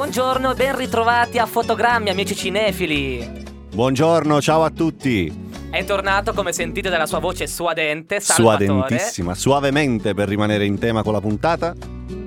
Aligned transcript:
Buongiorno 0.00 0.52
e 0.52 0.54
ben 0.54 0.76
ritrovati 0.76 1.36
a 1.36 1.44
Fotogrammi, 1.44 2.08
amici 2.08 2.34
cinefili. 2.34 3.44
Buongiorno, 3.70 4.40
ciao 4.40 4.64
a 4.64 4.70
tutti. 4.70 5.30
È 5.70 5.84
tornato, 5.84 6.32
come 6.32 6.54
sentite 6.54 6.88
dalla 6.88 7.04
sua 7.04 7.18
voce 7.18 7.46
suadente, 7.46 8.18
Salvatore. 8.18 8.64
Suadentissima, 8.64 9.34
suavemente 9.34 10.14
per 10.14 10.26
rimanere 10.26 10.64
in 10.64 10.78
tema 10.78 11.02
con 11.02 11.12
la 11.12 11.20
puntata. 11.20 11.74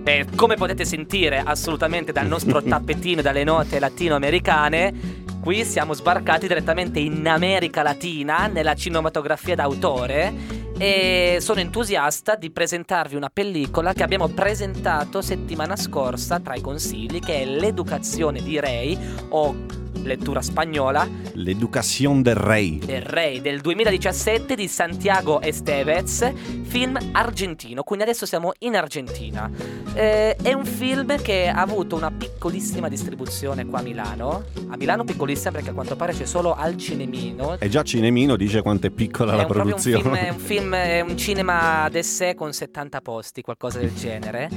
E 0.04 0.28
come 0.36 0.54
potete 0.54 0.86
sentire 0.86 1.42
assolutamente 1.44 2.12
dal 2.12 2.28
nostro 2.28 2.62
tappetino 2.62 3.22
e 3.22 3.24
dalle 3.24 3.44
note 3.44 3.80
latinoamericane, 3.80 4.94
qui 5.42 5.66
siamo 5.66 5.94
sbarcati 5.96 6.46
direttamente 6.46 7.00
in 7.00 7.28
America 7.28 7.82
Latina, 7.82 8.46
nella 8.46 8.76
cinematografia 8.76 9.56
d'autore 9.56 10.63
e 10.78 11.38
sono 11.40 11.60
entusiasta 11.60 12.36
di 12.36 12.52
presentarvi 12.52 13.16
una 13.16 13.30
pellicola 13.32 13.94
che 13.94 14.04
abbiamo 14.04 14.28
presentato 14.28 15.22
settimana 15.22 15.76
scorsa 15.76 16.40
tra 16.40 16.56
i 16.56 16.62
consigli 16.62 17.20
che 17.20 17.42
è 17.42 17.46
L'educazione 17.46 18.42
di 18.42 18.60
Ray 18.60 18.98
o 19.30 19.82
lettura 20.04 20.42
spagnola. 20.42 21.08
L'Educación 21.34 22.22
del 22.22 22.36
Rey. 22.36 22.80
Del 22.80 23.02
Rey 23.02 23.42
del 23.42 23.62
2017 23.62 24.56
di 24.56 24.68
Santiago 24.68 25.42
Estevez, 25.42 26.32
film 26.64 26.98
argentino, 27.12 27.84
quindi 27.84 28.06
adesso 28.06 28.26
siamo 28.26 28.52
in 28.60 28.76
Argentina. 28.76 29.50
Eh, 29.94 30.36
è 30.36 30.54
un 30.54 30.66
film 30.66 31.22
che 31.22 31.48
ha 31.48 31.62
avuto 31.62 31.96
una 31.96 32.12
piccolissima 32.12 32.90
distribuzione 32.90 33.66
qua 33.66 33.80
a 33.80 33.82
Milano. 33.82 34.44
A 34.70 34.78
Milano 34.78 35.04
piccolissima 35.04 35.52
perché 35.52 35.70
a 35.70 35.74
quanto 35.74 35.96
pare 35.96 36.14
c'è 36.14 36.26
solo 36.26 36.54
al 36.54 36.78
cinemino. 36.78 37.58
E 37.60 37.70
già 37.70 37.84
Cinemino 37.84 38.36
dice 38.36 38.62
quanto 38.62 38.88
è 38.88 38.90
piccola 38.90 39.34
È 39.34 39.38
la 39.38 39.46
produzione. 39.46 40.28
È 40.28 40.30
un 40.30 40.40
film, 40.40 40.63
è 40.72 41.02
un 41.02 41.18
cinema 41.18 41.90
d'essè 41.90 42.36
con 42.36 42.54
70 42.54 43.02
posti, 43.02 43.42
qualcosa 43.42 43.80
del 43.80 43.94
genere. 43.94 44.50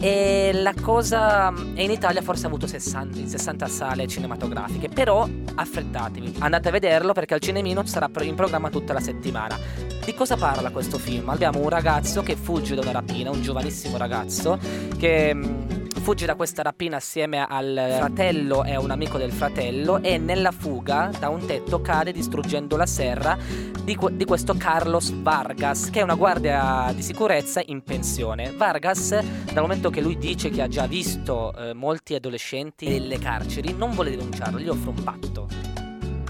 E 0.00 0.50
la 0.52 0.74
cosa. 0.80 1.52
E 1.74 1.84
in 1.84 1.90
Italia 1.90 2.22
forse 2.22 2.46
ha 2.46 2.48
avuto 2.48 2.66
60, 2.66 3.26
60 3.26 3.68
sale 3.68 4.08
cinematografiche. 4.08 4.88
Però 4.88 5.28
affrettatevi, 5.54 6.36
andate 6.38 6.68
a 6.68 6.70
vederlo 6.72 7.12
perché 7.12 7.34
al 7.34 7.40
cinemino 7.40 7.84
sarà 7.86 8.10
in 8.22 8.34
programma 8.34 8.70
tutta 8.70 8.92
la 8.92 9.00
settimana. 9.00 9.56
Di 10.04 10.14
cosa 10.14 10.36
parla 10.36 10.70
questo 10.70 10.98
film? 10.98 11.28
Abbiamo 11.28 11.60
un 11.60 11.68
ragazzo 11.68 12.22
che 12.22 12.34
fugge 12.34 12.74
da 12.74 12.80
una 12.80 12.92
rapina, 12.92 13.30
un 13.30 13.42
giovanissimo 13.42 13.96
ragazzo 13.96 14.58
che 14.98 15.32
mh, 15.32 15.81
fugge 16.02 16.26
da 16.26 16.34
questa 16.34 16.62
rapina 16.62 16.96
assieme 16.96 17.46
al 17.48 17.94
fratello 17.96 18.64
e 18.64 18.74
a 18.74 18.80
un 18.80 18.90
amico 18.90 19.18
del 19.18 19.30
fratello 19.30 20.02
e 20.02 20.18
nella 20.18 20.50
fuga 20.50 21.12
da 21.16 21.28
un 21.28 21.46
tetto 21.46 21.80
cade 21.80 22.10
distruggendo 22.10 22.76
la 22.76 22.86
serra 22.86 23.38
di, 23.84 23.96
di 24.10 24.24
questo 24.24 24.54
Carlos 24.56 25.12
Vargas, 25.22 25.90
che 25.90 26.00
è 26.00 26.02
una 26.02 26.16
guardia 26.16 26.90
di 26.92 27.02
sicurezza 27.02 27.62
in 27.66 27.84
pensione. 27.84 28.50
Vargas, 28.50 29.10
dal 29.52 29.62
momento 29.62 29.90
che 29.90 30.00
lui 30.00 30.18
dice 30.18 30.50
che 30.50 30.62
ha 30.62 30.66
già 30.66 30.86
visto 30.86 31.54
eh, 31.56 31.72
molti 31.72 32.14
adolescenti 32.14 32.88
nelle 32.88 33.20
carceri, 33.20 33.72
non 33.72 33.92
vuole 33.92 34.10
denunciarlo, 34.10 34.58
gli 34.58 34.68
offre 34.68 34.90
un 34.90 35.04
patto. 35.04 35.48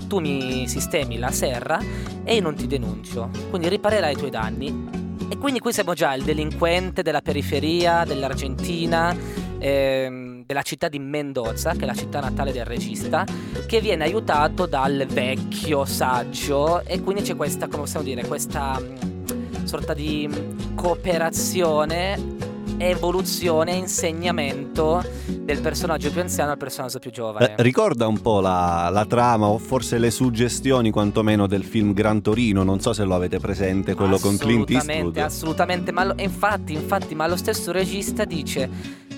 Tu 0.06 0.18
mi 0.18 0.68
sistemi 0.68 1.16
la 1.16 1.30
serra 1.30 1.80
e 2.24 2.34
io 2.34 2.42
non 2.42 2.54
ti 2.54 2.66
denuncio, 2.66 3.30
quindi 3.48 3.70
riparerai 3.70 4.12
i 4.12 4.16
tuoi 4.16 4.30
danni. 4.30 5.00
E 5.30 5.38
quindi 5.38 5.60
qui 5.60 5.72
siamo 5.72 5.94
già 5.94 6.12
il 6.12 6.24
delinquente 6.24 7.00
della 7.00 7.22
periferia 7.22 8.04
dell'Argentina, 8.04 9.16
ehm, 9.62 10.42
della 10.44 10.62
città 10.62 10.88
di 10.88 10.98
Mendoza, 10.98 11.72
che 11.72 11.82
è 11.82 11.86
la 11.86 11.94
città 11.94 12.20
natale 12.20 12.52
del 12.52 12.64
regista, 12.64 13.24
che 13.66 13.80
viene 13.80 14.04
aiutato 14.04 14.66
dal 14.66 15.06
vecchio 15.08 15.84
saggio 15.84 16.84
e 16.84 17.00
quindi 17.00 17.22
c'è 17.22 17.36
questa, 17.36 17.68
come 17.68 17.82
possiamo 17.82 18.04
dire, 18.04 18.26
questa 18.26 18.78
mm, 18.80 19.64
sorta 19.64 19.94
di 19.94 20.28
mm, 20.28 20.74
cooperazione, 20.74 22.40
evoluzione, 22.78 23.74
insegnamento 23.74 25.04
del 25.26 25.60
personaggio 25.60 26.10
più 26.10 26.20
anziano 26.20 26.50
al 26.50 26.56
personaggio 26.56 26.98
più 26.98 27.12
giovane. 27.12 27.54
Eh, 27.56 27.62
ricorda 27.62 28.06
un 28.06 28.20
po' 28.20 28.40
la, 28.40 28.88
la 28.90 29.04
trama 29.06 29.46
o 29.46 29.58
forse 29.58 29.98
le 29.98 30.10
suggestioni 30.10 30.90
quantomeno 30.90 31.46
del 31.46 31.64
film 31.64 31.92
Gran 31.92 32.20
Torino, 32.22 32.64
non 32.64 32.80
so 32.80 32.92
se 32.92 33.04
lo 33.04 33.14
avete 33.14 33.38
presente, 33.38 33.94
quello 33.94 34.18
con 34.18 34.36
Clint 34.36 34.70
Assolutamente, 34.70 34.92
Eastwood. 34.92 35.16
Assolutamente, 35.18 35.92
ma 35.92 36.04
lo- 36.04 36.14
infatti, 36.18 36.72
infatti, 36.72 37.14
ma 37.14 37.26
lo 37.28 37.36
stesso 37.36 37.70
regista 37.70 38.24
dice: 38.24 38.68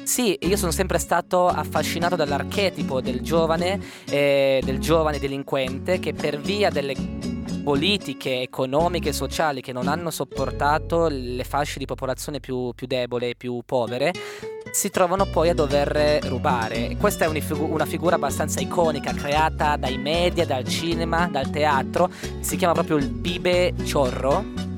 Sì, 0.05 0.37
io 0.39 0.57
sono 0.57 0.71
sempre 0.71 0.99
stato 0.99 1.49
affascinato 1.49 2.15
dall'archetipo 2.15 3.01
del 3.01 3.23
giovane, 3.23 3.81
eh, 4.09 4.61
del 4.63 4.79
giovane 4.79 5.19
delinquente 5.19 5.99
che 5.99 6.13
per 6.13 6.39
via 6.39 6.69
delle 6.71 6.95
politiche 7.65 8.43
economiche 8.43 9.09
e 9.09 9.13
sociali 9.15 9.63
che 9.63 9.73
non 9.73 9.89
hanno 9.89 10.11
sopportato 10.11 11.09
le 11.09 11.45
fasce 11.45 11.79
di 11.79 11.87
popolazione 11.87 12.39
più, 12.39 12.73
più 12.75 12.87
debole 12.87 13.31
e 13.31 13.35
più 13.35 13.63
povere 13.65 14.13
si 14.71 14.91
trovano 14.91 15.25
poi 15.27 15.49
a 15.51 15.55
dover 15.55 16.25
rubare. 16.25 16.97
Questa 16.99 17.25
è 17.25 17.29
una 17.29 17.87
figura 17.87 18.17
abbastanza 18.17 18.61
iconica, 18.61 19.13
creata 19.13 19.77
dai 19.77 19.99
media, 19.99 20.45
dal 20.45 20.67
cinema, 20.67 21.29
dal 21.29 21.49
teatro. 21.49 22.11
Si 22.41 22.57
chiama 22.57 22.75
proprio 22.75 22.97
il 22.97 23.09
Bibe 23.09 23.73
Ciorro. 23.85 24.74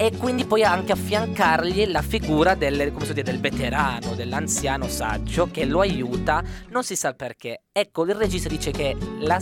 E 0.00 0.16
quindi 0.16 0.46
poi 0.46 0.64
anche 0.64 0.92
affiancargli 0.92 1.84
la 1.88 2.00
figura 2.00 2.54
del, 2.54 2.90
dice, 2.90 3.12
del 3.12 3.38
veterano, 3.38 4.14
dell'anziano 4.14 4.88
saggio 4.88 5.50
che 5.50 5.66
lo 5.66 5.80
aiuta, 5.80 6.42
non 6.70 6.82
si 6.82 6.96
sa 6.96 7.12
perché. 7.12 7.64
Ecco, 7.70 8.06
il 8.06 8.14
regista 8.14 8.48
dice 8.48 8.70
che 8.70 8.96
la, 9.18 9.38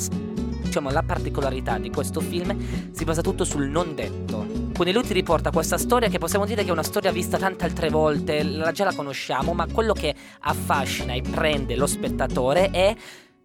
diciamo, 0.61 0.91
la 0.91 1.05
particolarità 1.05 1.79
di 1.79 1.91
questo 1.91 2.19
film 2.19 2.91
si 2.91 3.05
basa 3.05 3.21
tutto 3.21 3.45
sul 3.45 3.69
non 3.69 3.95
detto. 3.95 4.49
Quindi 4.75 4.93
lui 4.93 5.05
ti 5.05 5.13
riporta 5.13 5.53
questa 5.53 5.79
storia 5.79 6.09
che 6.09 6.19
possiamo 6.19 6.45
dire 6.45 6.65
che 6.65 6.71
è 6.71 6.73
una 6.73 6.83
storia 6.83 7.13
vista 7.13 7.39
tante 7.39 7.65
altre 7.65 7.89
volte, 7.89 8.43
la, 8.43 8.73
già 8.73 8.83
la 8.83 8.95
conosciamo, 8.95 9.53
ma 9.53 9.69
quello 9.71 9.93
che 9.93 10.13
affascina 10.41 11.13
e 11.13 11.23
prende 11.23 11.77
lo 11.77 11.87
spettatore 11.87 12.71
è 12.71 12.97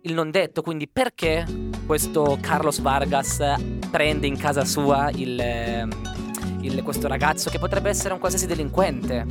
il 0.01 0.13
non 0.15 0.31
detto. 0.31 0.63
Quindi 0.63 0.87
perché 0.87 1.45
questo 1.85 2.39
Carlos 2.41 2.79
Vargas 2.79 3.37
prende 3.91 4.25
in 4.25 4.35
casa 4.35 4.65
sua 4.65 5.11
il, 5.11 5.39
ehm, 5.39 6.12
il- 6.65 6.81
questo 6.83 7.07
ragazzo 7.07 7.49
che 7.49 7.59
potrebbe 7.59 7.89
essere 7.89 8.13
un 8.13 8.19
qualsiasi 8.19 8.47
delinquente? 8.47 9.25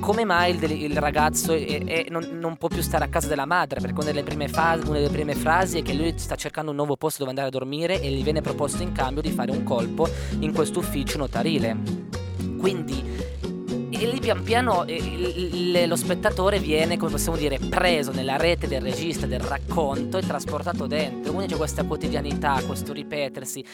Come 0.00 0.24
mai 0.24 0.54
il, 0.54 0.70
il 0.70 0.96
ragazzo 0.96 1.52
è- 1.52 1.84
è- 1.84 2.06
non, 2.10 2.28
non 2.38 2.56
può 2.56 2.68
più 2.68 2.82
stare 2.82 3.04
a 3.04 3.08
casa 3.08 3.26
della 3.26 3.46
madre? 3.46 3.80
Perché 3.80 3.96
una 3.96 4.04
delle, 4.04 4.22
prime 4.22 4.48
fa- 4.48 4.78
una 4.84 4.98
delle 4.98 5.08
prime 5.08 5.34
frasi 5.34 5.78
è 5.78 5.82
che 5.82 5.94
lui 5.94 6.12
sta 6.16 6.36
cercando 6.36 6.70
un 6.70 6.76
nuovo 6.76 6.96
posto 6.96 7.18
dove 7.18 7.30
andare 7.30 7.48
a 7.48 7.50
dormire 7.50 8.00
e 8.00 8.10
gli 8.10 8.22
viene 8.22 8.40
proposto 8.40 8.82
in 8.82 8.92
cambio 8.92 9.22
di 9.22 9.30
fare 9.30 9.50
un 9.50 9.64
colpo 9.64 10.08
in 10.40 10.52
questo 10.52 10.78
ufficio 10.78 11.18
notarile. 11.18 11.76
Quindi 12.58 13.16
e 13.90 14.06
lì 14.06 14.20
pian 14.20 14.42
piano 14.44 14.84
lo 14.86 15.96
spettatore 15.96 16.60
viene, 16.60 16.96
come 16.96 17.10
possiamo 17.10 17.36
dire, 17.36 17.58
preso 17.58 18.12
nella 18.12 18.36
rete 18.36 18.68
del 18.68 18.80
regista, 18.80 19.26
del 19.26 19.40
racconto 19.40 20.18
e 20.18 20.22
trasportato 20.22 20.86
dentro. 20.86 21.32
Quindi 21.32 21.52
c'è 21.52 21.58
questa 21.58 21.82
quotidianità, 21.84 22.60
questo 22.64 22.92
ripetersi. 22.92 23.64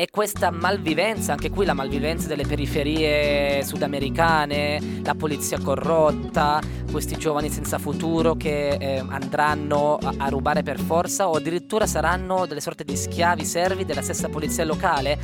E 0.00 0.10
questa 0.12 0.52
malvivenza, 0.52 1.32
anche 1.32 1.50
qui 1.50 1.66
la 1.66 1.72
malvivenza 1.72 2.28
delle 2.28 2.46
periferie 2.46 3.64
sudamericane, 3.64 5.00
la 5.02 5.16
polizia 5.16 5.58
corrotta, 5.58 6.60
questi 6.88 7.16
giovani 7.16 7.50
senza 7.50 7.78
futuro 7.78 8.36
che 8.36 8.76
eh, 8.78 8.98
andranno 9.08 9.96
a, 9.96 10.14
a 10.18 10.28
rubare 10.28 10.62
per 10.62 10.78
forza 10.78 11.28
o 11.28 11.32
addirittura 11.32 11.88
saranno 11.88 12.46
delle 12.46 12.60
sorte 12.60 12.84
di 12.84 12.94
schiavi 12.94 13.44
servi 13.44 13.84
della 13.84 14.02
stessa 14.02 14.28
polizia 14.28 14.64
locale. 14.64 15.18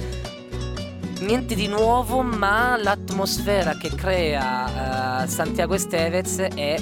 Niente 1.21 1.55
di 1.55 1.69
nuovo, 1.69 2.23
ma 2.23 2.77
l'atmosfera 2.77 3.77
che 3.77 3.91
crea 3.91 5.23
eh, 5.23 5.29
Santiago 5.29 5.75
Estevez 5.75 6.39
è 6.41 6.75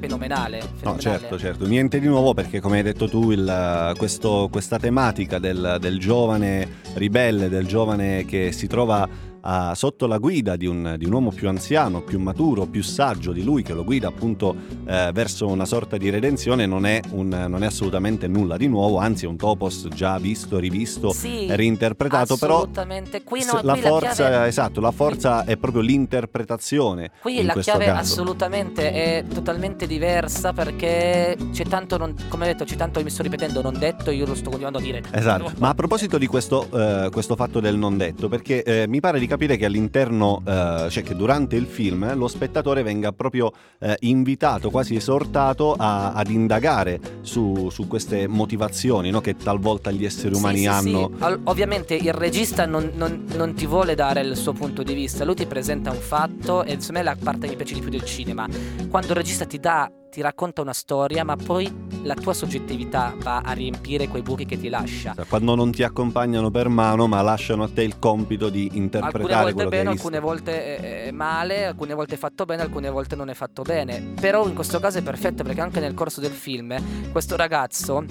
fenomenale. 0.00 0.58
No, 0.58 0.66
fenomenale. 0.76 1.00
certo, 1.00 1.38
certo, 1.38 1.66
niente 1.66 2.00
di 2.00 2.06
nuovo 2.06 2.34
perché 2.34 2.60
come 2.60 2.78
hai 2.78 2.82
detto 2.82 3.08
tu 3.08 3.30
il- 3.30 3.92
questo- 3.96 4.48
questa 4.50 4.78
tematica 4.78 5.38
del, 5.38 5.76
del 5.80 5.98
giovane 5.98 6.66
ribelle, 6.94 7.48
del 7.48 7.66
giovane 7.66 8.24
che 8.24 8.52
si 8.52 8.66
trova 8.66 9.08
ah, 9.42 9.74
sotto 9.74 10.06
la 10.06 10.18
guida 10.18 10.56
di 10.56 10.66
un, 10.66 10.94
di 10.98 11.04
un 11.04 11.12
uomo 11.12 11.30
più 11.30 11.48
anziano, 11.48 12.02
più 12.02 12.18
maturo, 12.18 12.66
più 12.66 12.82
saggio 12.82 13.32
di 13.32 13.42
lui 13.42 13.62
che 13.62 13.72
lo 13.74 13.84
guida 13.84 14.08
appunto 14.08 14.54
eh, 14.86 15.10
verso 15.12 15.46
una 15.46 15.64
sorta 15.64 15.96
di 15.96 16.10
redenzione 16.10 16.66
non 16.66 16.86
è, 16.86 17.00
un- 17.10 17.46
non 17.48 17.62
è 17.62 17.66
assolutamente 17.66 18.26
nulla 18.28 18.56
di 18.56 18.66
nuovo, 18.68 18.98
anzi 18.98 19.24
è 19.24 19.28
un 19.28 19.36
topos 19.36 19.88
già 19.94 20.18
visto, 20.18 20.58
rivisto, 20.58 21.12
Sì, 21.12 21.46
reinterpretato, 21.48 22.36
però 22.36 22.56
assolutamente. 22.58 23.22
Qui, 23.22 23.44
no, 23.44 23.60
la 23.62 23.72
qui 23.72 23.82
forza, 23.82 24.12
chiave- 24.14 24.46
esatto, 24.46 24.80
la 24.80 24.90
forza 24.90 25.44
è 25.44 25.56
proprio 25.56 25.82
l'interpretazione. 25.82 27.10
Qui 27.20 27.42
la 27.44 27.54
chiave 27.54 27.86
caso. 27.86 28.00
assolutamente 28.12 28.90
è 28.92 29.24
totalmente 29.32 29.86
diversa 29.86 30.52
perché 30.52 31.36
c'è 31.52 31.64
tanto, 31.64 31.96
non- 31.96 32.14
come 32.28 32.46
detto, 32.46 32.64
c'è 32.64 32.76
tanto, 32.76 33.02
mi 33.02 33.10
sto 33.10 33.22
ripetendo, 33.22 33.62
non 33.62 33.78
detto, 33.78 34.10
io 34.10 34.26
lo 34.26 34.34
sto 34.34 34.48
continuando 34.50 34.78
a 34.78 34.82
dire. 34.82 35.02
Esatto, 35.10 35.52
ma 35.58 35.68
a 35.70 35.74
proposito 35.74 36.18
di 36.18 36.26
questo, 36.26 36.68
eh, 36.72 37.08
questo 37.10 37.36
fatto 37.36 37.60
del 37.60 37.76
non 37.76 37.96
detto, 37.96 38.28
perché 38.28 38.62
eh, 38.62 38.86
mi 38.88 39.00
pare 39.00 39.18
di 39.18 39.26
capire 39.28 39.56
che 39.56 39.66
all'interno, 39.66 40.42
eh, 40.44 40.86
cioè 40.90 41.02
che 41.04 41.14
durante 41.14 41.54
il 41.54 41.66
film 41.66 42.16
lo 42.16 42.26
spettatore 42.26 42.82
venga 42.82 43.12
proprio 43.12 43.52
eh, 43.78 43.96
invitato, 44.00 44.70
quasi 44.70 44.96
esortato 44.96 45.74
a, 45.74 46.12
ad 46.12 46.28
indagare 46.28 46.98
su, 47.20 47.68
su 47.70 47.86
queste 47.86 48.26
motivazioni 48.26 49.10
no? 49.10 49.20
che 49.20 49.36
talvolta 49.36 49.92
gli 49.92 50.04
esseri 50.04 50.34
umani 50.34 50.58
sì, 50.58 50.66
hanno. 50.66 51.10
Sì, 51.12 51.24
sì. 51.24 51.38
Ovviamente 51.44 51.94
il 51.94 52.12
regista 52.12 52.66
non, 52.66 52.90
non, 52.94 53.24
non, 53.34 53.54
ti 53.54 53.66
vuole 53.66 53.94
dare 53.94 54.22
il 54.22 54.36
suo 54.36 54.52
punto 54.52 54.82
di 54.82 54.94
vista, 54.94 55.24
lui 55.24 55.36
ti 55.36 55.46
presenta 55.46 55.92
un 55.92 56.00
fatto 56.00 56.64
e 56.64 56.80
secondo 56.80 56.92
me 56.92 57.00
è 57.00 57.02
la 57.02 57.16
parte 57.22 57.42
che 57.42 57.50
mi 57.50 57.56
piace 57.56 57.74
di 57.74 57.80
più 57.80 57.90
del 57.90 58.04
cinema. 58.04 58.48
Quando 58.88 59.10
il 59.10 59.16
regista 59.16 59.44
ti 59.44 59.60
dà 59.60 59.88
ti 60.18 60.24
racconta 60.24 60.62
una 60.62 60.72
storia, 60.72 61.22
ma 61.22 61.36
poi 61.36 61.72
la 62.02 62.14
tua 62.14 62.34
soggettività 62.34 63.14
va 63.22 63.38
a 63.38 63.52
riempire 63.52 64.08
quei 64.08 64.22
buchi 64.22 64.46
che 64.46 64.58
ti 64.58 64.68
lascia. 64.68 65.14
Quando 65.28 65.54
non 65.54 65.70
ti 65.70 65.84
accompagnano 65.84 66.50
per 66.50 66.66
mano, 66.66 67.06
ma 67.06 67.22
lasciano 67.22 67.62
a 67.62 67.68
te 67.72 67.84
il 67.84 68.00
compito 68.00 68.48
di 68.48 68.70
interpretare 68.72 69.50
alcune 69.50 69.52
volte 69.52 69.68
bene, 69.68 69.90
alcune 69.90 70.18
volte 70.18 71.04
è 71.04 71.10
male, 71.12 71.66
alcune 71.66 71.94
volte 71.94 72.16
è 72.16 72.18
fatto 72.18 72.44
bene, 72.46 72.62
alcune 72.62 72.90
volte 72.90 73.14
non 73.14 73.28
è 73.28 73.34
fatto 73.34 73.62
bene. 73.62 74.14
Però 74.20 74.44
in 74.48 74.54
questo 74.54 74.80
caso 74.80 74.98
è 74.98 75.02
perfetto 75.02 75.44
perché 75.44 75.60
anche 75.60 75.78
nel 75.78 75.94
corso 75.94 76.20
del 76.20 76.32
film 76.32 77.12
questo 77.12 77.36
ragazzo 77.36 78.04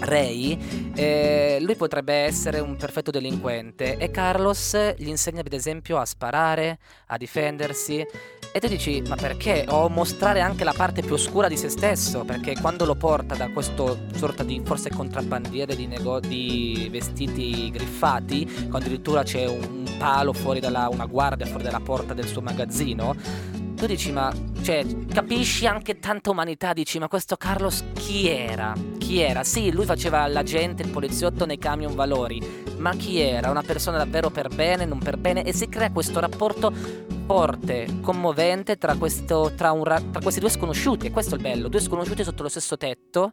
Ray, 0.00 0.92
eh, 0.94 1.58
lui 1.60 1.76
potrebbe 1.76 2.14
essere 2.14 2.60
un 2.60 2.76
perfetto 2.76 3.10
delinquente 3.10 3.96
e 3.96 4.10
Carlos 4.10 4.94
gli 4.96 5.08
insegna 5.08 5.40
ad 5.40 5.52
esempio 5.52 5.98
a 5.98 6.04
sparare, 6.04 6.78
a 7.06 7.16
difendersi 7.16 8.04
e 8.52 8.58
tu 8.58 8.66
dici 8.66 9.02
ma 9.06 9.14
perché? 9.14 9.64
O 9.68 9.88
mostrare 9.88 10.40
anche 10.40 10.64
la 10.64 10.72
parte 10.76 11.02
più 11.02 11.14
oscura 11.14 11.48
di 11.48 11.56
se 11.56 11.68
stesso 11.68 12.24
perché 12.24 12.56
quando 12.60 12.84
lo 12.84 12.96
porta 12.96 13.34
da 13.34 13.48
questo 13.50 13.98
sorta 14.14 14.42
di 14.42 14.60
forse 14.64 14.90
contrabbandiere 14.90 15.76
di, 15.76 15.86
nego- 15.86 16.20
di 16.20 16.88
vestiti 16.90 17.70
griffati, 17.70 18.44
quando 18.68 18.78
addirittura 18.78 19.22
c'è 19.22 19.46
un 19.46 19.88
palo 19.98 20.32
fuori 20.32 20.60
dalla, 20.60 20.88
una 20.88 21.06
guardia 21.06 21.46
fuori 21.46 21.62
dalla 21.62 21.80
porta 21.80 22.14
del 22.14 22.26
suo 22.26 22.40
magazzino, 22.40 23.14
tu 23.80 23.86
dici 23.86 24.12
ma 24.12 24.30
cioè 24.60 24.84
capisci 25.06 25.66
anche 25.66 25.98
tanta 25.98 26.28
umanità 26.28 26.74
dici 26.74 26.98
ma 26.98 27.08
questo 27.08 27.36
Carlos 27.36 27.82
chi 27.94 28.28
era? 28.28 28.74
Chi 28.98 29.20
era? 29.20 29.42
Sì 29.42 29.72
lui 29.72 29.86
faceva 29.86 30.26
l'agente 30.26 30.82
il 30.82 30.90
poliziotto 30.90 31.46
nei 31.46 31.56
camion 31.56 31.94
valori 31.94 32.62
ma 32.76 32.94
chi 32.94 33.20
era? 33.20 33.48
Una 33.48 33.62
persona 33.62 33.96
davvero 33.96 34.28
per 34.28 34.54
bene 34.54 34.84
non 34.84 34.98
per 34.98 35.16
bene? 35.16 35.44
E 35.44 35.54
si 35.54 35.70
crea 35.70 35.90
questo 35.90 36.20
rapporto 36.20 36.70
forte 37.24 38.00
commovente 38.02 38.76
tra, 38.76 38.96
questo, 38.96 39.52
tra, 39.56 39.72
un, 39.72 39.82
tra 39.84 40.20
questi 40.20 40.40
due 40.40 40.50
sconosciuti 40.50 41.06
e 41.06 41.10
questo 41.10 41.36
è 41.36 41.38
il 41.38 41.42
bello 41.42 41.68
due 41.68 41.80
sconosciuti 41.80 42.22
sotto 42.22 42.42
lo 42.42 42.50
stesso 42.50 42.76
tetto 42.76 43.32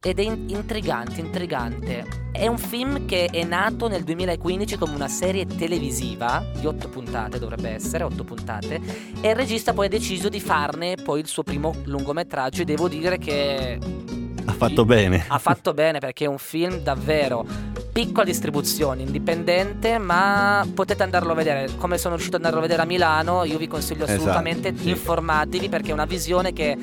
ed 0.00 0.20
è 0.20 0.22
intrigante, 0.22 1.20
intrigante. 1.20 2.06
È 2.30 2.46
un 2.46 2.56
film 2.56 3.04
che 3.04 3.24
è 3.32 3.42
nato 3.42 3.88
nel 3.88 4.04
2015 4.04 4.78
come 4.78 4.94
una 4.94 5.08
serie 5.08 5.44
televisiva 5.44 6.44
di 6.56 6.66
otto 6.66 6.88
puntate, 6.88 7.40
dovrebbe 7.40 7.70
essere, 7.70 8.04
otto 8.04 8.22
puntate, 8.22 8.80
e 9.20 9.28
il 9.28 9.34
regista 9.34 9.72
poi 9.72 9.86
ha 9.86 9.88
deciso 9.88 10.28
di 10.28 10.38
farne 10.38 10.94
poi 10.94 11.18
il 11.18 11.26
suo 11.26 11.42
primo 11.42 11.74
lungometraggio 11.82 12.62
e 12.62 12.64
devo 12.64 12.86
dire 12.86 13.18
che... 13.18 13.76
Ha 14.44 14.52
fatto 14.52 14.84
bene. 14.84 15.24
Ha 15.26 15.38
fatto 15.38 15.74
bene 15.74 15.98
perché 15.98 16.26
è 16.26 16.28
un 16.28 16.38
film 16.38 16.78
davvero 16.78 17.44
piccola 17.92 18.24
distribuzione, 18.24 19.02
indipendente, 19.02 19.98
ma 19.98 20.64
potete 20.72 21.02
andarlo 21.02 21.32
a 21.32 21.34
vedere. 21.34 21.70
Come 21.76 21.98
sono 21.98 22.14
riuscito 22.14 22.36
ad 22.36 22.44
andarlo 22.44 22.64
a 22.64 22.68
vedere 22.68 22.82
a 22.82 22.86
Milano, 22.86 23.42
io 23.42 23.58
vi 23.58 23.66
consiglio 23.66 24.04
esatto, 24.04 24.20
assolutamente 24.20 24.68
esatto, 24.68 24.84
sì. 24.84 24.90
informatevi 24.90 25.68
perché 25.68 25.90
è 25.90 25.92
una 25.92 26.04
visione 26.04 26.52
che 26.52 26.78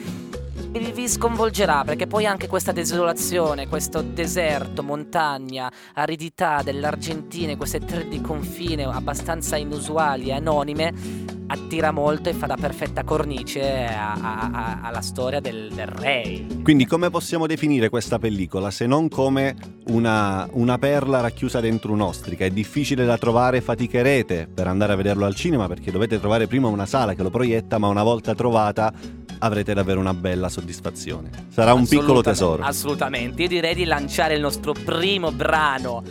vi, 0.80 1.08
sconvolgerà 1.08 1.84
perché 1.84 2.08
poi 2.08 2.26
anche 2.26 2.48
questa 2.48 2.72
desolazione, 2.72 3.68
questo 3.68 4.02
deserto, 4.02 4.84
montagna, 4.84 5.72
aridità 5.94 6.62
dell'Argentina, 6.64 7.56
queste 7.56 7.80
tre 7.80 8.08
di 8.08 8.20
confine 8.22 8.84
abbastanza 8.84 9.56
inusuali 9.56 10.28
e 10.28 10.34
anonime 10.34 11.34
attira 11.48 11.92
molto 11.92 12.30
e 12.30 12.34
fa 12.34 12.48
da 12.48 12.58
perfetta 12.60 13.04
cornice 13.04 13.86
a, 13.86 14.14
a, 14.14 14.50
a, 14.52 14.80
alla 14.82 15.02
storia 15.02 15.40
del, 15.40 15.72
del, 15.74 15.88
re. 15.88 16.46
Quindi 16.64 16.86
come 16.86 17.10
possiamo 17.10 17.46
definire 17.46 17.90
questa 17.90 18.18
pellicola 18.18 18.72
se 18.72 18.88
non 18.88 19.10
come 19.10 19.56
una, 19.88 20.48
una 20.54 20.78
perla 20.78 21.22
racchiusa 21.22 21.60
dentro 21.60 21.92
un'ostrica? 21.94 22.46
È 22.46 22.50
difficile 22.50 23.06
da 23.06 23.18
trovare, 23.18 23.62
faticherete 23.62 24.50
per 24.52 24.68
andare 24.68 24.94
a 24.94 24.96
vederlo 24.96 25.26
al 25.26 25.36
cinema 25.36 25.68
perché 25.68 25.92
dovete 25.92 26.20
trovare 26.20 26.48
prima 26.48 26.68
una 26.68 26.86
sala 26.86 27.14
che 27.14 27.24
lo 27.24 27.30
proietta, 27.30 27.78
ma 27.78 27.88
una 27.88 28.04
volta 28.04 28.34
trovata 28.34 28.92
avrete 29.40 29.74
davvero 29.74 30.00
una 30.00 30.14
bella 30.14 30.50
soddisfazione. 30.50 31.30
Sarà 31.50 31.74
un 31.74 31.88
piccolo 31.88 32.22
tesoro. 32.22 32.64
Assolutamente, 32.64 33.44
io 33.44 33.48
direi 33.48 33.76
di 33.76 33.86
lanciare 33.86 34.36
il 34.36 34.42
nostro 34.42 34.74
primo 34.74 35.32
brano. 35.32 36.04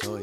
Soy, 0.00 0.22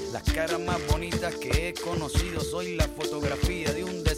las 0.11 0.23
caras 0.23 0.59
más 0.59 0.85
bonitas 0.87 1.35
que 1.35 1.69
he 1.69 1.73
conocido, 1.73 2.41
soy 2.41 2.75
la 2.75 2.85
fotografía 2.85 3.71
de 3.71 3.80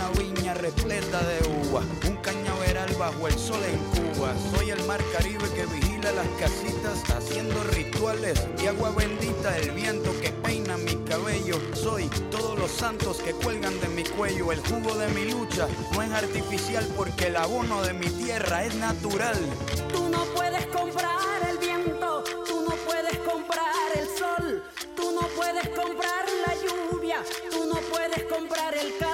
una 0.00 0.08
viña 0.18 0.54
repleta 0.54 1.20
de 1.20 1.68
uva, 1.68 1.82
un 2.08 2.16
cañaveral 2.18 2.94
bajo 2.98 3.28
el 3.28 3.38
sol 3.38 3.60
en 3.64 3.78
Cuba. 4.14 4.32
Soy 4.54 4.70
el 4.70 4.82
mar 4.84 5.00
Caribe 5.12 5.44
que 5.54 5.66
vigila 5.66 6.12
las 6.12 6.28
casitas 6.38 7.02
haciendo 7.10 7.62
rituales 7.64 8.40
y 8.62 8.66
agua 8.66 8.92
bendita 8.92 9.56
el 9.58 9.72
viento 9.72 10.10
que 10.20 10.30
peina 10.30 10.76
mi 10.78 10.96
cabello. 11.04 11.60
Soy 11.74 12.08
todos 12.30 12.58
los 12.58 12.70
santos 12.70 13.18
que 13.18 13.32
cuelgan 13.32 13.78
de 13.80 13.88
mi 13.88 14.04
cuello. 14.04 14.52
El 14.52 14.60
jugo 14.60 14.94
de 14.94 15.08
mi 15.08 15.30
lucha 15.30 15.68
no 15.92 16.02
es 16.02 16.10
artificial 16.12 16.86
porque 16.96 17.26
el 17.26 17.36
abono 17.36 17.82
de 17.82 17.92
mi 17.92 18.06
tierra 18.06 18.64
es 18.64 18.74
natural. 18.76 19.36
Tú 19.92 20.08
no 20.08 20.24
puedes 20.36 20.66
comprar 20.68 21.48
el 21.50 21.58
viento, 21.58 22.24
tú 22.46 22.62
no 22.62 22.74
puedes 22.86 23.18
comprar 23.18 23.90
el 23.96 24.06
sol, 24.18 24.62
tú 24.96 25.12
no 25.12 25.26
puedes 25.36 25.68
comprar 25.70 26.24
la 26.46 26.54
lluvia, 26.54 27.22
tú 27.50 27.66
no 27.66 27.76
puedes 27.80 28.24
comprar 28.24 28.74
el 28.74 28.96
calor, 28.98 29.09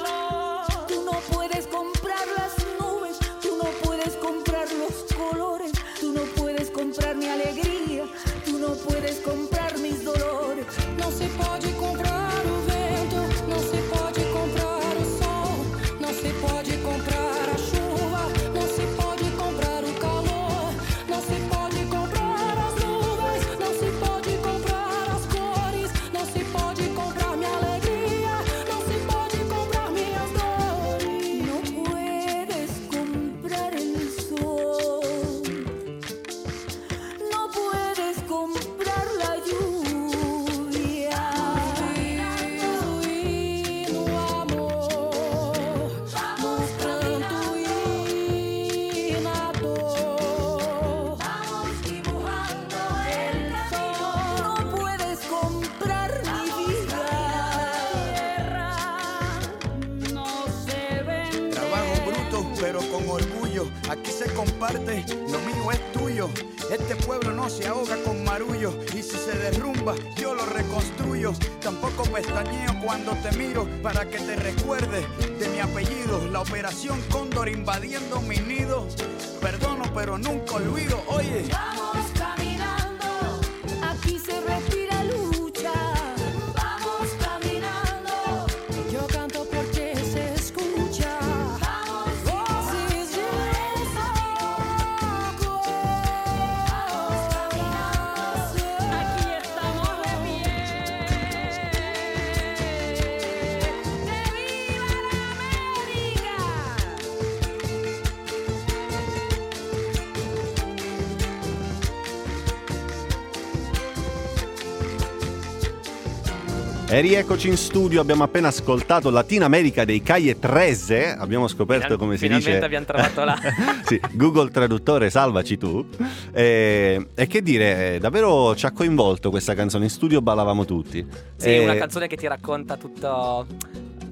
E 116.96 117.00
rieccoci 117.02 117.48
in 117.48 117.58
studio, 117.58 118.00
abbiamo 118.00 118.22
appena 118.22 118.48
ascoltato 118.48 119.10
Latina 119.10 119.44
America 119.44 119.84
dei 119.84 120.00
Calle 120.00 120.38
13, 120.38 120.94
abbiamo 121.18 121.46
scoperto 121.46 121.82
Final- 121.88 121.98
come 121.98 122.12
si 122.16 122.20
finalmente 122.20 122.52
dice... 122.52 122.64
abbiamo 122.64 122.86
trovato 122.86 123.22
la- 123.22 123.38
sì, 123.84 124.00
Google 124.12 124.50
Traduttore, 124.50 125.10
salvaci 125.10 125.58
tu. 125.58 125.86
E, 126.32 127.06
e 127.14 127.26
che 127.26 127.42
dire, 127.42 127.96
eh, 127.96 127.98
davvero 127.98 128.56
ci 128.56 128.64
ha 128.64 128.70
coinvolto 128.70 129.28
questa 129.28 129.52
canzone, 129.52 129.84
in 129.84 129.90
studio 129.90 130.22
ballavamo 130.22 130.64
tutti. 130.64 131.06
Sì, 131.36 131.48
E- 131.48 131.64
una 131.64 131.74
canzone 131.74 132.06
che 132.06 132.16
ti 132.16 132.26
racconta 132.26 132.78
tutto 132.78 133.46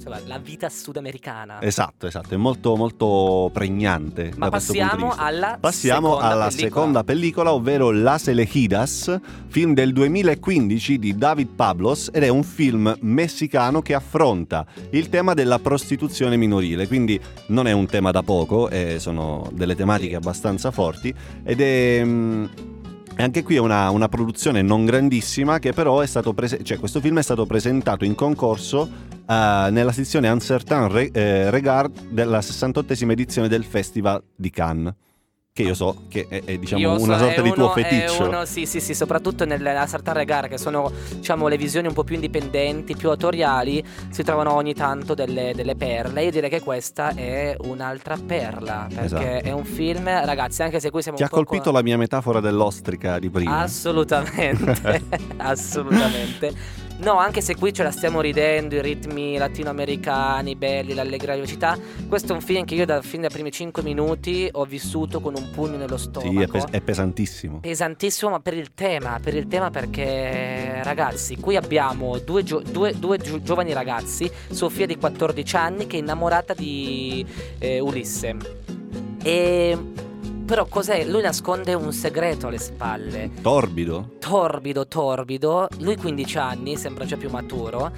insomma, 0.04 0.20
la 0.26 0.38
vita 0.38 0.68
sudamericana. 0.68 1.60
Esatto, 1.62 2.06
esatto, 2.06 2.34
è 2.34 2.36
molto 2.36 2.76
molto 2.76 3.50
pregnante. 3.52 4.32
Ma 4.36 4.48
passiamo 4.50 5.14
alla 5.16 5.56
Passiamo 5.60 6.14
seconda 6.14 6.26
alla 6.26 6.44
pellicola. 6.46 6.68
seconda 6.68 7.04
pellicola, 7.04 7.52
ovvero 7.52 7.90
Las 7.90 8.28
Elegidas, 8.28 9.18
film 9.48 9.74
del 9.74 9.92
2015 9.92 10.98
di 10.98 11.16
David 11.16 11.48
Pablos 11.54 12.10
ed 12.12 12.22
è 12.22 12.28
un 12.28 12.42
film 12.42 12.94
messicano 13.00 13.80
che 13.82 13.94
affronta 13.94 14.66
il 14.90 15.08
tema 15.08 15.34
della 15.34 15.58
prostituzione 15.58 16.36
minorile, 16.36 16.86
quindi 16.86 17.20
non 17.46 17.66
è 17.66 17.72
un 17.72 17.86
tema 17.86 18.10
da 18.10 18.22
poco, 18.22 18.68
eh, 18.68 18.98
sono 18.98 19.48
delle 19.52 19.74
tematiche 19.74 20.16
abbastanza 20.16 20.70
forti 20.70 21.14
ed 21.42 21.60
è... 21.60 22.02
mm, 22.04 22.44
e 23.16 23.22
anche 23.22 23.42
qui 23.42 23.56
è 23.56 23.60
una, 23.60 23.90
una 23.90 24.08
produzione 24.08 24.62
non 24.62 24.84
grandissima 24.84 25.58
che 25.58 25.72
però 25.72 26.00
è 26.00 26.06
stato 26.06 26.32
prese- 26.32 26.62
cioè 26.64 26.78
questo 26.78 27.00
film 27.00 27.18
è 27.18 27.22
stato 27.22 27.46
presentato 27.46 28.04
in 28.04 28.14
concorso 28.14 28.88
eh, 29.26 29.68
nella 29.70 29.92
sezione 29.92 30.28
Uncertain 30.28 30.90
Re- 30.90 31.10
eh, 31.12 31.50
Regard 31.50 32.08
della 32.08 32.40
68esima 32.40 33.12
edizione 33.12 33.48
del 33.48 33.64
Festival 33.64 34.22
di 34.34 34.50
Cannes. 34.50 34.94
Che 35.56 35.62
io 35.62 35.74
so 35.74 36.06
che 36.08 36.26
è, 36.28 36.42
è, 36.42 36.58
diciamo 36.58 36.80
Io 36.82 37.00
una 37.00 37.16
so- 37.16 37.26
sorta 37.26 37.40
di 37.40 37.52
tuo 37.52 37.66
uno- 37.66 37.74
è 37.76 37.82
feticcio. 37.84 38.26
uno- 38.26 38.44
sì, 38.44 38.66
sì, 38.66 38.80
sì, 38.80 38.92
soprattutto 38.92 39.44
nella 39.44 39.86
Sartare 39.86 40.18
Regard, 40.18 40.48
che 40.48 40.58
sono 40.58 40.90
diciamo, 41.14 41.46
le 41.46 41.56
visioni 41.56 41.86
un 41.86 41.92
po' 41.94 42.02
più 42.02 42.16
indipendenti, 42.16 42.96
più 42.96 43.08
autoriali, 43.08 43.80
si 44.10 44.24
trovano 44.24 44.52
ogni 44.52 44.74
tanto 44.74 45.14
delle, 45.14 45.52
delle 45.54 45.76
perle. 45.76 46.24
Io 46.24 46.32
direi 46.32 46.50
che 46.50 46.60
questa 46.60 47.10
è 47.14 47.54
un'altra 47.66 48.16
perla, 48.16 48.86
perché 48.88 49.04
Esatto. 49.04 49.44
è 49.46 49.52
un 49.52 49.64
film, 49.64 50.06
ragazzi, 50.24 50.64
anche 50.64 50.80
se 50.80 50.90
qui 50.90 51.02
siamo 51.02 51.18
Ti 51.18 51.22
ha 51.22 51.28
un 51.30 51.38
po' 51.38 51.44
colpito 51.44 51.70
la 51.70 51.82
mia 51.84 51.96
metafora 51.98 52.40
dell'ostrica 52.40 53.20
di 53.20 53.30
prima? 53.30 53.60
Assolutamente, 53.60 55.02
assolutamente. 55.36 56.82
No, 56.96 57.18
anche 57.18 57.40
se 57.40 57.56
qui 57.56 57.72
ce 57.72 57.82
la 57.82 57.90
stiamo 57.90 58.20
ridendo, 58.20 58.76
i 58.76 58.80
ritmi 58.80 59.36
latinoamericani, 59.36 60.54
belli, 60.54 60.94
l'allegra 60.94 61.34
velocità. 61.34 61.76
Questo 62.08 62.32
è 62.32 62.34
un 62.36 62.40
film 62.40 62.64
che 62.64 62.76
io 62.76 62.86
da 62.86 63.02
fin 63.02 63.20
dai 63.22 63.30
primi 63.30 63.50
5 63.50 63.82
minuti 63.82 64.48
ho 64.50 64.64
vissuto 64.64 65.20
con 65.20 65.34
un 65.36 65.50
pugno 65.50 65.76
nello 65.76 65.96
stomaco. 65.96 66.32
sì, 66.32 66.40
è, 66.40 66.46
pes- 66.46 66.70
è 66.70 66.80
pesantissimo. 66.80 67.58
Pesantissimo, 67.60 68.30
ma 68.30 68.40
per 68.40 68.54
il 68.54 68.72
tema, 68.74 69.18
per 69.20 69.34
il 69.34 69.48
tema 69.48 69.70
perché 69.70 70.80
ragazzi, 70.84 71.36
qui 71.36 71.56
abbiamo 71.56 72.18
due, 72.18 72.44
gio- 72.44 72.62
due- 72.62 72.96
due 72.96 73.18
gio- 73.18 73.42
giovani 73.42 73.72
ragazzi, 73.72 74.30
Sofia 74.50 74.86
di 74.86 74.96
14 74.96 75.56
anni 75.56 75.86
che 75.88 75.96
è 75.96 76.00
innamorata 76.00 76.54
di 76.54 77.26
eh, 77.58 77.80
Ulisse. 77.80 78.36
E 79.22 79.78
però 80.44 80.66
cos'è? 80.66 81.04
Lui 81.04 81.22
nasconde 81.22 81.74
un 81.74 81.92
segreto 81.92 82.46
alle 82.48 82.58
spalle. 82.58 83.30
Torbido? 83.40 84.10
Torbido, 84.18 84.86
torbido. 84.86 85.68
Lui 85.78 85.96
15 85.96 86.38
anni, 86.38 86.76
sembra 86.76 87.04
già 87.04 87.16
più 87.16 87.30
maturo. 87.30 87.90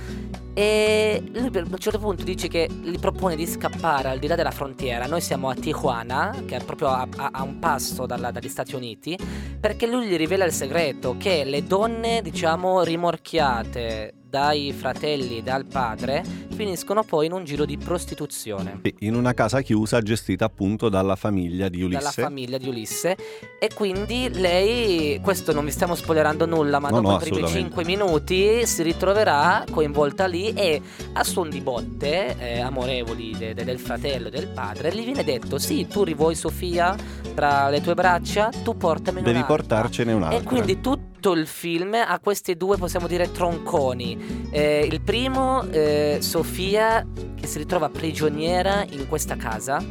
E 0.59 1.23
lui 1.35 1.51
a 1.59 1.61
un 1.61 1.77
certo 1.79 1.99
punto 1.99 2.25
dice 2.25 2.49
che 2.49 2.67
gli 2.67 2.99
propone 2.99 3.37
di 3.37 3.47
scappare 3.47 4.09
al 4.09 4.19
di 4.19 4.27
là 4.27 4.37
della 4.37 4.51
frontiera. 4.51 5.07
Noi 5.07 5.21
siamo 5.21 5.51
a 5.51 5.55
Tijuana, 5.55 6.35
che 6.47 6.57
è 6.57 6.65
proprio 6.65 6.89
a, 6.89 7.07
a- 7.17 7.29
a 7.31 7.43
un 7.43 7.59
passo 7.59 8.07
dalla- 8.07 8.31
dagli 8.31 8.49
Stati 8.49 8.75
Uniti, 8.75 9.19
perché 9.61 9.87
lui 9.87 10.07
gli 10.07 10.17
rivela 10.17 10.47
il 10.47 10.53
segreto 10.53 11.17
che 11.19 11.45
le 11.45 11.67
donne, 11.67 12.23
diciamo, 12.23 12.83
rimorchiate 12.83 14.15
dai 14.29 14.73
fratelli 14.73 15.39
e 15.39 15.43
dal 15.43 15.65
padre 15.67 16.25
finiscono 16.55 17.03
poi 17.05 17.27
in 17.27 17.33
un 17.33 17.45
giro 17.45 17.65
di 17.65 17.77
prostituzione. 17.77 18.81
Sì, 18.83 18.95
in 19.01 19.15
una 19.15 19.35
casa 19.35 19.61
chiusa 19.61 20.01
gestita 20.01 20.47
appunto 20.47 20.89
dalla 20.89 21.17
famiglia 21.17 21.69
di 21.69 21.83
Ulisse. 21.83 21.99
Dalla 21.99 22.11
famiglia 22.29 22.59
di 22.59 22.69
Ulisse 22.69 23.17
e 23.59 23.71
quindi 23.75 24.29
lei, 24.33 25.21
questo 25.23 25.53
non 25.53 25.65
vi 25.65 25.71
stiamo 25.71 25.95
spoilerando 25.95 26.47
nulla, 26.47 26.79
ma 26.79 26.89
No, 26.89 26.97
dopo 26.97 27.09
no, 27.11 27.17
i 27.17 27.19
primi 27.19 27.37
assolutamente. 27.43 27.75
5 27.77 27.85
minuti 27.85 28.67
si 28.67 28.83
ritroverà 28.83 29.65
coinvolta 29.71 30.27
lì 30.27 30.53
e 30.55 30.81
a 31.13 31.25
suon 31.25 31.51
di 31.51 31.61
botte 31.61 32.37
eh, 32.39 32.61
amorevoli 32.61 33.37
de- 33.37 33.55
de- 33.55 33.65
del 33.65 33.79
fratello 33.79 34.29
e 34.29 34.31
del 34.31 34.49
padre 34.49 34.95
gli 34.95 35.05
viene 35.05 35.25
detto 35.25 35.59
sì, 35.59 35.87
tu 35.87 36.03
rivuoi 36.05 36.35
Sofia 36.35 36.97
tra 37.35 37.69
le 37.69 37.81
tue 37.83 37.95
braccia, 37.95 38.49
tu 38.65 38.77
portamene 38.77 39.25
Devi 39.25 39.37
un'altra. 39.39 39.57
portarcene 39.57 40.13
un'altra. 40.13 40.39
E 40.39 40.43
quindi 40.43 40.81
tutto 41.27 41.41
il 41.41 41.49
film 41.49 41.95
ha 41.95 42.21
questi 42.21 42.57
due, 42.57 42.77
possiamo 42.77 43.09
dire, 43.09 43.33
tronconi. 43.33 44.47
Eh, 44.53 44.87
il 44.89 45.01
primo, 45.01 45.65
eh, 45.71 46.19
Sofia, 46.21 47.05
che 47.35 47.49
si 47.49 47.59
ritrova 47.59 47.89
prigioniera 47.89 48.85
in 48.91 49.09
questa 49.09 49.35
casa 49.35 49.83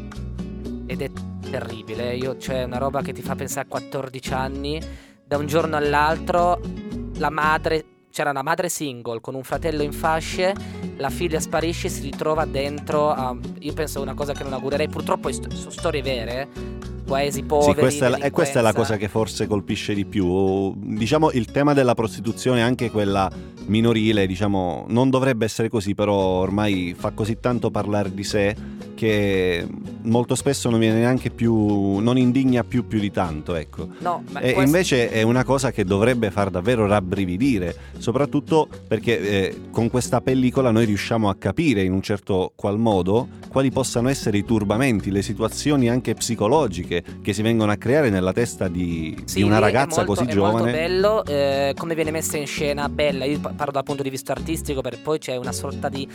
ed 0.85 1.01
è 1.01 1.11
terribile. 1.49 2.15
Io, 2.15 2.37
cioè, 2.37 2.63
una 2.63 2.77
roba 2.77 3.01
che 3.01 3.11
ti 3.11 3.21
fa 3.21 3.35
pensare 3.35 3.65
a 3.65 3.69
14 3.69 4.33
anni. 4.33 4.81
Da 5.25 5.35
un 5.35 5.45
giorno 5.45 5.75
all'altro, 5.75 6.61
la 7.17 7.29
madre. 7.29 7.83
C'era 8.11 8.29
una 8.29 8.43
madre 8.43 8.69
single 8.69 9.19
con 9.19 9.35
un 9.35 9.43
fratello 9.43 9.83
in 9.83 9.91
fasce, 9.91 10.53
la 10.95 11.09
figlia 11.09 11.41
sparisce 11.41 11.87
e 11.87 11.89
si 11.89 12.01
ritrova 12.03 12.45
dentro 12.45 13.09
a. 13.09 13.35
Io 13.59 13.73
penso 13.73 14.01
una 14.01 14.13
cosa 14.13 14.31
che 14.31 14.43
non 14.43 14.53
augurerei. 14.53 14.87
Purtroppo 14.87 15.29
sono 15.33 15.69
storie 15.69 16.01
vere. 16.01 16.94
Paesi 17.05 17.43
poveri. 17.43 17.73
Sì, 17.73 17.77
questa 17.77 18.17
è, 18.17 18.25
e 18.25 18.31
questa 18.31 18.59
è 18.59 18.61
la 18.61 18.73
cosa 18.73 18.97
che 18.97 19.07
forse 19.07 19.47
colpisce 19.47 19.93
di 19.93 20.05
più. 20.05 20.73
Diciamo 20.75 21.31
il 21.31 21.45
tema 21.45 21.73
della 21.73 21.93
prostituzione, 21.93 22.61
anche 22.61 22.89
quella 22.89 23.31
minorile, 23.67 24.25
diciamo, 24.27 24.85
non 24.89 25.09
dovrebbe 25.09 25.45
essere 25.45 25.69
così, 25.69 25.93
però 25.93 26.13
ormai 26.13 26.95
fa 26.97 27.11
così 27.11 27.39
tanto 27.39 27.71
parlare 27.71 28.13
di 28.13 28.23
sé 28.23 28.55
che 28.95 29.67
molto 30.03 30.33
spesso 30.33 30.69
non 30.69 30.79
viene 30.79 30.99
neanche 30.99 31.29
più 31.29 31.97
non 31.97 32.17
indigna 32.17 32.63
più 32.63 32.87
più 32.87 32.99
di 32.99 33.11
tanto 33.11 33.55
ecco 33.55 33.89
no, 33.99 34.23
ma 34.31 34.39
e 34.39 34.53
questo... 34.53 34.61
invece 34.61 35.11
è 35.11 35.21
una 35.21 35.43
cosa 35.43 35.71
che 35.71 35.83
dovrebbe 35.83 36.31
far 36.31 36.49
davvero 36.49 36.87
rabbrividire 36.87 37.75
soprattutto 37.97 38.67
perché 38.87 39.19
eh, 39.19 39.61
con 39.69 39.89
questa 39.89 40.21
pellicola 40.21 40.71
noi 40.71 40.85
riusciamo 40.85 41.29
a 41.29 41.35
capire 41.35 41.83
in 41.83 41.91
un 41.91 42.01
certo 42.01 42.53
qual 42.55 42.79
modo 42.79 43.27
quali 43.49 43.69
possano 43.69 44.09
essere 44.09 44.37
i 44.37 44.45
turbamenti 44.45 45.11
le 45.11 45.21
situazioni 45.21 45.89
anche 45.89 46.13
psicologiche 46.13 46.94
che 47.21 47.33
si 47.33 47.41
vengono 47.41 47.71
a 47.71 47.75
creare 47.75 48.09
nella 48.09 48.33
testa 48.33 48.67
di, 48.67 49.15
sì, 49.25 49.37
di 49.37 49.43
una 49.43 49.59
ragazza 49.59 50.03
molto, 50.03 50.23
così 50.23 50.31
giovane 50.31 50.55
è 50.55 50.61
molto 50.61 50.77
bello 50.77 51.25
eh, 51.25 51.73
come 51.77 51.95
viene 51.95 52.11
messa 52.11 52.37
in 52.37 52.47
scena 52.47 52.89
bella. 52.89 53.25
Io 53.25 53.39
parlo 53.39 53.71
dal 53.71 53.83
punto 53.83 54.03
di 54.03 54.09
vista 54.09 54.31
artistico 54.33 54.81
perché 54.81 54.99
poi 55.01 55.19
c'è 55.19 55.35
una 55.35 55.51
sorta 55.51 55.89
di 55.89 56.07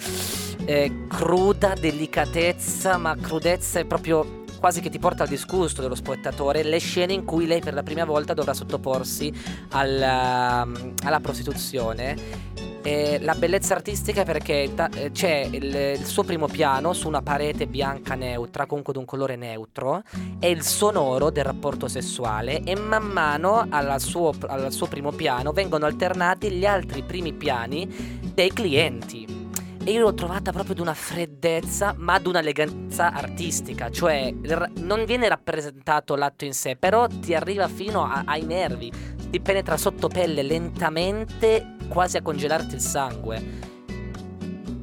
eh, 0.65 1.07
cruda 1.09 1.75
delicatezza, 1.79 2.97
ma 2.97 3.17
crudezza 3.17 3.81
è 3.81 3.85
proprio 3.85 4.40
quasi 4.61 4.81
che 4.81 4.91
ti 4.91 4.99
porta 4.99 5.25
al 5.25 5.29
disgusto 5.29 5.81
dello 5.81 5.95
spettatore 5.95 6.63
le 6.63 6.79
scene 6.79 7.15
in 7.15 7.25
cui 7.25 7.47
lei 7.47 7.61
per 7.61 7.75
la 7.75 7.83
prima 7.83 8.05
volta 8.05 8.35
dovrà 8.35 8.53
sottoporsi 8.53 9.33
alla, 9.71 10.69
alla 11.03 11.21
prostituzione. 11.21 12.69
E 12.83 13.19
la 13.21 13.35
bellezza 13.35 13.75
artistica 13.75 14.23
perché 14.23 14.73
ta- 14.75 14.89
eh, 14.89 15.11
c'è 15.11 15.47
il, 15.51 15.75
il, 15.99 16.05
suo 16.05 16.23
primo 16.23 16.47
piano 16.47 16.95
su 16.95 17.09
una 17.09 17.21
parete 17.21 17.67
bianca 17.67 18.15
neutra, 18.15 18.65
comunque 18.65 18.95
di 18.95 18.99
un 18.99 19.05
colore 19.05 19.37
neutro, 19.37 20.03
e 20.39 20.49
il 20.49 20.63
sonoro 20.63 21.31
del 21.31 21.45
rapporto 21.45 21.89
sessuale 21.89 22.63
e 22.63 22.77
man 22.77 23.03
mano 23.05 23.69
suo, 23.99 24.33
al 24.47 24.73
suo 24.73 24.87
primo 24.87 25.13
piano 25.13 25.53
vengono 25.53 25.85
alternati 25.85 26.51
gli 26.51 26.65
altri 26.65 27.03
primi 27.03 27.35
piani 27.35 28.31
dei 28.33 28.51
clienti 28.51 29.40
e 29.83 29.93
io 29.93 30.01
l'ho 30.01 30.15
trovata 30.15 30.53
proprio 30.53 30.75
di 30.75 30.81
una 30.81 30.95
freddezza, 30.95 31.95
ma 31.97 32.19
di 32.19 32.29
un'eleganza 32.29 33.13
artistica. 33.13 33.91
Cioè, 33.91 34.35
non 34.77 35.05
viene 35.07 35.29
rappresentato 35.29 36.15
l'atto 36.17 36.45
in 36.45 36.53
sé, 36.53 36.77
però 36.77 37.07
ti 37.07 37.35
arriva 37.35 37.67
fino 37.67 38.05
a, 38.05 38.23
ai 38.27 38.45
nervi. 38.45 38.93
Ti 39.31 39.41
penetra 39.41 39.77
sotto 39.77 40.09
pelle 40.09 40.43
lentamente, 40.43 41.77
quasi 41.89 42.19
a 42.19 42.23
congelarti 42.23 42.75
il 42.75 42.81
sangue. 42.81 43.70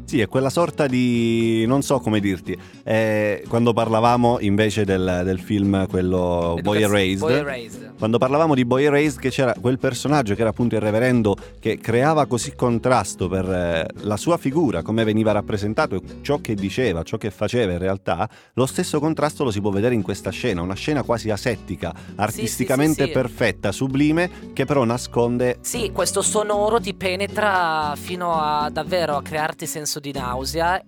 Sì, 0.08 0.22
è 0.22 0.28
quella 0.30 0.50
sorta 0.50 0.88
di... 0.88 1.66
non 1.66 1.82
so 1.82 2.00
come 2.00 2.22
dirti. 2.22 2.58
Eh, 2.84 3.44
quando 3.50 3.74
parlavamo 3.74 4.40
invece 4.40 4.86
del, 4.86 5.24
del 5.26 5.38
film, 5.42 5.86
quello 5.88 6.58
Boy 6.62 6.82
Erased, 6.82 7.20
Boy 7.20 7.34
Erased, 7.34 7.92
quando 7.98 8.18
parlavamo 8.18 8.56
di 8.56 8.64
Boy 8.64 8.86
Erased, 8.86 9.20
che 9.20 9.30
c'era 9.30 9.54
quel 9.60 9.80
personaggio 9.80 10.34
che 10.34 10.40
era 10.40 10.52
appunto 10.52 10.76
il 10.76 10.82
reverendo, 10.82 11.36
che 11.60 11.78
creava 11.80 12.26
così 12.26 12.56
contrasto 12.56 13.28
per 13.28 13.50
eh, 13.50 13.86
la 14.04 14.16
sua 14.16 14.38
figura, 14.38 14.82
come 14.82 15.04
veniva 15.04 15.34
rappresentato, 15.34 16.02
ciò 16.22 16.40
che 16.40 16.56
diceva, 16.56 17.04
ciò 17.04 17.18
che 17.18 17.30
faceva 17.30 17.74
in 17.74 17.80
realtà, 17.80 18.30
lo 18.54 18.66
stesso 18.66 19.02
contrasto 19.02 19.44
lo 19.44 19.52
si 19.52 19.60
può 19.60 19.72
vedere 19.72 19.94
in 19.94 20.04
questa 20.04 20.30
scena, 20.30 20.62
una 20.62 20.76
scena 20.76 21.04
quasi 21.04 21.30
asettica, 21.30 21.94
artisticamente 22.16 22.94
sì, 22.94 23.02
sì, 23.02 23.08
sì, 23.08 23.14
perfetta, 23.14 23.72
sublime, 23.74 24.30
che 24.54 24.64
però 24.64 24.86
nasconde... 24.86 25.58
Sì, 25.60 25.92
questo 25.92 26.22
sonoro 26.22 26.80
ti 26.80 26.94
penetra 26.94 27.94
fino 27.98 28.40
a 28.40 28.70
davvero 28.70 29.18
a 29.18 29.22
crearti 29.22 29.66
senso 29.66 29.97
senso 29.98 30.00
di 30.00 30.12
nausea 30.12 30.82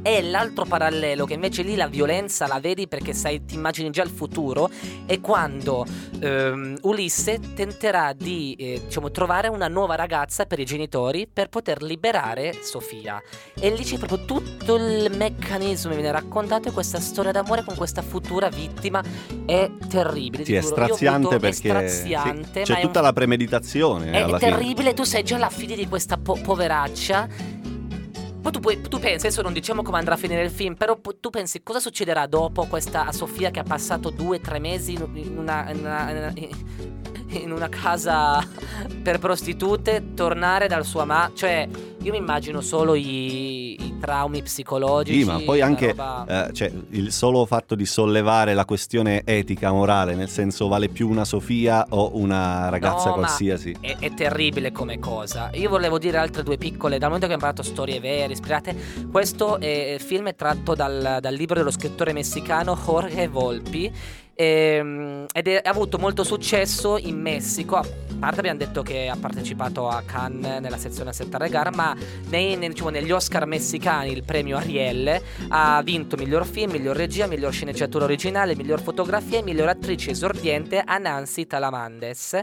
e 0.00 0.22
l'altro 0.22 0.64
parallelo, 0.64 1.26
che 1.26 1.34
invece 1.34 1.60
lì 1.60 1.76
la 1.76 1.88
violenza 1.88 2.46
la 2.46 2.58
vedi 2.58 2.88
perché 2.88 3.12
sai, 3.12 3.44
ti 3.44 3.54
immagini 3.54 3.90
già 3.90 4.02
il 4.02 4.08
futuro, 4.08 4.70
è 5.04 5.20
quando 5.20 5.84
ehm, 6.20 6.78
Ulisse 6.82 7.38
tenterà 7.54 8.14
di 8.14 8.54
eh, 8.58 8.80
diciamo, 8.84 9.10
trovare 9.10 9.48
una 9.48 9.68
nuova 9.68 9.94
ragazza 9.94 10.46
per 10.46 10.58
i 10.58 10.64
genitori 10.64 11.28
per 11.30 11.50
poter 11.50 11.82
liberare 11.82 12.54
Sofia. 12.62 13.20
E 13.60 13.70
lì 13.70 13.84
c'è 13.84 13.98
proprio 13.98 14.24
tutto 14.24 14.76
il 14.76 15.14
meccanismo 15.14 15.90
che 15.90 15.96
viene 15.96 16.12
raccontato 16.12 16.68
e 16.68 16.72
questa 16.72 16.98
storia 16.98 17.32
d'amore 17.32 17.62
con 17.62 17.76
questa 17.76 18.00
futura 18.00 18.48
vittima 18.48 19.02
è 19.44 19.70
terribile. 19.86 20.46
Sì, 20.46 20.54
è 20.54 20.62
straziante 20.62 21.38
perché 21.38 21.68
è 21.68 21.88
straziante, 21.88 22.64
sì, 22.64 22.72
c'è 22.72 22.80
tutta 22.80 23.00
un... 23.00 23.04
la 23.04 23.12
premeditazione. 23.12 24.12
È, 24.12 24.24
è 24.24 24.38
terribile, 24.38 24.90
fine. 24.90 24.94
tu 24.94 25.02
sei 25.02 25.22
già 25.22 25.36
la 25.36 25.50
figlia 25.50 25.76
di 25.76 25.86
questa 25.86 26.16
po- 26.16 26.40
poveraccia 26.42 27.62
poi 28.44 28.52
tu, 28.52 28.60
puoi, 28.60 28.80
tu, 28.82 28.98
pensi, 28.98 29.24
adesso 29.24 29.40
non 29.40 29.54
diciamo 29.54 29.82
come 29.82 29.96
andrà 29.96 30.16
a 30.16 30.18
finire 30.18 30.42
il 30.42 30.50
film, 30.50 30.74
però 30.74 31.00
tu 31.18 31.30
pensi 31.30 31.62
cosa 31.62 31.80
succederà 31.80 32.26
dopo 32.26 32.66
questa 32.66 33.10
Sofia 33.10 33.50
che 33.50 33.60
ha 33.60 33.62
passato 33.62 34.10
due 34.10 34.38
tre 34.38 34.58
mesi 34.58 34.92
in 34.92 35.38
una, 35.38 35.70
in 35.70 35.78
una, 35.78 36.32
in 37.28 37.50
una 37.50 37.68
casa 37.70 38.46
per 39.02 39.18
prostitute, 39.18 40.12
tornare 40.12 40.68
dal 40.68 40.84
suo 40.84 41.00
ama, 41.00 41.30
cioè 41.34 41.66
io 42.04 42.12
mi 42.12 42.18
immagino 42.18 42.60
solo 42.60 42.94
i, 42.94 43.82
i 43.82 43.96
traumi 43.98 44.42
psicologici. 44.42 45.20
Sì, 45.20 45.24
ma 45.24 45.40
poi 45.40 45.62
anche 45.62 45.88
roba... 45.88 46.48
eh, 46.48 46.52
cioè, 46.52 46.70
il 46.90 47.10
solo 47.12 47.46
fatto 47.46 47.74
di 47.74 47.86
sollevare 47.86 48.52
la 48.52 48.66
questione 48.66 49.22
etica, 49.24 49.72
morale, 49.72 50.14
nel 50.14 50.28
senso 50.28 50.68
vale 50.68 50.88
più 50.88 51.08
una 51.08 51.24
Sofia 51.24 51.86
o 51.88 52.10
una 52.18 52.68
ragazza 52.68 53.08
no, 53.08 53.14
qualsiasi. 53.14 53.74
È, 53.80 53.96
è, 53.98 54.12
terribile 54.12 54.70
come 54.70 54.98
cosa. 54.98 55.50
Io 55.54 55.70
volevo 55.70 55.98
dire 55.98 56.18
altre 56.18 56.42
due 56.42 56.58
piccole, 56.58 56.98
dal 56.98 57.08
momento 57.08 57.26
che 57.26 57.32
abbiamo 57.32 57.52
parlato 57.52 57.62
storie 57.62 57.98
vere, 58.00 58.34
ispirate, 58.34 58.76
questo 59.10 59.58
è, 59.58 59.96
film 59.98 60.28
è 60.28 60.34
tratto 60.34 60.74
dal, 60.74 61.18
dal 61.22 61.34
libro 61.34 61.54
dello 61.54 61.70
scrittore 61.70 62.12
messicano 62.12 62.76
Jorge 62.76 63.28
Volpi 63.28 63.92
e, 64.34 64.76
ehm, 64.78 65.26
ed 65.32 65.48
ha 65.48 65.70
avuto 65.70 65.98
molto 65.98 66.24
successo 66.24 66.98
in 66.98 67.20
Messico. 67.20 67.76
A 67.76 67.86
parte 68.18 68.40
abbiamo 68.40 68.58
detto 68.58 68.82
che 68.82 69.08
ha 69.08 69.16
partecipato 69.16 69.88
a 69.88 70.02
Cannes 70.04 70.60
nella 70.60 70.76
sezione 70.76 71.12
Setta 71.12 71.38
Regar, 71.38 71.74
ma 71.74 71.94
nei, 72.28 72.56
nei, 72.56 72.68
diciamo, 72.68 72.90
negli 72.90 73.10
Oscar 73.10 73.46
messicani 73.46 74.12
il 74.12 74.24
premio 74.24 74.56
Ariel 74.56 75.20
ha 75.48 75.82
vinto 75.82 76.16
miglior 76.16 76.46
film, 76.46 76.72
miglior 76.72 76.96
regia, 76.96 77.26
miglior 77.26 77.52
sceneggiatura 77.52 78.04
originale, 78.04 78.56
miglior 78.56 78.80
fotografia 78.80 79.38
e 79.38 79.42
miglior 79.42 79.68
attrice 79.68 80.10
esordiente 80.10 80.82
a 80.84 80.98
Nancy 80.98 81.46
Talamandes. 81.46 82.40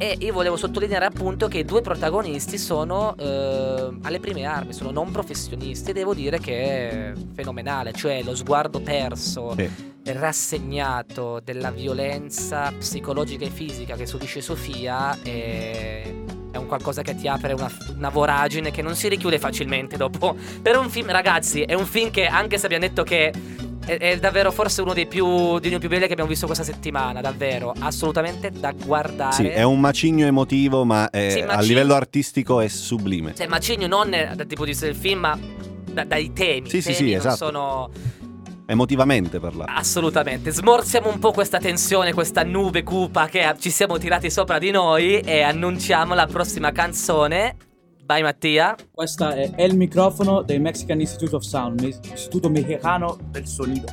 E 0.00 0.16
io 0.20 0.32
volevo 0.32 0.56
sottolineare 0.56 1.06
appunto 1.06 1.48
che 1.48 1.58
i 1.58 1.64
due 1.64 1.80
protagonisti 1.80 2.56
sono 2.56 3.16
eh, 3.16 3.98
alle 4.02 4.20
prime 4.20 4.44
armi, 4.44 4.72
sono 4.72 4.92
non 4.92 5.10
professionisti 5.10 5.90
e 5.90 5.92
devo 5.92 6.14
dire 6.14 6.38
che 6.38 6.52
è 6.88 7.12
fenomenale, 7.34 7.92
cioè 7.92 8.22
lo 8.22 8.36
sguardo 8.36 8.78
perso. 8.80 9.54
Sì 9.56 9.87
rassegnato 10.12 11.40
della 11.42 11.70
violenza 11.70 12.72
psicologica 12.76 13.44
e 13.44 13.50
fisica 13.50 13.96
che 13.96 14.06
subisce 14.06 14.40
Sofia 14.40 15.16
è, 15.22 16.02
è 16.50 16.56
un 16.56 16.66
qualcosa 16.66 17.02
che 17.02 17.14
ti 17.14 17.28
apre 17.28 17.52
una, 17.52 17.70
una, 17.96 18.08
voragine 18.08 18.70
che 18.70 18.82
non 18.82 18.94
si 18.94 19.08
richiude 19.08 19.38
facilmente 19.38 19.96
dopo. 19.96 20.36
Per 20.62 20.76
un 20.76 20.88
film, 20.90 21.10
ragazzi, 21.10 21.62
è 21.62 21.74
un 21.74 21.86
film 21.86 22.10
che 22.10 22.26
anche 22.26 22.58
se 22.58 22.66
abbiamo 22.66 22.86
detto 22.86 23.02
che 23.02 23.32
è, 23.84 23.98
è 23.98 24.18
davvero 24.18 24.52
forse 24.52 24.82
uno 24.82 24.92
dei 24.92 25.06
più, 25.06 25.58
dei 25.58 25.78
più 25.78 25.88
belli 25.88 26.06
che 26.06 26.12
abbiamo 26.12 26.28
visto 26.28 26.46
questa 26.46 26.64
settimana, 26.64 27.20
davvero, 27.20 27.72
assolutamente 27.78 28.50
da 28.50 28.72
guardare. 28.72 29.32
Sì, 29.32 29.46
è 29.46 29.62
un 29.62 29.80
macigno 29.80 30.26
emotivo, 30.26 30.84
ma 30.84 31.10
è, 31.10 31.30
sì, 31.30 31.40
macigno, 31.40 31.58
a 31.58 31.60
livello 31.62 31.94
artistico 31.94 32.60
è 32.60 32.68
sublime. 32.68 33.34
Cioè, 33.34 33.46
macigno 33.46 33.86
non 33.86 34.10
dal 34.10 34.46
tipo 34.46 34.64
di 34.64 34.76
del 34.78 34.94
film, 34.94 35.20
ma 35.20 35.38
da, 35.84 36.04
dai 36.04 36.32
temi. 36.32 36.68
Sì, 36.68 36.82
temi 36.82 36.94
sì, 36.94 37.04
sì, 37.04 37.12
esatto. 37.12 37.36
sono 37.36 37.90
emotivamente 38.70 39.40
parlando. 39.40 39.72
Assolutamente, 39.72 40.50
smorziamo 40.50 41.10
un 41.10 41.18
po' 41.18 41.32
questa 41.32 41.58
tensione, 41.58 42.12
questa 42.12 42.44
nube 42.44 42.82
cupa 42.82 43.26
che 43.26 43.54
ci 43.58 43.70
siamo 43.70 43.96
tirati 43.96 44.30
sopra 44.30 44.58
di 44.58 44.70
noi 44.70 45.20
e 45.20 45.40
annunciamo 45.40 46.14
la 46.14 46.26
prossima 46.26 46.70
canzone. 46.70 47.56
Vai 48.04 48.22
Mattia. 48.22 48.74
Questa 48.92 49.34
è 49.34 49.52
El 49.56 49.74
microfono 49.74 50.42
del 50.42 50.60
Mexican 50.60 51.00
Institute 51.00 51.34
of 51.34 51.42
Sound, 51.42 51.80
Istituto 51.80 52.50
Mexicano 52.50 53.18
del 53.30 53.46
Sonido. 53.46 53.86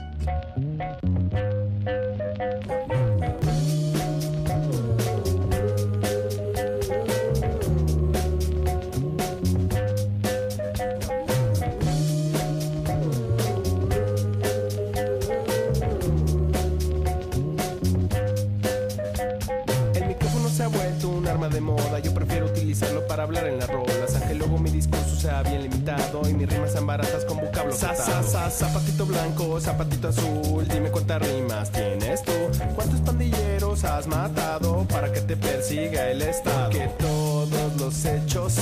Hablar 23.25 23.47
en 23.47 23.57
las 23.59 23.69
rolas. 23.69 24.15
Aunque 24.15 24.35
luego 24.35 24.57
mi 24.57 24.69
discurso 24.69 25.15
sea 25.15 25.41
bien 25.43 25.63
limitado 25.63 26.21
y 26.29 26.33
mis 26.33 26.47
rimas 26.49 26.71
sean 26.71 26.87
baratas 26.87 27.25
con 27.25 27.37
vocablos. 27.37 27.77
Sa, 27.77 27.95
sa, 27.95 28.23
sa, 28.23 28.49
zapatito 28.49 29.05
blanco, 29.05 29.59
zapatito 29.59 30.07
azul. 30.09 30.67
Dime 30.67 30.89
cuántas 30.89 31.21
rimas 31.21 31.71
tienes 31.71 32.23
tú. 32.23 32.31
¿Cuántos 32.75 33.01
pandilleros 33.01 33.83
has 33.83 34.07
matado 34.07 34.85
para 34.87 35.11
que 35.11 35.21
te 35.21 35.35
persiga 35.35 36.09
el 36.09 36.21
Estado? 36.21 36.69
Que 36.69 36.87
todos 36.99 37.75
los 37.79 38.05
hechos 38.05 38.55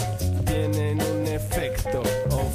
tienen 0.46 1.02
un 1.02 1.28
efecto. 1.28 2.02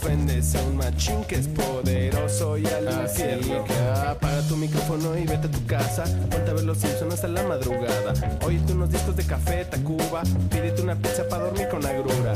Ofendes 0.09 0.55
a 0.55 0.63
un 0.63 0.79
machín 0.79 1.23
que 1.25 1.35
es 1.35 1.47
poderoso 1.49 2.57
y 2.57 2.65
al 2.65 3.03
infierno. 3.03 3.63
que 3.65 3.75
apaga 4.09 4.41
tu 4.49 4.57
micrófono 4.57 5.15
y 5.19 5.27
vete 5.27 5.49
a 5.49 5.51
tu 5.51 5.67
casa. 5.67 6.05
Ponte 6.31 6.51
a 6.51 6.55
ver 6.55 6.65
los 6.65 6.79
Simpsons 6.79 7.13
hasta 7.13 7.29
la 7.29 7.43
madrugada. 7.43 8.15
Óyete 8.43 8.73
unos 8.73 8.91
discos 8.91 9.15
de 9.17 9.25
café, 9.25 9.67
Tacuba. 9.67 10.23
Pídete 10.51 10.81
una 10.81 10.97
pizza 10.97 11.29
para 11.29 11.45
dormir 11.45 11.69
con 11.69 11.85
agrura. 11.85 12.33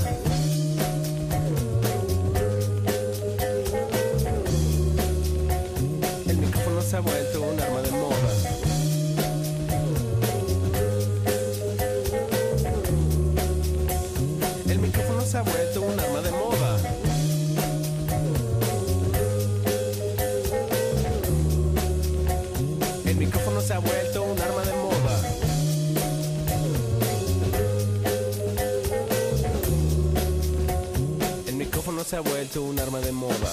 Un 32.61 32.79
arma 32.79 33.01
de 33.01 33.12
moda. 33.12 33.51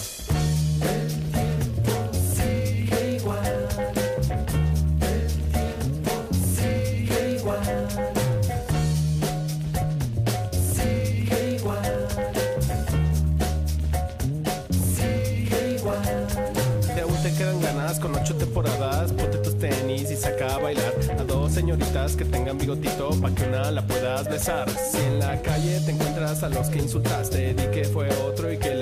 De 16.95 17.01
aún 17.01 17.15
te 17.23 17.33
quedan 17.33 17.61
ganas 17.61 17.99
con 17.99 18.15
ocho 18.15 18.35
temporadas. 18.35 19.13
Ponte 19.13 19.37
tus 19.37 19.57
tenis 19.57 20.11
y 20.11 20.15
saca 20.17 20.55
a 20.55 20.57
bailar 20.57 20.93
a 21.17 21.23
dos 21.23 21.53
señoritas 21.53 22.15
que 22.15 22.25
tengan 22.25 22.57
bigotito 22.57 23.09
pa' 23.21 23.31
que 23.31 23.43
una 23.43 23.71
la 23.71 23.85
puedas 23.87 24.27
besar. 24.27 24.69
Si 24.69 24.97
en 24.97 25.19
la 25.19 25.41
calle 25.41 25.79
te 25.85 25.91
encuentras 25.91 26.43
a 26.43 26.49
los 26.49 26.67
que 26.69 26.79
insultaste, 26.79 27.53
di 27.53 27.67
que 27.67 27.85
fue 27.85 28.09
otro 28.27 28.51
y 28.51 28.57
que 28.57 28.78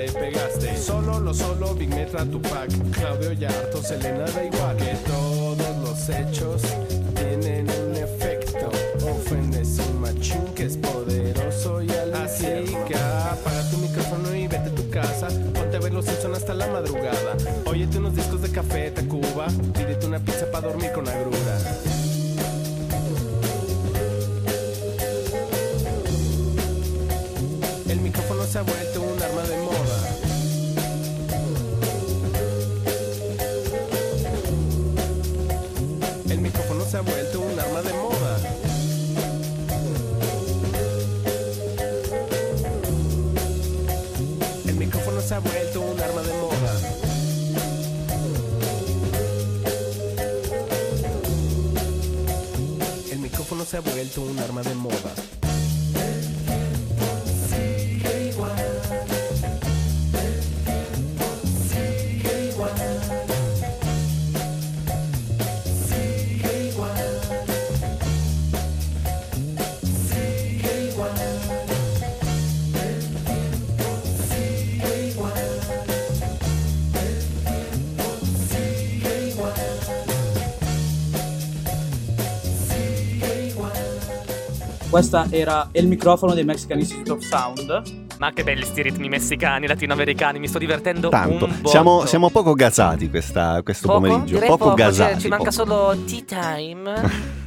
pegaste. 0.58 0.82
Solo 0.82 1.20
lo 1.20 1.34
solo, 1.34 1.74
Big 1.74 1.88
Metra, 1.90 2.24
Tupac, 2.24 2.68
Claudio 2.92 3.32
Yarto, 3.32 3.82
Selena 3.82 4.24
da 4.24 4.44
igual. 4.44 4.76
Que 4.76 4.96
todos 5.06 5.76
los 5.82 6.08
hechos 6.08 6.62
tienen 7.14 7.66
un 7.70 7.96
efecto. 7.96 8.70
Ofendes 9.08 9.78
un 9.78 10.00
machín 10.00 10.44
que 10.54 10.64
es 10.64 10.76
poderoso 10.76 11.82
y 11.82 11.90
al 11.90 12.14
Así 12.14 12.44
que 12.86 12.94
apaga 12.94 13.70
tu 13.70 13.78
micrófono 13.78 14.34
y 14.34 14.46
vete 14.46 14.68
a 14.68 14.74
tu 14.74 14.90
casa. 14.90 15.28
Ponte 15.54 15.76
a 15.76 15.80
ver 15.80 15.92
los 15.92 16.04
Simpson 16.04 16.34
hasta 16.34 16.54
la 16.54 16.66
madrugada. 16.66 17.36
Óyete 17.64 17.98
unos 17.98 18.14
discos 18.14 18.42
de 18.42 18.50
café, 18.50 18.90
Tacuba. 18.90 19.46
Pídete 19.74 20.06
una 20.06 20.18
pizza 20.18 20.50
para 20.50 20.68
dormir 20.68 20.92
con 20.92 21.08
agrura. 21.08 21.58
El 27.88 28.00
micrófono 28.00 28.44
se 28.44 28.58
ha 28.58 28.62
vuelto 28.62 29.02
un 29.02 29.22
arma 29.22 29.42
de 29.42 29.56
moda. 29.58 30.17
Se 36.88 36.96
ha 36.96 37.00
vuelto 37.02 37.40
un 37.40 37.60
arma 37.60 37.82
de 37.82 37.92
moda. 37.92 38.38
El 44.66 44.74
micrófono 44.76 45.20
se 45.20 45.34
ha 45.34 45.38
vuelto 45.40 45.80
un 45.82 46.00
arma 46.00 46.22
de 46.22 46.32
moda. 46.32 46.80
El 53.12 53.18
micrófono 53.18 53.64
se 53.66 53.76
ha 53.76 53.80
vuelto 53.80 54.22
un 54.22 54.38
arma 54.38 54.62
de 54.62 54.74
moda. 54.74 55.47
Questa 84.98 85.28
era 85.30 85.68
il 85.74 85.86
microfono 85.86 86.34
del 86.34 86.44
Mexican 86.44 86.76
Institute 86.80 87.12
of 87.12 87.20
Sound. 87.20 87.82
Ma 88.18 88.32
che 88.32 88.42
belli 88.42 88.64
sti 88.64 88.82
ritmi 88.82 89.08
messicani, 89.08 89.68
latinoamericani, 89.68 90.40
mi 90.40 90.48
sto 90.48 90.58
divertendo 90.58 91.08
Tanto. 91.08 91.48
Siamo, 91.66 92.04
siamo 92.04 92.30
poco 92.30 92.52
gasati 92.54 93.08
questa- 93.08 93.62
questo 93.62 93.86
Poco? 93.86 94.00
pomeriggio. 94.00 94.34
Direi 94.34 94.48
poco, 94.48 94.64
poco, 94.70 94.76
cioè, 94.76 94.86
gasati. 94.88 95.20
ci 95.20 95.28
manca 95.28 95.50
poco. 95.52 95.54
solo 95.70 95.96
tea 96.04 96.22
time. 96.26 97.36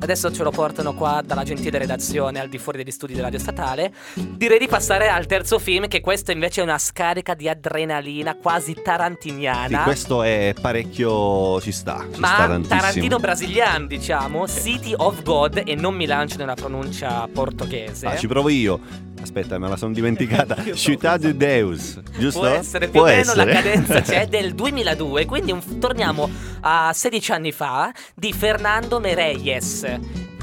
Adesso 0.00 0.32
ce 0.32 0.42
lo 0.44 0.50
portano 0.50 0.94
qua 0.94 1.22
dalla 1.24 1.42
gentile 1.42 1.78
redazione 1.78 2.38
al 2.40 2.48
di 2.48 2.58
fuori 2.58 2.78
degli 2.78 2.90
studi 2.92 3.12
della 3.12 3.24
radio 3.24 3.40
statale. 3.40 3.92
Direi 4.14 4.58
di 4.58 4.68
passare 4.68 5.08
al 5.08 5.26
terzo 5.26 5.58
film, 5.58 5.88
che 5.88 6.00
questo 6.00 6.30
invece 6.30 6.60
è 6.60 6.64
una 6.64 6.78
scarica 6.78 7.34
di 7.34 7.48
adrenalina 7.48 8.36
quasi 8.36 8.74
Sì, 8.74 8.82
tarantiniana. 8.82 9.82
questo 9.82 10.22
è 10.22 10.54
parecchio. 10.60 11.60
Ci 11.60 11.72
sta. 11.72 12.00
Ci 12.08 12.14
sta 12.14 12.20
ma 12.20 12.36
tantissimo. 12.46 12.80
Tarantino 12.80 13.18
brasiliano, 13.18 13.86
diciamo, 13.86 14.46
City 14.46 14.94
of 14.96 15.22
God, 15.22 15.62
e 15.64 15.74
non 15.74 15.94
mi 15.94 16.06
lancio 16.06 16.36
nella 16.36 16.54
pronuncia 16.54 17.28
portoghese. 17.32 18.06
Ah, 18.06 18.16
ci 18.16 18.28
provo 18.28 18.48
io. 18.48 19.06
Aspetta, 19.28 19.58
me 19.58 19.68
la 19.68 19.76
sono 19.76 19.92
dimenticata. 19.92 20.56
Città 20.72 21.18
di 21.18 21.36
Deus, 21.36 22.00
giusto? 22.18 22.40
Può 22.40 22.48
essere 22.48 22.88
più 22.88 23.00
Può 23.00 23.02
o 23.02 23.14
meno 23.14 23.34
la 23.34 23.46
essere. 23.46 23.52
cadenza 23.52 24.00
c'è 24.00 24.24
del 24.30 24.54
2002, 24.54 25.26
quindi 25.26 25.52
un- 25.52 25.78
torniamo 25.78 26.30
a 26.60 26.90
16 26.94 27.32
anni 27.32 27.52
fa 27.52 27.92
di 28.14 28.32
Fernando 28.32 28.98
Mereyes. 29.00 29.98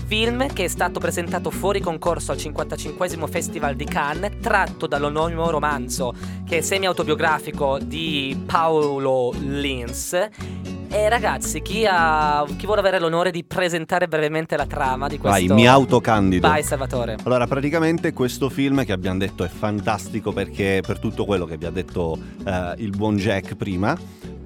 Film 0.05 0.53
che 0.53 0.65
è 0.65 0.67
stato 0.67 0.99
presentato 0.99 1.49
fuori 1.49 1.79
concorso 1.79 2.31
al 2.31 2.37
55 2.37 3.27
Festival 3.27 3.75
di 3.75 3.85
Cannes, 3.85 4.33
tratto 4.39 4.85
dall'omonimo 4.85 5.49
romanzo 5.49 6.13
che 6.47 6.59
è 6.59 6.61
semi-autobiografico 6.61 7.79
di 7.81 8.39
Paolo 8.45 9.33
Lins. 9.39 10.15
E 10.95 11.09
ragazzi, 11.09 11.61
chi, 11.61 11.85
ha, 11.85 12.45
chi 12.55 12.65
vuole 12.65 12.79
avere 12.79 12.99
l'onore 12.99 13.29
di 13.29 13.43
presentare 13.43 14.07
brevemente 14.07 14.55
la 14.55 14.65
trama 14.65 15.09
di 15.09 15.17
questo... 15.17 15.47
Vai, 15.47 15.53
mi 15.53 15.67
autocandido. 15.67 16.47
Vai, 16.47 16.63
Salvatore. 16.63 17.17
Allora, 17.25 17.45
praticamente 17.47 18.13
questo 18.13 18.49
film 18.49 18.85
che 18.85 18.93
abbiamo 18.93 19.17
detto 19.17 19.43
è 19.43 19.49
fantastico 19.49 20.31
perché 20.31 20.81
per 20.87 20.97
tutto 20.97 21.25
quello 21.25 21.43
che 21.43 21.57
vi 21.57 21.65
ha 21.65 21.69
detto 21.69 22.17
eh, 22.45 22.75
il 22.77 22.91
buon 22.91 23.17
Jack 23.17 23.55
prima. 23.55 23.93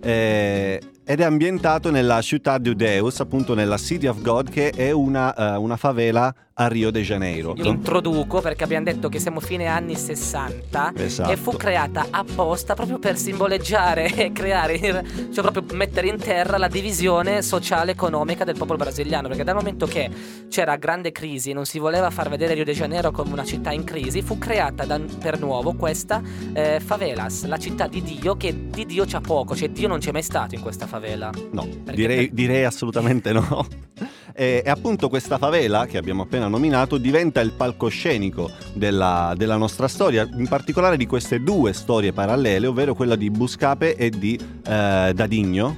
eh, 0.01 0.81
ed 1.09 1.21
è 1.21 1.23
ambientato 1.23 1.89
nella 1.89 2.21
Città 2.21 2.59
di 2.59 2.75
Deus, 2.75 3.19
appunto 3.19 3.55
nella 3.55 3.77
City 3.77 4.05
of 4.05 4.21
God, 4.21 4.51
che 4.51 4.69
è 4.69 4.91
una, 4.91 5.33
eh, 5.33 5.57
una 5.57 5.75
favela 5.75 6.31
a 6.53 6.67
Rio 6.67 6.91
de 6.91 7.01
Janeiro. 7.01 7.55
Io 7.55 7.65
introduco 7.65 8.41
perché 8.41 8.63
abbiamo 8.65 8.83
detto 8.83 9.09
che 9.09 9.17
siamo 9.17 9.39
fine 9.39 9.65
anni 9.65 9.95
60 9.95 10.93
Esatto. 10.97 11.31
e 11.31 11.37
fu 11.37 11.55
creata 11.55 12.07
apposta 12.11 12.75
proprio 12.75 12.99
per 12.99 13.17
simboleggiare 13.17 14.13
e 14.13 14.31
creare, 14.31 14.77
cioè 15.33 15.51
proprio 15.51 15.63
mettere 15.75 16.09
in 16.09 16.17
terra 16.17 16.57
la 16.57 16.67
divisione 16.67 17.41
sociale 17.41 17.91
economica 17.91 18.43
del 18.43 18.57
popolo 18.57 18.77
brasiliano, 18.77 19.29
perché 19.29 19.43
dal 19.43 19.55
momento 19.55 19.87
che 19.87 20.11
c'era 20.49 20.75
grande 20.75 21.11
crisi 21.11 21.53
non 21.53 21.65
si 21.65 21.79
voleva 21.79 22.11
far 22.11 22.29
vedere 22.29 22.53
Rio 22.53 22.65
de 22.65 22.73
Janeiro 22.73 23.09
come 23.09 23.31
una 23.31 23.45
città 23.45 23.71
in 23.71 23.83
crisi, 23.83 24.21
fu 24.21 24.37
creata 24.37 24.85
da- 24.85 24.99
per 24.99 25.39
nuovo 25.39 25.73
questa 25.73 26.21
eh, 26.53 26.79
favelas, 26.79 27.45
la 27.45 27.57
città 27.57 27.87
di 27.87 28.03
Dio 28.03 28.35
che 28.35 28.69
di 28.69 28.85
Dio 28.85 29.05
c'ha 29.07 29.21
poco, 29.21 29.55
cioè 29.55 29.69
Dio 29.69 29.87
non 29.87 29.97
c'è 29.97 30.11
mai 30.11 30.23
stato 30.23 30.53
in 30.53 30.61
questa 30.61 30.85
favela. 30.85 30.98
No, 31.51 31.67
Perché 31.83 31.95
direi, 31.95 32.25
per- 32.27 32.33
direi 32.33 32.63
assolutamente 32.63 33.31
no. 33.31 33.67
E, 34.31 34.61
e 34.63 34.69
appunto 34.69 35.09
questa 35.09 35.37
favela 35.37 35.85
che 35.85 35.97
abbiamo 35.97 36.21
appena 36.21 36.47
nominato 36.47 36.97
diventa 36.97 37.41
il 37.41 37.51
palcoscenico 37.51 38.49
della, 38.71 39.33
della 39.35 39.57
nostra 39.57 39.89
storia, 39.89 40.25
in 40.31 40.47
particolare 40.47 40.95
di 40.95 41.05
queste 41.05 41.41
due 41.41 41.73
storie 41.73 42.13
parallele, 42.13 42.67
ovvero 42.67 42.93
quella 42.93 43.17
di 43.17 43.29
Buscape 43.29 43.97
e 43.97 44.09
di 44.09 44.39
eh, 44.65 45.11
Dadigno, 45.13 45.75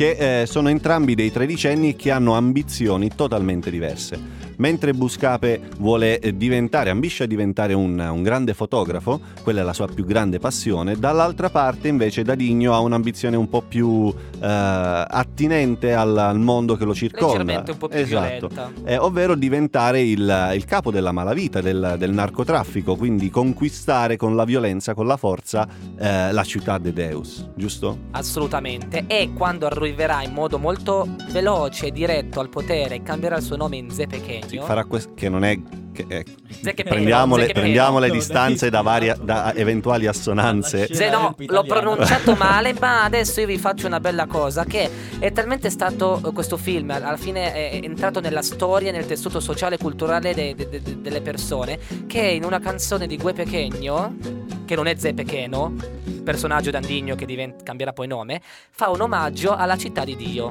che 0.00 0.40
eh, 0.40 0.46
sono 0.46 0.70
entrambi 0.70 1.14
dei 1.14 1.30
tredicenni 1.30 1.94
che 1.94 2.10
hanno 2.10 2.32
ambizioni 2.32 3.10
totalmente 3.14 3.70
diverse. 3.70 4.48
Mentre 4.56 4.92
Buscape 4.92 5.60
vuole 5.78 6.18
eh, 6.20 6.36
diventare, 6.36 6.90
ambisce 6.90 7.24
a 7.24 7.26
diventare 7.26 7.72
un, 7.72 7.98
un 7.98 8.22
grande 8.22 8.52
fotografo, 8.52 9.20
quella 9.42 9.60
è 9.60 9.62
la 9.64 9.72
sua 9.72 9.88
più 9.88 10.04
grande 10.04 10.38
passione, 10.38 10.96
dall'altra 10.96 11.48
parte 11.48 11.88
invece 11.88 12.22
Dadigno 12.22 12.74
ha 12.74 12.80
un'ambizione 12.80 13.36
un 13.36 13.48
po' 13.48 13.62
più 13.62 14.08
eh, 14.08 14.38
attinente 14.40 15.94
al, 15.94 16.16
al 16.16 16.38
mondo 16.38 16.76
che 16.76 16.84
lo 16.86 16.94
circonda. 16.94 17.38
Leggermente 17.38 17.70
un 17.70 17.78
po' 17.78 17.88
più 17.88 17.98
esatto. 17.98 18.48
violenta. 18.48 18.72
Eh, 18.84 18.96
ovvero 18.98 19.34
diventare 19.34 20.02
il, 20.02 20.50
il 20.54 20.64
capo 20.66 20.90
della 20.90 21.12
malavita, 21.12 21.62
del, 21.62 21.96
del 21.98 22.12
narcotraffico, 22.12 22.96
quindi 22.96 23.28
conquistare 23.30 24.16
con 24.16 24.34
la 24.36 24.44
violenza, 24.44 24.94
con 24.94 25.06
la 25.06 25.16
forza 25.18 25.66
eh, 25.98 26.32
la 26.32 26.44
città 26.44 26.76
de 26.76 26.92
Deus, 26.92 27.48
giusto? 27.54 27.96
Assolutamente. 28.12 29.04
E 29.06 29.30
quando 29.34 29.66
arriverà 29.90 30.22
in 30.22 30.32
modo 30.32 30.58
molto 30.58 31.06
veloce 31.30 31.86
e 31.86 31.90
diretto 31.90 32.40
al 32.40 32.48
potere 32.48 32.96
e 32.96 33.02
cambierà 33.02 33.36
il 33.36 33.42
suo 33.42 33.56
nome 33.56 33.76
in 33.76 33.90
Ze 33.90 34.06
Pequeño. 34.06 34.46
Sì, 34.46 34.58
farà 34.58 34.84
questo 34.84 35.12
che 35.14 35.28
non 35.28 35.44
è... 35.44 35.58
Che, 35.92 36.04
eh, 36.06 36.24
Ze 36.62 36.72
che 36.72 36.84
prendiamo, 36.84 37.36
le, 37.36 37.48
prendiamo 37.48 37.98
le 37.98 38.10
distanze 38.10 38.70
da, 38.70 38.80
varie, 38.80 39.16
da 39.20 39.52
eventuali 39.54 40.06
assonanze. 40.06 40.92
Se 40.94 41.10
no, 41.10 41.34
l'ho 41.36 41.64
pronunciato 41.64 42.34
male, 42.38 42.74
ma 42.78 43.02
adesso 43.02 43.40
io 43.40 43.46
vi 43.46 43.58
faccio 43.58 43.88
una 43.88 43.98
bella 43.98 44.26
cosa, 44.26 44.64
che 44.64 44.88
è 45.18 45.32
talmente 45.32 45.68
stato 45.68 46.22
eh, 46.24 46.32
questo 46.32 46.56
film, 46.56 46.90
alla 46.90 47.16
fine 47.16 47.52
è 47.52 47.80
entrato 47.82 48.20
nella 48.20 48.42
storia, 48.42 48.92
nel 48.92 49.06
tessuto 49.06 49.40
sociale 49.40 49.74
e 49.74 49.78
culturale 49.78 50.32
de- 50.32 50.54
de- 50.54 50.68
de- 50.68 51.00
delle 51.00 51.20
persone, 51.20 51.78
che 52.06 52.20
in 52.20 52.44
una 52.44 52.60
canzone 52.60 53.08
di 53.08 53.16
Gue 53.16 53.32
Pequeño, 53.32 54.59
che 54.70 54.76
non 54.76 54.86
è 54.86 54.94
Ze 54.96 55.14
Pequeno, 55.14 55.74
personaggio 56.22 56.70
d'Andigno 56.70 57.16
che 57.16 57.26
divent- 57.26 57.64
cambierà 57.64 57.92
poi 57.92 58.06
nome, 58.06 58.40
fa 58.70 58.88
un 58.90 59.00
omaggio 59.00 59.52
alla 59.52 59.76
città 59.76 60.04
di 60.04 60.14
Dio 60.14 60.48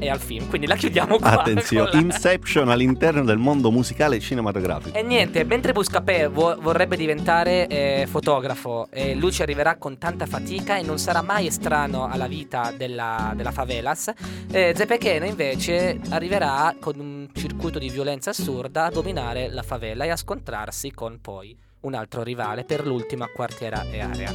e 0.00 0.10
al 0.10 0.18
film, 0.18 0.48
quindi 0.48 0.66
la 0.66 0.74
chiudiamo 0.74 1.16
qua. 1.16 1.38
Attenzione, 1.38 1.90
la- 1.92 1.98
Inception 2.00 2.68
all'interno 2.70 3.22
del 3.22 3.38
mondo 3.38 3.70
musicale 3.70 4.16
e 4.16 4.18
cinematografico. 4.18 4.98
E 4.98 5.04
niente, 5.04 5.44
mentre 5.44 5.70
Buscapè 5.70 6.28
vo- 6.28 6.56
vorrebbe 6.60 6.96
diventare 6.96 7.68
eh, 7.68 8.08
fotografo, 8.10 8.88
e 8.90 9.14
lui 9.14 9.30
ci 9.30 9.42
arriverà 9.42 9.76
con 9.76 9.96
tanta 9.96 10.26
fatica 10.26 10.76
e 10.76 10.82
non 10.82 10.98
sarà 10.98 11.22
mai 11.22 11.46
estraneo 11.46 12.08
alla 12.08 12.26
vita 12.26 12.72
della, 12.76 13.32
della 13.36 13.52
favelas, 13.52 14.10
eh, 14.50 14.72
Zepecheno 14.74 15.24
invece 15.24 16.00
arriverà 16.08 16.74
con 16.80 16.98
un 16.98 17.28
circuito 17.32 17.78
di 17.78 17.90
violenza 17.90 18.30
assurda 18.30 18.86
a 18.86 18.90
dominare 18.90 19.48
la 19.52 19.62
favela 19.62 20.02
e 20.04 20.08
a 20.08 20.16
scontrarsi 20.16 20.90
con 20.90 21.20
poi 21.20 21.56
un 21.80 21.94
altro 21.94 22.22
rivale 22.22 22.64
per 22.64 22.86
l'ultima 22.86 23.26
quartiera 23.28 23.84
e 23.90 24.00
area. 24.00 24.34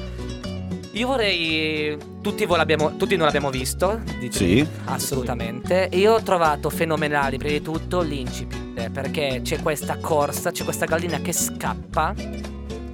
Io 0.96 1.08
vorrei. 1.08 1.98
Tutti, 2.22 2.46
voi 2.46 2.58
l'abbiamo, 2.58 2.96
tutti 2.96 3.16
noi 3.16 3.26
l'abbiamo 3.26 3.50
visto. 3.50 4.02
dite? 4.18 4.38
Sì. 4.38 4.68
Assolutamente. 4.86 5.90
Io 5.92 6.14
ho 6.14 6.24
trovato 6.24 6.70
fenomenali, 6.70 7.38
prima 7.38 7.58
di 7.58 7.62
tutto, 7.62 8.02
l'incipit. 8.02 8.90
Perché 8.90 9.42
c'è 9.44 9.62
questa 9.62 9.98
corsa, 9.98 10.52
c'è 10.52 10.64
questa 10.64 10.86
gallina 10.86 11.20
che 11.20 11.34
scappa. 11.34 12.14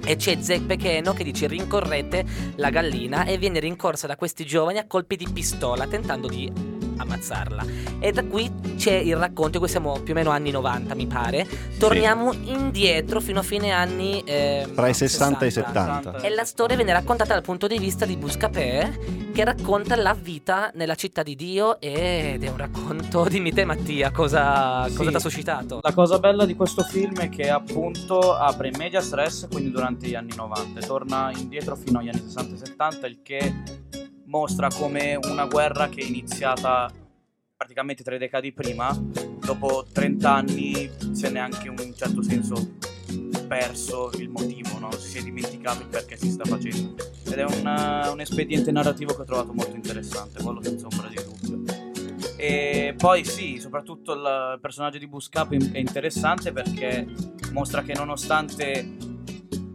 E 0.04 0.16
c'è 0.16 0.36
Zeppecheno 0.40 1.12
che 1.12 1.22
dice 1.22 1.46
rincorrete 1.46 2.24
la 2.56 2.70
gallina 2.70 3.24
e 3.24 3.38
viene 3.38 3.60
rincorsa 3.60 4.08
da 4.08 4.16
questi 4.16 4.44
giovani 4.44 4.78
a 4.78 4.86
colpi 4.88 5.14
di 5.14 5.28
pistola 5.32 5.86
tentando 5.86 6.26
di 6.26 6.71
ammazzarla. 7.02 7.64
E 8.00 8.12
da 8.12 8.24
qui 8.24 8.50
c'è 8.76 8.94
il 8.94 9.16
racconto, 9.16 9.58
qui 9.58 9.68
siamo 9.68 9.98
più 10.00 10.12
o 10.12 10.16
meno 10.16 10.30
anni 10.30 10.50
90 10.50 10.94
mi 10.94 11.06
pare. 11.06 11.46
Torniamo 11.78 12.32
indietro 12.32 13.20
fino 13.20 13.40
a 13.40 13.42
fine 13.42 13.70
anni... 13.70 14.22
eh, 14.24 14.66
Tra 14.74 14.88
i 14.88 14.94
60 14.94 15.44
e 15.44 15.48
i 15.48 15.50
60. 15.50 16.00
70. 16.12 16.20
E 16.26 16.30
la 16.34 16.44
storia 16.44 16.76
viene 16.76 16.92
raccontata 16.92 17.34
dal 17.34 17.42
punto 17.42 17.66
di 17.66 17.78
vista 17.78 18.04
di 18.04 18.16
Buscapè, 18.16 18.98
che 19.32 19.44
racconta 19.44 19.96
la 19.96 20.14
vita 20.14 20.70
nella 20.74 20.94
città 20.94 21.22
di 21.22 21.34
Dio 21.36 21.80
ed 21.80 22.42
è 22.42 22.48
un 22.48 22.56
racconto, 22.56 23.24
dimmi 23.28 23.52
te 23.52 23.64
Mattia, 23.64 24.10
cosa, 24.10 24.86
Sì. 24.88 24.94
cosa 24.96 25.10
ti 25.10 25.16
ha 25.16 25.20
suscitato? 25.20 25.78
La 25.82 25.92
cosa 25.94 26.18
bella 26.18 26.44
di 26.44 26.54
questo 26.54 26.82
film 26.82 27.16
è 27.18 27.28
che 27.28 27.48
appunto 27.50 28.34
apre 28.34 28.68
in 28.68 28.74
media 28.76 29.00
stress, 29.00 29.48
quindi 29.48 29.70
durante 29.70 30.06
gli 30.06 30.14
anni 30.14 30.34
90, 30.36 30.80
e 30.80 30.86
torna 30.86 31.30
indietro 31.34 31.76
fino 31.76 31.98
agli 32.00 32.08
anni 32.08 32.20
60 32.26 32.54
e 32.54 32.58
70, 32.66 33.06
il 33.06 33.18
che 33.22 33.52
mostra 34.32 34.68
come 34.68 35.14
una 35.14 35.44
guerra 35.44 35.90
che 35.90 36.00
è 36.00 36.04
iniziata 36.04 36.90
praticamente 37.54 38.02
tre 38.02 38.16
decadi 38.16 38.50
prima, 38.50 38.90
dopo 39.44 39.84
30 39.92 40.32
anni 40.32 40.90
se 41.12 41.28
ne 41.28 41.38
è 41.38 41.42
anche 41.42 41.68
in 41.68 41.74
un 41.78 41.94
certo 41.94 42.22
senso 42.22 42.76
perso 43.46 44.10
il 44.16 44.30
motivo, 44.30 44.78
no? 44.78 44.90
si 44.92 45.18
è 45.18 45.22
dimenticato 45.22 45.82
il 45.82 45.88
perché 45.88 46.16
si 46.16 46.30
sta 46.30 46.46
facendo. 46.46 46.94
Ed 47.26 47.34
è 47.34 47.44
un, 47.44 48.10
un 48.10 48.20
espediente 48.22 48.72
narrativo 48.72 49.14
che 49.14 49.20
ho 49.20 49.24
trovato 49.26 49.52
molto 49.52 49.76
interessante, 49.76 50.42
quello 50.42 50.62
senza 50.62 50.86
ombra 50.90 51.08
di 51.08 51.16
dubbio. 51.16 51.62
E 52.36 52.94
poi 52.96 53.26
sì, 53.26 53.60
soprattutto 53.60 54.14
il 54.14 54.58
personaggio 54.62 54.96
di 54.96 55.06
Buscap 55.06 55.52
è 55.52 55.78
interessante 55.78 56.52
perché 56.52 57.06
mostra 57.52 57.82
che 57.82 57.92
nonostante 57.92 59.11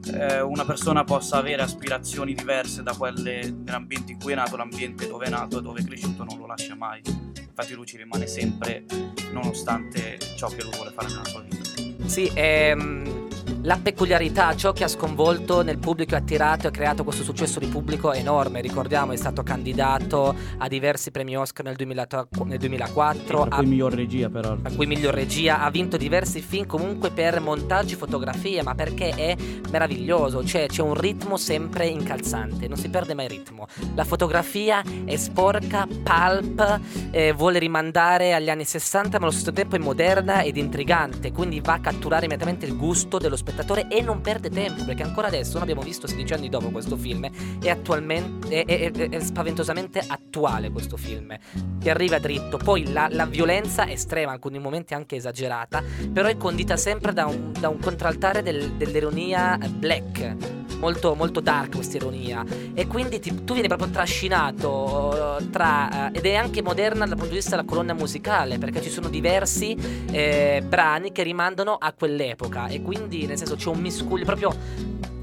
eh, 0.09 0.41
una 0.41 0.65
persona 0.65 1.03
possa 1.03 1.37
avere 1.37 1.61
aspirazioni 1.61 2.33
diverse 2.33 2.83
da 2.83 2.93
quelle 2.93 3.53
dell'ambiente 3.55 4.11
in 4.13 4.19
cui 4.19 4.33
è 4.33 4.35
nato, 4.35 4.55
l'ambiente 4.55 5.07
dove 5.07 5.25
è 5.25 5.29
nato 5.29 5.59
e 5.59 5.61
dove 5.61 5.81
è 5.81 5.83
cresciuto 5.83 6.23
non 6.23 6.37
lo 6.37 6.45
lascia 6.45 6.75
mai. 6.75 7.01
Infatti 7.05 7.73
lui 7.73 7.85
ci 7.85 7.97
rimane 7.97 8.27
sempre 8.27 8.85
nonostante 9.31 10.17
ciò 10.35 10.47
che 10.47 10.63
lui 10.63 10.73
vuole 10.75 10.91
fare 10.91 11.07
nella 11.07 11.25
sua 11.25 11.41
vita. 11.41 12.07
Sì, 12.07 12.31
ehm, 12.33 13.26
la 13.67 13.77
peculiarità, 13.83 14.55
ciò 14.55 14.71
che 14.71 14.85
ha 14.85 14.87
sconvolto 14.87 15.61
nel 15.61 15.77
pubblico 15.77 16.15
e 16.15 16.19
attirato 16.19 16.69
e 16.69 16.71
creato 16.71 17.03
questo 17.03 17.23
successo 17.23 17.59
di 17.59 17.67
pubblico 17.67 18.13
enorme. 18.13 18.61
Ricordiamo, 18.61 19.11
è 19.11 19.17
stato 19.17 19.43
candidato 19.43 20.33
a 20.57 20.67
diversi 20.69 21.11
premi 21.11 21.35
Oscar 21.35 21.65
nel, 21.65 21.75
2000 21.75 22.07
nel 22.45 22.59
2004. 22.59 23.43
Tra 23.43 23.55
ha- 23.57 23.59
cui 23.59 23.65
miglior 23.65 23.93
regia 23.93 24.29
però. 24.29 24.55
a 24.61 24.71
cui 24.73 24.85
miglior 24.85 25.13
regia 25.13 25.59
ha 25.59 25.69
vinto 25.69 25.97
diversi 25.97 26.39
film 26.39 26.65
comunque 26.65 27.11
per 27.11 27.41
montaggi 27.41 27.95
fotografie 27.95 28.63
ma 28.63 28.73
perché 28.73 29.09
è 29.09 29.35
meraviglioso 29.69 30.45
cioè 30.45 30.67
c'è 30.67 30.81
un 30.81 30.93
ritmo 30.93 31.37
sempre 31.37 31.87
incalzante 31.87 32.67
non 32.67 32.77
si 32.77 32.89
perde 32.89 33.13
mai 33.13 33.27
ritmo 33.27 33.67
la 33.95 34.03
fotografia 34.03 34.81
è 35.05 35.15
sporca 35.17 35.85
pulp 35.87 36.79
eh, 37.11 37.33
vuole 37.33 37.59
rimandare 37.59 38.33
agli 38.33 38.49
anni 38.49 38.65
60 38.65 39.19
ma 39.19 39.25
allo 39.25 39.33
stesso 39.33 39.51
tempo 39.51 39.75
è 39.75 39.79
moderna 39.79 40.41
ed 40.41 40.57
intrigante 40.57 41.31
quindi 41.31 41.59
va 41.59 41.73
a 41.73 41.79
catturare 41.79 42.25
immediatamente 42.25 42.65
il 42.65 42.75
gusto 42.77 43.17
dello 43.17 43.35
spettatore 43.57 43.87
e 43.87 44.01
non 44.01 44.21
perde 44.21 44.49
tempo 44.51 44.83
perché 44.85 45.01
ancora 45.01 45.27
adesso 45.27 45.53
noi 45.53 45.63
abbiamo 45.63 45.81
visto 45.81 46.05
16 46.05 46.33
anni 46.33 46.49
dopo 46.49 46.69
questo 46.69 46.95
film 46.95 47.27
è 47.59 47.69
attualmente 47.69 48.63
è, 48.63 48.91
è- 48.91 48.91
è- 49.09 49.19
spaventosamente 49.19 50.03
attuale 50.05 50.69
questo 50.69 50.95
film 50.95 51.35
ti 51.79 51.89
arriva 51.89 52.19
dritto. 52.19 52.57
Poi 52.57 52.91
la, 52.91 53.07
la 53.09 53.25
violenza 53.25 53.89
estrema, 53.89 54.31
alcuni 54.31 54.59
momenti 54.59 54.93
anche 54.93 55.15
esagerata, 55.15 55.81
però 56.11 56.27
è 56.27 56.37
condita 56.37 56.75
sempre 56.77 57.13
da 57.13 57.25
un, 57.25 57.51
da 57.57 57.69
un 57.69 57.79
contraltare 57.79 58.41
del- 58.43 58.73
dell'ironia 58.73 59.57
black. 59.69 60.56
Molto, 60.79 61.15
molto 61.15 61.39
dark 61.39 61.75
questa 61.75 61.97
ironia. 61.97 62.45
E 62.73 62.87
quindi 62.87 63.19
ti- 63.19 63.43
tu 63.43 63.53
vieni 63.53 63.67
proprio 63.67 63.89
trascinato 63.89 65.37
eh, 65.39 65.49
tra. 65.49 66.11
eh, 66.11 66.17
ed 66.17 66.25
è 66.25 66.35
anche 66.35 66.61
moderna 66.61 67.05
dal 67.05 67.15
punto 67.15 67.29
di 67.31 67.35
vista 67.35 67.55
della 67.55 67.67
colonna 67.67 67.93
musicale, 67.93 68.57
perché 68.57 68.81
ci 68.81 68.89
sono 68.89 69.09
diversi 69.09 69.75
eh, 70.11 70.63
brani 70.65 71.11
che 71.11 71.23
rimandano 71.23 71.75
a 71.79 71.93
quell'epoca. 71.93 72.67
E 72.67 72.81
quindi, 72.81 73.25
nel 73.25 73.37
senso, 73.37 73.55
c'è 73.55 73.69
un 73.69 73.79
miscuglio 73.79 74.25
proprio. 74.25 74.55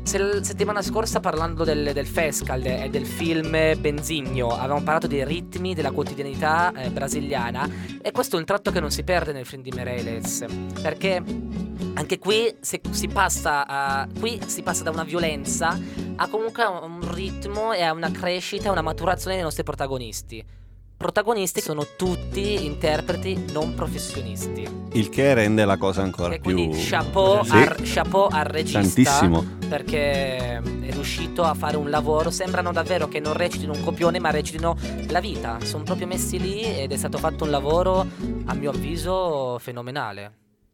Se 0.04 0.18
la 0.18 0.42
settimana 0.44 0.82
scorsa 0.82 1.18
parlando 1.18 1.64
del, 1.64 1.92
del 1.92 2.06
Fescal 2.06 2.64
e 2.64 2.88
del 2.90 3.06
film 3.06 3.50
Benzigno 3.80 4.48
avevamo 4.48 4.82
parlato 4.82 5.06
dei 5.06 5.24
ritmi 5.24 5.74
della 5.74 5.90
quotidianità 5.92 6.72
eh, 6.76 6.90
brasiliana 6.90 7.68
e 8.00 8.12
questo 8.12 8.36
è 8.36 8.38
un 8.38 8.44
tratto 8.44 8.70
che 8.70 8.80
non 8.80 8.90
si 8.90 9.02
perde 9.02 9.32
nel 9.32 9.46
film 9.46 9.62
di 9.62 9.70
Meirelles 9.70 10.44
perché 10.82 11.22
anche 11.94 12.18
qui 12.18 12.54
se- 12.60 12.82
si 12.90 13.08
passa, 13.08 13.66
a- 13.66 14.06
qui 14.20 14.38
si 14.46 14.62
passa 14.62 14.82
da 14.84 14.90
una 14.90 15.04
violenza 15.04 15.76
a 16.16 16.28
comunque 16.28 16.64
un 16.64 17.12
ritmo 17.12 17.72
e 17.72 17.82
a 17.82 17.92
una 17.92 18.10
crescita, 18.10 18.70
una 18.70 18.82
maturazione 18.82 19.34
dei 19.36 19.44
nostri 19.44 19.64
protagonisti. 19.64 20.44
Protagonisti 20.96 21.61
sono 21.61 21.85
tutti 21.96 22.64
interpreti 22.64 23.46
non 23.52 23.74
professionisti. 23.74 24.66
Il 24.92 25.09
che 25.11 25.35
rende 25.35 25.64
la 25.64 25.76
cosa 25.76 26.02
ancora 26.02 26.35
E 26.35 26.38
più... 26.38 26.54
quindi 26.54 26.78
chapeau, 26.83 27.44
Sì, 27.44 27.50
al, 27.52 27.76
chapeau 27.83 28.28
al 28.30 28.44
regista 28.44 28.80
tantissimo. 28.80 29.44
perché 29.68 30.57
è 30.57 30.90
riuscito 30.92 31.42
a 31.42 31.52
fare 31.54 31.76
un 31.76 31.90
lavoro. 31.90 32.30
Sembrano 32.30 32.72
davvero 32.72 33.09
che 33.09 33.20
non 33.20 33.35
recitino 33.35 33.72
un 33.74 33.83
copione, 33.83 34.18
ma 34.18 34.30
recitino 34.30 34.76
la 35.09 35.20
vita. 35.20 35.59
Sono 35.62 35.83
proprio 35.83 36.07
messi 36.07 36.38
lì 36.38 36.62
ed 36.62 36.90
è 36.92 36.96
stato 36.96 37.18
fatto 37.18 37.44
un 37.44 37.50
lavoro, 37.50 38.07
a 38.46 38.54
mio 38.54 38.70
avviso, 38.70 39.59
fenomenale. 39.59 40.33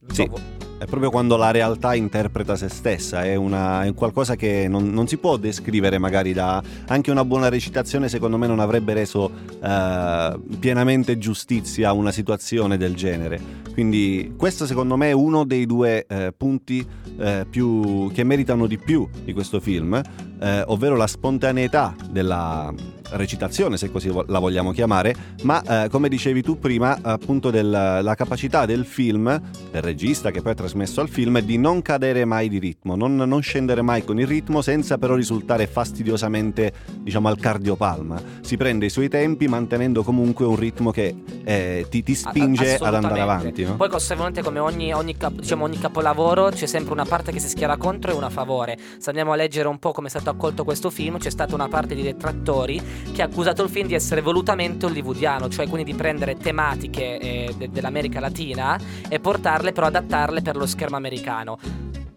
Sì. 0.08 0.14
so 0.14 0.26
vo- 0.26 0.68
È 0.80 0.86
proprio 0.86 1.10
quando 1.10 1.36
la 1.36 1.50
realtà 1.50 1.94
interpreta 1.94 2.56
se 2.56 2.70
stessa, 2.70 3.22
è, 3.22 3.34
una- 3.34 3.84
è 3.84 3.92
qualcosa 3.92 4.34
che 4.34 4.66
non, 4.66 4.90
non 4.90 5.06
si 5.06 5.18
può 5.18 5.36
descrivere 5.36 5.98
magari 5.98 6.32
da... 6.32 6.62
Anche 6.86 7.10
una 7.10 7.22
buona 7.22 7.50
recitazione 7.50 8.08
secondo 8.08 8.38
me 8.38 8.46
non 8.46 8.60
avrebbe 8.60 8.94
reso 8.94 9.30
eh, 9.62 10.40
pienamente 10.58 11.18
giustizia 11.18 11.90
a 11.90 11.92
una 11.92 12.10
situazione 12.10 12.78
del 12.78 12.94
genere. 12.94 13.38
Quindi 13.74 14.32
questo 14.38 14.64
secondo 14.64 14.96
me 14.96 15.10
è 15.10 15.12
uno 15.12 15.44
dei 15.44 15.66
due 15.66 16.06
eh, 16.06 16.32
punti 16.34 16.82
eh, 17.18 17.46
più, 17.50 18.10
che 18.14 18.24
meritano 18.24 18.66
di 18.66 18.78
più 18.78 19.06
di 19.22 19.34
questo 19.34 19.60
film, 19.60 20.00
eh, 20.40 20.62
ovvero 20.66 20.96
la 20.96 21.06
spontaneità 21.06 21.94
della, 22.10 22.72
recitazione, 23.12 23.76
se 23.76 23.90
così 23.90 24.12
la 24.26 24.38
vogliamo 24.38 24.72
chiamare, 24.72 25.14
ma 25.42 25.84
eh, 25.84 25.88
come 25.88 26.08
dicevi 26.08 26.42
tu 26.42 26.58
prima, 26.58 26.98
appunto 27.02 27.50
della 27.50 28.14
capacità 28.16 28.66
del 28.66 28.84
film, 28.84 29.40
del 29.70 29.82
regista 29.82 30.30
che 30.30 30.42
poi 30.42 30.52
ha 30.52 30.54
trasmesso 30.54 31.00
al 31.00 31.08
film, 31.08 31.40
di 31.40 31.58
non 31.58 31.82
cadere 31.82 32.24
mai 32.24 32.48
di 32.48 32.58
ritmo, 32.58 32.96
non, 32.96 33.16
non 33.16 33.42
scendere 33.42 33.82
mai 33.82 34.04
con 34.04 34.18
il 34.18 34.26
ritmo 34.26 34.62
senza 34.62 34.98
però 34.98 35.14
risultare 35.14 35.66
fastidiosamente, 35.66 36.72
diciamo, 36.98 37.28
al 37.28 37.38
cardiopalma. 37.38 38.20
Si 38.40 38.56
prende 38.56 38.86
i 38.86 38.90
suoi 38.90 39.08
tempi 39.08 39.48
mantenendo 39.48 40.02
comunque 40.02 40.44
un 40.46 40.56
ritmo 40.56 40.90
che 40.90 41.14
eh, 41.44 41.86
ti, 41.88 42.02
ti, 42.02 42.14
spinge 42.14 42.76
ad 42.76 42.94
andare 42.94 43.20
avanti. 43.20 43.64
No? 43.64 43.76
Poi 43.76 43.88
conseguentemente 43.88 44.42
come 44.42 44.58
ogni, 44.58 44.92
ogni, 44.92 45.16
diciamo, 45.32 45.64
ogni 45.64 45.78
capolavoro 45.78 46.48
c'è 46.50 46.66
sempre 46.66 46.92
una 46.92 47.04
parte 47.04 47.32
che 47.32 47.40
si 47.40 47.48
schiera 47.48 47.76
contro 47.76 48.10
e 48.10 48.14
una 48.14 48.26
a 48.26 48.30
favore. 48.30 48.78
Se 48.98 49.10
andiamo 49.10 49.32
a 49.32 49.36
leggere 49.36 49.68
un 49.68 49.78
po' 49.78 49.92
come 49.92 50.06
è 50.06 50.10
stato 50.10 50.30
accolto 50.30 50.64
questo 50.64 50.90
film, 50.90 51.18
c'è 51.18 51.30
stata 51.30 51.54
una 51.54 51.68
parte 51.68 51.94
di 51.94 52.02
detrattori 52.02 52.80
che 53.12 53.22
ha 53.22 53.24
accusato 53.24 53.62
il 53.62 53.68
film 53.68 53.86
di 53.86 53.94
essere 53.94 54.20
volutamente 54.20 54.86
hollywoodiano, 54.86 55.48
cioè 55.48 55.68
quindi 55.68 55.90
di 55.92 55.96
prendere 55.96 56.36
tematiche 56.36 57.18
eh, 57.18 57.54
de- 57.56 57.70
dell'America 57.70 58.20
Latina 58.20 58.78
e 59.08 59.20
portarle 59.20 59.72
però 59.72 59.86
adattarle 59.86 60.42
per 60.42 60.56
lo 60.56 60.66
schermo 60.66 60.96
americano. 60.96 61.58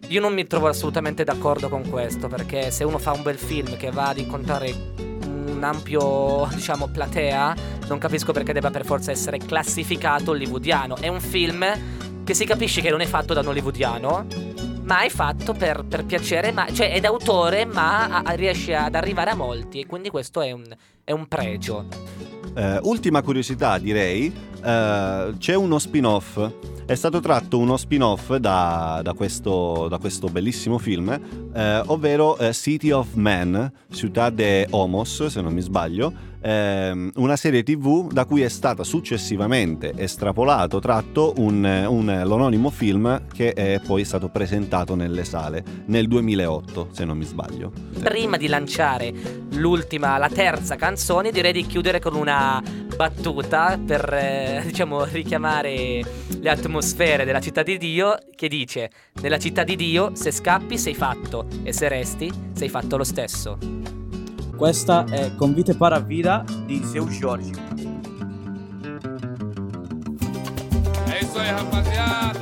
Io 0.10 0.22
non 0.22 0.34
mi 0.34 0.46
trovo 0.46 0.68
assolutamente 0.68 1.24
d'accordo 1.24 1.70
con 1.70 1.90
questo, 1.90 2.28
perché 2.28 2.70
se 2.72 2.84
uno 2.84 3.00
fa 3.00 3.14
un 3.14 3.24
bel 3.24 3.38
film 3.38 3.78
che 3.78 3.90
va 3.90 4.10
ad 4.10 4.18
incontrare 4.18 4.92
un 5.26 5.64
ampio, 5.64 6.48
diciamo, 6.54 6.88
platea, 6.88 7.56
non 7.88 7.98
capisco 7.98 8.32
perché 8.32 8.54
debba 8.54 8.70
per 8.70 8.86
forza 8.86 9.12
essere 9.12 9.38
classificato 9.38 10.32
hollywoodiano. 10.32 10.98
È 10.98 11.08
un 11.08 11.20
film 11.20 11.66
che 12.24 12.34
si 12.34 12.46
capisce 12.46 12.82
che 12.82 12.90
non 12.90 13.02
è 13.02 13.06
fatto 13.06 13.34
da 13.34 13.40
un 13.40 13.48
hollywoodiano, 13.48 14.26
ma 14.84 15.02
è 15.02 15.10
fatto 15.10 15.54
per, 15.54 15.86
per 15.86 16.06
piacere, 16.06 16.52
ma, 16.52 16.72
cioè 16.72 16.92
è 16.92 17.00
d'autore, 17.00 17.66
ma 17.66 18.08
a, 18.08 18.22
a, 18.26 18.32
riesce 18.34 18.76
ad 18.76 18.96
arrivare 18.96 19.32
a 19.32 19.36
molti 19.36 19.80
e 19.80 19.86
quindi 19.86 20.10
questo 20.10 20.42
è 20.42 20.52
un, 20.52 20.66
è 21.04 21.12
un 21.12 21.28
pregio. 21.28 22.33
Uh, 22.56 22.88
ultima 22.88 23.22
curiosità, 23.22 23.78
direi, 23.78 24.28
uh, 24.28 25.38
c'è 25.38 25.56
uno 25.56 25.80
spin-off. 25.80 26.40
È 26.86 26.96
stato 26.96 27.20
tratto 27.20 27.58
uno 27.58 27.78
spin-off 27.78 28.36
da, 28.36 29.00
da, 29.04 29.14
questo, 29.14 29.88
da 29.90 29.98
questo, 29.98 30.28
bellissimo 30.28 30.78
film, 30.78 31.08
uh, 31.08 31.60
ovvero 31.86 32.38
City 32.52 32.92
of 32.92 33.14
Men, 33.14 33.72
Ciudad 33.92 34.34
de 34.34 34.68
Homos, 34.70 35.28
se 35.28 35.42
non 35.42 35.54
mi 35.54 35.62
sbaglio, 35.62 36.32
ehm, 36.44 37.12
una 37.16 37.36
serie 37.36 37.64
tv 37.64 38.12
da 38.12 38.26
cui 38.26 38.42
è 38.42 38.50
stato 38.50 38.84
successivamente 38.84 39.94
estrapolato, 39.96 40.80
tratto 40.80 41.34
un, 41.38 41.64
un, 41.64 42.06
l'anonimo 42.06 42.70
film 42.70 43.28
che 43.34 43.54
è 43.54 43.80
poi 43.86 44.04
stato 44.04 44.28
presentato 44.28 44.96
nelle 44.96 45.24
sale 45.24 45.64
nel 45.86 46.08
2008, 46.08 46.90
se 46.92 47.06
non 47.06 47.18
mi 47.18 47.26
sbaglio. 47.26 47.72
Prima 48.00 48.38
di 48.38 48.48
lanciare 48.48 49.14
l'ultima, 49.52 50.18
la 50.18 50.30
terza 50.30 50.76
canzone, 50.76 51.32
direi 51.32 51.54
di 51.54 51.66
chiudere 51.66 52.00
con 52.00 52.16
una 52.16 52.33
battuta 52.96 53.80
per 53.84 54.14
eh, 54.14 54.62
diciamo 54.68 55.04
richiamare 55.06 56.02
le 56.40 56.50
atmosfere 56.50 57.26
della 57.26 57.42
città 57.42 57.64
di 57.64 57.78
Dio 57.78 58.18
che 58.36 58.48
dice 58.48 58.90
nella 59.22 59.38
città 59.38 59.64
di 59.64 59.76
Dio 59.76 60.16
se 60.16 60.32
scappi 60.32 60.78
sei 60.78 60.94
fatto 60.94 61.48
e 61.64 61.74
se 61.74 61.88
resti 61.88 62.32
sei 62.54 62.70
fatto 62.70 62.98
lo 62.98 63.04
stesso. 63.04 63.58
Questa 64.56 65.06
é 65.12 65.30
Convite 65.32 65.74
para 65.74 65.98
a 65.98 66.00
Vida 66.00 66.46
de 66.68 66.86
seu 66.86 67.10
Jorge. 67.10 67.52
É 71.12 71.20
isso 71.22 71.38
aí, 71.40 71.50
rapaziada. 71.50 72.40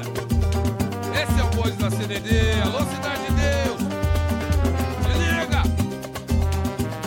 Esse 1.15 1.39
é 1.39 1.43
o 1.43 1.47
Boys 1.55 1.75
da 1.77 1.89
CDD. 1.89 2.61
Alô, 2.63 2.79
Cidade 2.79 3.25
de 3.25 3.33
Deus. 3.41 3.81
Se 5.01 5.17
liga. 5.17 5.63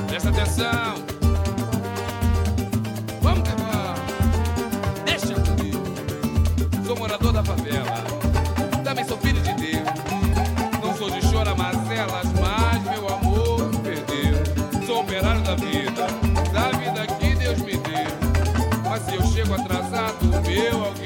Presta 0.09 0.31
atenção. 0.31 1.14
Sou 6.95 7.01
morador 7.01 7.33
da 7.33 7.43
favela. 7.43 8.05
Também 8.85 9.05
sou 9.05 9.19
filho 9.19 9.41
de 9.41 9.53
Deus. 9.55 9.83
Não 10.81 10.97
sou 10.97 11.11
de 11.11 11.21
chora 11.29 11.53
mazelas, 11.57 12.25
mas 12.41 12.83
meu 12.85 13.09
amor 13.09 13.69
perdeu. 13.83 14.87
Sou 14.87 15.01
operário 15.01 15.41
da 15.41 15.57
vida, 15.57 16.07
da 16.53 16.71
vida 16.79 17.05
que 17.19 17.35
Deus 17.35 17.59
me 17.59 17.77
deu. 17.79 18.89
Mas 18.89 19.03
se 19.03 19.17
eu 19.17 19.27
chego 19.27 19.55
atrasado, 19.55 20.25
meu 20.47 20.85
alguém 20.85 21.04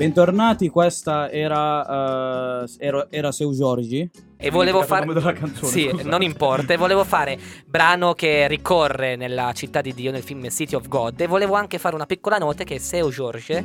Bentornati, 0.00 0.70
questa 0.70 1.30
era, 1.30 2.62
eh, 2.62 2.70
era, 2.78 3.06
era 3.10 3.32
Seu 3.32 3.52
Giorgi. 3.52 4.10
E 4.38 4.48
volevo 4.50 4.82
fare. 4.82 5.02
il 5.02 5.08
nome 5.08 5.20
della 5.20 5.34
canzone, 5.34 5.70
Sì, 5.70 5.88
scusate. 5.90 6.08
non 6.08 6.22
importa. 6.22 6.72
E 6.72 6.78
volevo 6.78 7.04
fare 7.04 7.38
brano 7.66 8.14
che 8.14 8.48
ricorre 8.48 9.16
nella 9.16 9.52
città 9.52 9.82
di 9.82 9.92
Dio 9.92 10.10
nel 10.10 10.22
film 10.22 10.48
City 10.48 10.74
of 10.74 10.88
God. 10.88 11.20
E 11.20 11.26
volevo 11.26 11.52
anche 11.52 11.76
fare 11.76 11.94
una 11.94 12.06
piccola 12.06 12.38
nota 12.38 12.64
che 12.64 12.78
Seu 12.78 13.10
George 13.10 13.62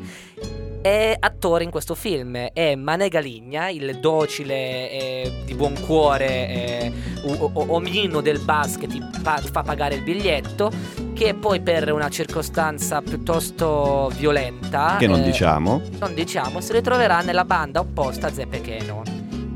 è 0.86 1.16
attore 1.20 1.64
in 1.64 1.72
questo 1.72 1.96
film. 1.96 2.36
È 2.54 2.76
Mané 2.76 3.10
Galigna, 3.10 3.70
il 3.70 4.00
docile 4.00 4.92
e 4.92 5.32
di 5.44 5.56
buon 5.56 5.74
cuore 5.84 6.28
eh, 6.28 6.92
o- 7.24 7.50
o- 7.54 7.66
omino 7.70 8.22
del 8.22 8.38
bus 8.38 8.78
che 8.78 8.86
ti 8.86 9.02
pa- 9.24 9.42
fa 9.42 9.64
pagare 9.64 9.96
il 9.96 10.04
biglietto, 10.04 10.70
che 11.16 11.34
poi 11.34 11.62
per 11.62 11.92
una 11.92 12.10
circostanza 12.10 13.02
piuttosto 13.02 14.12
violenta... 14.16 14.98
Che 15.00 15.08
non 15.08 15.22
eh, 15.22 15.24
diciamo. 15.24 15.82
non 15.98 16.14
diciamo, 16.14 16.62
si 16.62 16.72
ritroverà 16.74 17.22
nella 17.22 17.46
banda 17.46 17.80
opposta 17.80 18.28
a 18.28 18.32
Zeppe 18.32 18.62
Keno. 18.62 19.02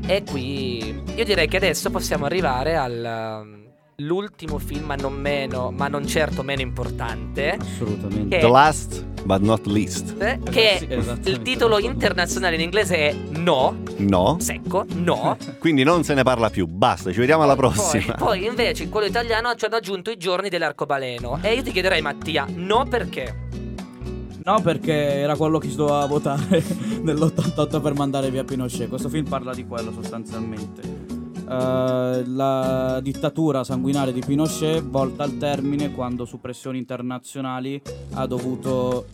E 0.08 0.24
qui 0.28 1.00
io 1.14 1.24
direi 1.24 1.46
che 1.46 1.58
adesso 1.58 1.90
possiamo 1.90 2.24
arrivare 2.24 2.74
al 2.76 3.59
l'ultimo 4.00 4.58
film, 4.58 4.86
ma 4.86 4.94
non 4.96 5.14
meno, 5.14 5.70
ma 5.70 5.88
non 5.88 6.06
certo 6.06 6.42
meno 6.42 6.60
importante, 6.60 7.56
Assolutamente. 7.60 8.38
The 8.38 8.48
last 8.48 9.04
but 9.24 9.40
not 9.42 9.66
least. 9.66 10.14
eh, 10.18 10.38
che 10.50 10.76
sì, 10.78 11.28
il 11.30 11.42
titolo 11.42 11.78
internazionale 11.78 12.54
in 12.56 12.62
inglese 12.62 12.96
è 12.96 13.14
No, 13.30 13.76
No. 13.98 14.36
secco, 14.40 14.84
no. 14.94 15.36
Quindi 15.60 15.82
non 15.82 16.02
se 16.04 16.14
ne 16.14 16.22
parla 16.22 16.48
più. 16.50 16.66
Basta, 16.66 17.12
ci 17.12 17.18
vediamo 17.18 17.42
alla 17.42 17.56
prossima. 17.56 18.14
Poi, 18.14 18.38
poi 18.40 18.46
invece 18.46 18.84
in 18.84 18.90
quello 18.90 19.06
italiano 19.06 19.54
ci 19.54 19.64
hanno 19.66 19.76
aggiunto 19.76 20.10
i 20.10 20.16
giorni 20.16 20.48
dell'arcobaleno. 20.48 21.38
E 21.42 21.54
io 21.54 21.62
ti 21.62 21.70
chiederei 21.70 22.00
Mattia, 22.00 22.46
no 22.52 22.86
perché? 22.88 23.48
No, 24.42 24.58
perché 24.62 24.92
era 24.94 25.36
quello 25.36 25.58
che 25.58 25.68
si 25.68 25.76
doveva 25.76 26.06
votare 26.06 26.64
nell'88 27.02 27.80
per 27.80 27.94
mandare 27.94 28.30
via 28.30 28.42
Pinochet. 28.42 28.88
Questo 28.88 29.10
film 29.10 29.28
Parla 29.28 29.52
di 29.54 29.66
quello 29.66 29.92
sostanzialmente. 29.92 31.09
Eh, 31.50 32.22
la 32.26 33.00
dittatura 33.02 33.64
sanguinaria 33.64 34.12
di 34.12 34.22
Pinochet 34.24 34.84
volta 34.84 35.24
al 35.24 35.36
termine 35.36 35.90
quando 35.90 36.24
su 36.24 36.40
pressioni 36.40 36.78
internazionali 36.78 37.82
ha 38.12 38.24
dovuto 38.26 39.06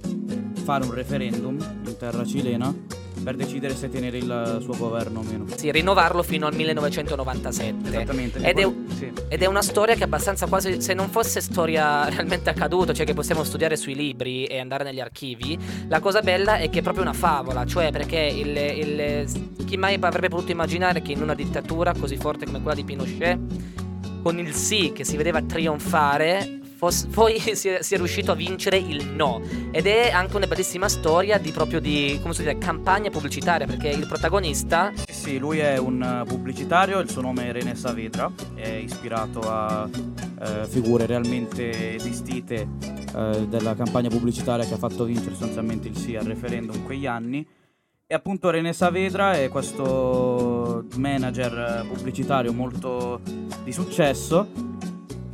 fare 0.52 0.84
un 0.84 0.92
referendum 0.92 1.56
in 1.86 1.96
terra 1.96 2.26
cilena 2.26 2.74
per 3.22 3.34
decidere 3.36 3.74
se 3.74 3.88
tenere 3.88 4.18
il 4.18 4.58
suo 4.62 4.76
governo 4.76 5.20
o 5.20 5.22
meno. 5.22 5.44
Sì, 5.54 5.70
rinnovarlo 5.72 6.22
fino 6.22 6.46
al 6.46 6.54
1997. 6.54 7.88
Esattamente. 7.88 8.38
Ed 8.40 8.58
è, 8.58 8.72
Sì. 8.96 9.12
ed 9.28 9.42
è 9.42 9.46
una 9.46 9.62
storia 9.62 9.94
che 9.94 10.00
è 10.00 10.04
abbastanza 10.04 10.46
quasi, 10.46 10.80
se 10.80 10.94
non 10.94 11.08
fosse 11.08 11.40
storia 11.40 12.08
realmente 12.10 12.50
accaduta, 12.50 12.92
cioè 12.92 13.06
che 13.06 13.14
possiamo 13.14 13.42
studiare 13.44 13.76
sui 13.76 13.94
libri 13.94 14.44
e 14.44 14.58
andare 14.60 14.84
negli 14.84 15.00
archivi, 15.00 15.58
la 15.88 16.00
cosa 16.00 16.20
bella 16.20 16.56
è 16.58 16.70
che 16.70 16.78
è 16.80 16.82
proprio 16.82 17.02
una 17.02 17.12
favola, 17.12 17.64
cioè 17.66 17.90
perché 17.90 18.18
il, 18.18 18.56
il- 18.56 19.54
chi 19.64 19.76
mai 19.76 19.96
avrebbe 20.00 20.28
potuto 20.28 20.52
immaginare 20.52 21.02
che 21.02 21.12
in 21.12 21.22
una 21.22 21.34
dittatura 21.34 21.92
così 21.98 22.16
forte 22.16 22.44
come 22.46 22.58
quella 22.60 22.76
di 22.76 22.84
Pinochet, 22.84 23.38
con 24.22 24.38
il 24.38 24.52
sì 24.54 24.92
che 24.94 25.04
si 25.04 25.16
vedeva 25.16 25.40
trionfare, 25.42 26.60
fosse- 26.76 27.08
poi 27.08 27.38
si 27.56 27.68
è, 27.68 27.82
si 27.82 27.94
è 27.94 27.96
riuscito 27.96 28.32
a 28.32 28.34
vincere 28.34 28.76
il 28.76 29.08
no. 29.08 29.40
Ed 29.70 29.86
è 29.86 30.10
anche 30.10 30.36
una 30.36 30.46
bellissima 30.46 30.88
storia 30.88 31.38
di 31.38 31.50
proprio 31.50 31.80
di, 31.80 32.18
come 32.20 32.34
si 32.34 32.42
dice, 32.42 32.58
campagna 32.58 33.10
pubblicitaria, 33.10 33.66
perché 33.66 33.88
il 33.88 34.06
protagonista 34.06 34.92
Sì, 35.06 35.12
sì, 35.12 35.38
lui 35.38 35.58
è 35.58 35.78
un 35.78 36.24
pubblicitario, 36.26 36.98
il 37.00 37.10
suo 37.10 37.22
nome 37.22 37.48
è 37.48 37.52
René 37.52 37.74
Saavedra, 37.74 38.30
è 38.54 38.68
ispirato 38.68 39.40
a 39.40 39.88
eh, 40.40 40.66
figure 40.68 41.06
realmente 41.06 41.94
esistite 41.94 42.68
eh, 43.14 43.46
della 43.48 43.74
campagna 43.74 44.08
pubblicitaria 44.08 44.64
che 44.66 44.74
ha 44.74 44.78
fatto 44.78 45.04
vincere 45.04 45.30
sostanzialmente 45.30 45.88
il 45.88 45.96
sì 45.96 46.16
al 46.16 46.24
referendum 46.24 46.76
in 46.76 46.84
quegli 46.84 47.06
anni. 47.06 47.46
E 48.08 48.14
appunto 48.14 48.50
René 48.50 48.72
Saavedra 48.72 49.32
è 49.32 49.48
questo 49.48 50.84
manager 50.94 51.84
pubblicitario 51.88 52.52
molto 52.52 53.20
di 53.64 53.72
successo 53.72 54.65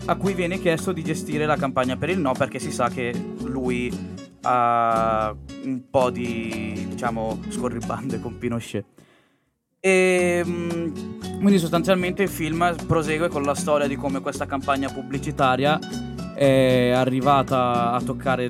a 0.07 0.17
cui 0.17 0.35
viene 0.35 0.59
chiesto 0.59 0.93
di 0.93 1.03
gestire 1.03 1.47
la 1.47 1.57
campagna 1.57 1.97
per 1.97 2.11
il 2.11 2.19
no 2.19 2.33
perché 2.33 2.59
si 2.59 2.73
sa 2.73 2.89
che 2.89 3.13
lui 3.45 3.91
ha 4.43 5.35
un 5.65 5.83
po' 5.89 6.11
di 6.11 6.87
diciamo 6.89 7.41
scorribande 7.49 8.21
con 8.21 8.37
Pinochet. 8.39 8.85
E 9.79 10.43
mm, 10.45 10.95
quindi 11.41 11.59
sostanzialmente 11.59 12.23
il 12.23 12.29
film 12.29 12.75
prosegue 12.87 13.29
con 13.29 13.43
la 13.43 13.55
storia 13.55 13.87
di 13.87 13.97
come 13.97 14.21
questa 14.21 14.47
campagna 14.47 14.89
pubblicitaria 14.91 15.79
è 16.35 16.91
arrivata 16.95 17.93
a 17.93 18.01
toccare 18.01 18.49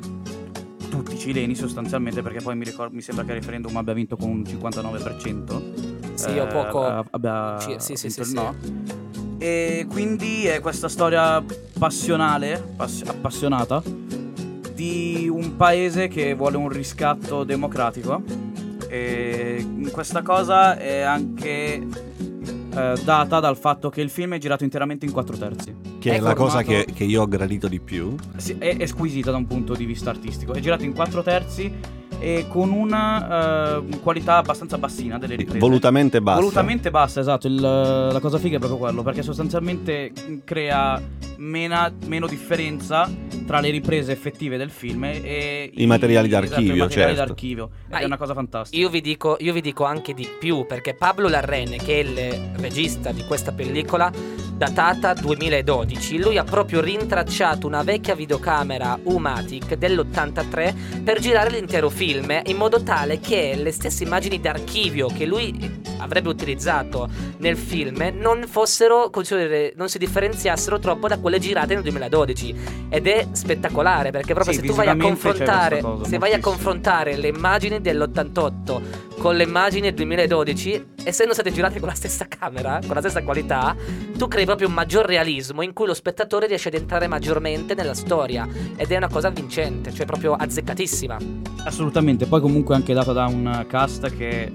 tutti 0.90 1.14
i 1.14 1.18
cileni 1.18 1.55
sostanzialmente 1.55 2.20
perché 2.22 2.40
poi 2.42 2.55
mi, 2.55 2.64
ricor- 2.64 2.92
mi 2.92 3.00
sembra 3.00 3.24
che 3.24 3.32
il 3.32 3.38
referendum 3.38 3.74
abbia 3.76 3.94
vinto 3.94 4.16
con 4.16 4.28
un 4.28 4.42
59%. 4.42 6.14
Sì, 6.14 6.38
o 6.38 6.44
eh, 6.44 6.46
poco- 6.48 6.84
a- 6.84 7.05
abbia 7.11 7.59
Sì, 7.59 7.76
sì, 7.78 7.96
sì, 7.96 8.09
vinto 8.09 8.24
sì, 8.24 8.34
no. 8.34 9.12
E 9.43 9.86
quindi 9.88 10.47
è 10.47 10.61
questa 10.61 10.88
storia 10.88 11.43
passionale, 11.76 12.64
pass- 12.76 13.03
appassionata, 13.05 13.82
di 14.72 15.28
un 15.28 15.57
paese 15.57 16.07
che 16.07 16.34
vuole 16.34 16.57
un 16.57 16.68
riscatto 16.68 17.43
democratico. 17.43 18.22
E 18.88 19.66
questa 19.90 20.22
cosa 20.22 20.78
è 20.78 21.01
anche 21.01 21.43
eh, 21.74 22.95
data 23.03 23.40
dal 23.40 23.57
fatto 23.57 23.90
che 23.90 24.01
il 24.01 24.11
film 24.11 24.34
è 24.34 24.38
girato 24.38 24.62
interamente 24.62 25.07
in 25.07 25.11
quattro 25.11 25.36
terzi. 25.36 25.74
Che 25.99 26.11
è, 26.12 26.18
È 26.18 26.20
la 26.20 26.34
cosa 26.34 26.62
che, 26.62 26.86
che 26.95 27.03
io 27.03 27.22
ho 27.22 27.26
gradito 27.26 27.66
di 27.66 27.80
più. 27.80 28.14
Sì, 28.36 28.55
è, 28.59 28.76
è 28.76 28.86
squisita 28.86 29.32
da 29.32 29.38
un 29.38 29.49
punto 29.49 29.74
di 29.74 29.86
vista 29.86 30.11
artistico. 30.11 30.53
È 30.53 30.61
girato 30.61 30.84
in 30.84 30.95
quattro 30.95 31.20
terzi 31.20 32.01
e 32.23 32.47
con 32.49 32.70
una 32.70 33.79
eh, 33.79 33.99
qualità 34.01 34.37
abbastanza 34.37 34.79
bassina 34.79 35.18
delle 35.18 35.35
riprese. 35.35 35.59
Volutamente 35.59 36.20
bassa. 36.23 36.39
Volutamente 36.41 36.91
bassa, 36.93 37.18
esatto. 37.18 37.49
il- 37.49 37.61
la 37.61 38.18
cosa 38.20 38.39
figa 38.39 38.57
è 38.57 38.59
proprio 38.61 38.79
quello, 38.79 39.03
perché 39.03 39.23
sostanzialmente 39.23 40.12
crea 40.45 41.01
mena- 41.43 41.93
meno 42.07 42.26
differenza 42.26 43.11
tra 43.47 43.61
le 43.61 43.70
riprese 43.70 44.12
effettive 44.12 44.57
del 44.57 44.70
film 44.70 45.05
e 45.05 45.70
I 45.74 45.86
materiali 45.86 46.28
esatto, 46.28 46.47
d'archivio, 46.47 46.74
i 46.74 46.78
materiali 46.78 47.14
certo. 47.14 47.26
d'archivio. 47.26 47.70
Ed 47.88 47.95
Ah, 47.95 47.99
è 47.99 48.05
una 48.05 48.16
cosa 48.16 48.32
fantastica. 48.34 48.80
Io 48.80 48.88
vi, 48.88 49.01
dico, 49.01 49.36
io 49.40 49.53
vi 49.53 49.61
dico 49.61 49.84
anche 49.84 50.14
di 50.14 50.28
più, 50.38 50.64
perché 50.66 50.95
Pablo 50.95 51.28
Larrene, 51.28 51.76
che 51.76 52.01
è 52.01 52.05
il 52.05 52.51
regista 52.61 53.11
di 53.11 53.24
questa 53.24 53.53
pellicola, 53.53 54.11
datata 54.57 55.12
2012, 55.14 56.18
lui 56.18 56.38
ha 56.38 56.45
proprio 56.45 56.80
rintracciato 56.80 57.66
una 57.66 57.82
vecchia 57.82 58.14
videocamera 58.14 58.99
Umatic 59.03 59.74
dell'83 59.74 61.03
per 61.03 61.18
girare 61.18 61.51
l'intero 61.51 61.90
film, 61.90 62.40
in 62.45 62.57
modo 62.57 62.82
tale 62.82 63.18
che 63.18 63.55
le 63.57 63.72
stesse 63.72 64.05
immagini 64.05 64.40
d'archivio 64.40 65.09
che 65.09 65.26
lui 65.26 65.80
avrebbe 65.99 66.28
utilizzato 66.28 67.09
nel 67.38 67.57
film 67.57 68.12
non 68.14 68.45
fossero, 68.47 69.11
non 69.74 69.88
si 69.88 69.99
differenziassero 69.99 70.78
troppo 70.78 71.09
da 71.09 71.18
quelle 71.18 71.32
girate 71.39 71.74
nel 71.74 71.83
2012. 71.83 72.55
Ed 72.89 73.07
è 73.07 73.26
spettacolare, 73.33 74.11
perché 74.11 74.35
proprio 74.35 74.55
Sì, 74.55 74.61
se 74.61 74.66
tu 74.66 74.74
vai 74.74 74.89
a 74.89 74.97
confrontare, 74.97 75.80
cosa, 75.80 76.05
se 76.05 76.18
vai 76.18 76.33
a 76.33 76.37
moltissimo. 76.37 76.41
confrontare 76.41 77.16
le 77.16 77.28
immagini 77.28 77.80
dell'88 77.80 78.80
con 79.18 79.37
le 79.37 79.45
immagini 79.45 79.83
del 79.83 79.95
2012, 79.95 80.85
essendo 81.05 81.33
state 81.33 81.53
girate 81.53 81.78
con 81.78 81.89
la 81.89 81.95
stessa 81.95 82.26
camera, 82.26 82.80
con 82.85 82.95
la 82.95 83.01
stessa 83.01 83.22
qualità, 83.22 83.76
tu 84.16 84.26
crei 84.28 84.45
proprio 84.45 84.66
un 84.68 84.74
maggior 84.74 85.07
realismo 85.07 85.62
in 85.62 85.72
cui 85.72 85.87
lo 85.87 85.95
spettatore 85.95 86.47
riesce 86.47 86.68
ad 86.68 86.74
entrare 86.74 87.07
maggiormente 87.07 87.74
nella 87.74 87.95
storia 87.95 88.49
ed 88.76 88.91
è 88.91 88.97
una 88.97 89.09
cosa 89.09 89.30
vincente, 89.30 89.93
cioè 89.93 90.07
proprio 90.07 90.35
azzeccatissima. 90.35 91.16
Assolutamente. 91.64 92.26
Poi 92.26 92.41
comunque 92.41 92.74
è 92.74 92.78
anche 92.78 92.93
data 92.95 93.12
da 93.12 93.26
un 93.26 93.64
cast 93.68 94.14
che 94.16 94.51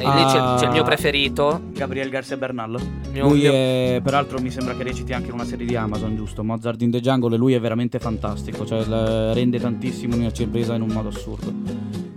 E 0.00 0.04
lì 0.04 0.24
c'è, 0.24 0.38
Ah. 0.38 0.56
c'è 0.58 0.64
il 0.66 0.70
mio 0.72 0.82
preferito. 0.82 1.60
Gabriel 1.72 2.08
Garcia 2.08 2.36
Bernal. 2.36 2.74
il 2.80 3.10
mio- 3.12 3.28
Lui 3.28 3.40
mio- 3.40 3.52
è, 3.52 4.00
peraltro 4.02 4.40
mi 4.40 4.50
sembra 4.50 4.74
che 4.74 4.82
reciti 4.82 5.12
anche 5.12 5.28
in 5.28 5.34
una 5.34 5.44
serie 5.44 5.66
di 5.66 5.76
Amazon, 5.76 6.16
giusto? 6.16 6.42
Mozart 6.42 6.80
in 6.82 6.90
the 6.90 7.00
Jungle 7.00 7.34
e 7.34 7.38
lui 7.38 7.52
è 7.54 7.60
veramente 7.60 7.98
fantastico, 7.98 8.64
cioè 8.64 8.82
rende 9.34 9.58
tantissimo 9.60 10.16
una 10.16 10.30
presa 10.50 10.74
in 10.74 10.82
un 10.82 10.88
modo 10.90 11.08
assurdo 11.08 11.52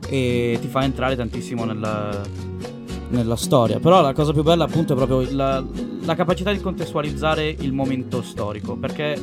e 0.08 0.58
ti 0.62 0.68
fa 0.68 0.84
entrare 0.84 1.16
tantissimo 1.16 1.66
nella, 1.66 2.22
nella 3.10 3.36
storia. 3.36 3.80
Però 3.80 4.02
la 4.02 4.14
cosa 4.14 4.32
più 4.32 4.44
bella 4.44 4.64
appunto 4.66 4.94
è 4.94 4.96
proprio 4.96 5.28
la, 5.36 5.64
la 6.06 6.16
capacità 6.16 6.52
di 6.52 6.62
contestualizzare 6.62 7.48
il 7.60 7.74
momento 7.74 8.22
storico, 8.22 8.76
perché 8.76 9.20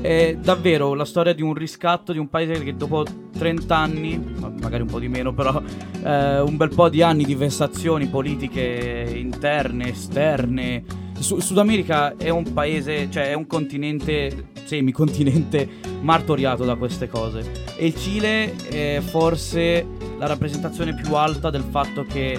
è 0.00 0.36
davvero 0.40 0.94
la 0.94 1.04
storia 1.04 1.32
di 1.32 1.42
un 1.42 1.54
riscatto 1.54 2.12
di 2.12 2.18
un 2.18 2.28
paese 2.28 2.62
che 2.62 2.76
dopo 2.76 3.04
30 3.42 3.76
anni, 3.76 4.24
ma- 4.38 4.52
magari 4.60 4.82
un 4.82 4.88
po' 4.88 5.00
di 5.00 5.08
meno, 5.08 5.34
però 5.34 5.60
eh, 6.04 6.40
un 6.40 6.56
bel 6.56 6.68
po' 6.68 6.88
di 6.88 7.02
anni 7.02 7.24
di 7.24 7.34
vessazioni 7.34 8.06
politiche 8.06 9.12
interne, 9.16 9.88
esterne. 9.88 10.84
Su- 11.18 11.40
Sud 11.40 11.58
America 11.58 12.16
è 12.16 12.28
un 12.28 12.52
paese, 12.52 13.10
cioè 13.10 13.30
è 13.30 13.34
un 13.34 13.48
continente, 13.48 14.50
semicontinente, 14.62 15.68
martoriato 16.02 16.64
da 16.64 16.76
queste 16.76 17.08
cose. 17.08 17.50
E 17.76 17.86
il 17.86 17.96
Cile 17.96 18.54
è 18.68 19.00
forse 19.00 19.84
la 20.16 20.26
rappresentazione 20.28 20.94
più 20.94 21.16
alta 21.16 21.50
del 21.50 21.64
fatto 21.68 22.04
che 22.04 22.38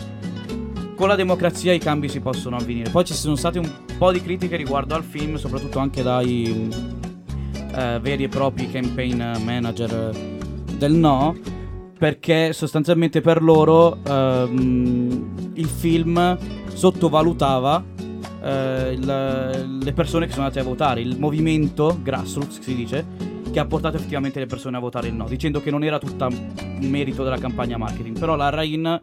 con 0.96 1.10
la 1.10 1.16
democrazia 1.16 1.74
i 1.74 1.80
cambi 1.80 2.08
si 2.08 2.22
possono 2.22 2.56
avvenire. 2.56 2.92
Poi 2.92 3.04
ci 3.04 3.14
sono 3.14 3.36
state 3.36 3.60
un 3.60 3.70
po' 3.98 4.14
di 4.14 4.22
critiche 4.22 4.56
riguardo 4.56 4.96
al 4.96 5.04
film, 5.04 5.36
soprattutto 5.36 5.80
anche 5.80 6.02
dai 6.02 6.70
eh, 7.76 8.00
veri 8.02 8.24
e 8.24 8.30
propri 8.30 8.72
campaign 8.72 9.22
manager 9.44 10.42
del 10.78 10.94
no, 10.94 11.36
perché 11.98 12.52
sostanzialmente 12.54 13.22
per 13.22 13.42
loro 13.42 13.98
ehm, 14.06 15.52
il 15.54 15.68
film 15.68 16.38
sottovalutava 16.74 17.84
eh, 18.44 18.92
il- 18.92 19.80
le 19.82 19.94
persone 19.94 20.26
che 20.26 20.32
sono 20.34 20.44
andate 20.46 20.60
a 20.62 20.68
votare, 20.68 21.02
il 21.02 21.18
movimento 21.18 21.98
grassroots 22.02 22.60
si 22.60 22.76
dice, 22.76 23.06
che 23.52 23.60
ha 23.60 23.66
portato 23.66 23.98
effettivamente 23.98 24.40
le 24.40 24.48
persone 24.48 24.76
a 24.78 24.80
votare 24.80 25.08
il 25.08 25.14
no, 25.14 25.28
dicendo 25.28 25.62
che 25.62 25.70
non 25.72 25.84
era 25.84 26.00
tutta 26.00 26.28
merito 26.80 27.24
della 27.24 27.38
campagna 27.38 27.78
marketing. 27.78 28.18
Però 28.20 28.36
la 28.36 28.50
Rain 28.50 29.02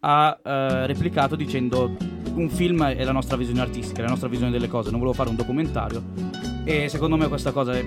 ha 0.00 0.38
eh, 0.42 0.86
replicato 0.86 1.34
dicendo 1.36 1.96
un 2.34 2.48
film 2.48 2.84
è 2.84 3.02
la 3.02 3.12
nostra 3.12 3.36
visione 3.36 3.60
artistica, 3.60 3.98
è 4.00 4.04
la 4.04 4.10
nostra 4.10 4.28
visione 4.28 4.52
delle 4.52 4.68
cose, 4.68 4.90
non 4.90 5.00
volevo 5.00 5.16
fare 5.16 5.28
un 5.28 5.34
documentario 5.36 6.02
e 6.64 6.88
secondo 6.88 7.16
me 7.16 7.26
questa 7.28 7.50
cosa 7.50 7.72
è- 7.72 7.84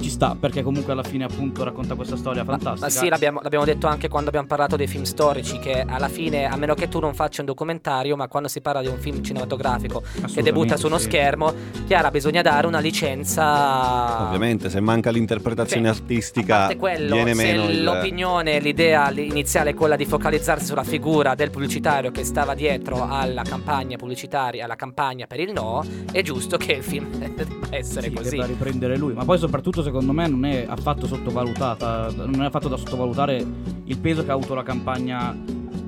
ci 0.00 0.10
sta 0.10 0.36
perché 0.38 0.62
comunque 0.62 0.92
alla 0.92 1.02
fine 1.02 1.24
appunto 1.24 1.64
racconta 1.64 1.94
questa 1.94 2.16
storia 2.16 2.44
Ma, 2.44 2.52
fantastica. 2.52 2.86
ma 2.86 2.90
sì, 2.92 3.08
l'abbiamo, 3.08 3.40
l'abbiamo 3.42 3.64
detto 3.64 3.86
anche 3.86 4.08
quando 4.08 4.28
abbiamo 4.28 4.46
parlato 4.46 4.76
dei 4.76 4.86
film 4.86 5.04
storici, 5.04 5.58
che 5.58 5.80
alla 5.86 6.08
fine, 6.08 6.46
a 6.46 6.56
meno 6.56 6.74
che 6.74 6.88
tu 6.88 7.00
non 7.00 7.14
faccia 7.14 7.40
un 7.40 7.46
documentario, 7.46 8.16
ma 8.16 8.28
quando 8.28 8.48
si 8.48 8.60
parla 8.60 8.80
di 8.82 8.88
un 8.88 8.98
film 8.98 9.22
cinematografico 9.22 10.02
che 10.32 10.42
debutta 10.42 10.76
su 10.76 10.86
uno 10.86 10.98
sì. 10.98 11.04
schermo, 11.04 11.52
chiara, 11.86 12.10
bisogna 12.10 12.42
dare 12.42 12.66
una 12.66 12.78
licenza. 12.78 14.24
Ovviamente, 14.26 14.68
se 14.70 14.80
manca 14.80 15.10
l'interpretazione 15.10 15.86
Cioè, 15.88 15.96
artistica, 15.96 16.54
A 16.54 16.58
parte 16.60 16.76
quello, 16.76 17.14
viene 17.14 17.34
se 17.34 17.42
meno 17.42 17.64
il... 17.68 17.82
l'opinione, 17.82 18.58
l'idea 18.60 19.10
iniziale 19.10 19.70
è 19.70 19.74
quella 19.74 19.96
di 19.96 20.04
focalizzarsi 20.04 20.66
sulla 20.66 20.84
figura 20.84 21.34
del 21.34 21.50
pubblicitario 21.50 22.10
che 22.10 22.24
stava 22.24 22.54
dietro 22.54 23.06
alla 23.08 23.42
campagna 23.42 23.96
pubblicitaria, 23.96 24.64
alla 24.64 24.76
campagna 24.76 25.26
per 25.26 25.40
il 25.40 25.52
no, 25.52 25.84
è 26.12 26.22
giusto 26.22 26.56
che 26.56 26.72
il 26.72 26.82
film 26.82 27.06
debba 27.34 27.66
essere 27.70 28.08
Sì, 28.08 28.14
così. 28.14 28.30
debba 28.30 28.46
riprendere 28.46 28.96
lui, 28.96 29.12
ma 29.14 29.24
poi 29.24 29.38
soprattutto 29.38 29.82
secondo 29.86 30.12
me 30.12 30.26
non 30.26 30.44
è 30.44 30.66
affatto 30.68 31.06
sottovalutata, 31.06 32.10
non 32.10 32.42
è 32.42 32.46
affatto 32.46 32.66
da 32.66 32.76
sottovalutare 32.76 33.36
il 33.84 33.98
peso 33.98 34.24
che 34.24 34.32
ha 34.32 34.34
avuto 34.34 34.52
la 34.54 34.64
campagna 34.64 35.32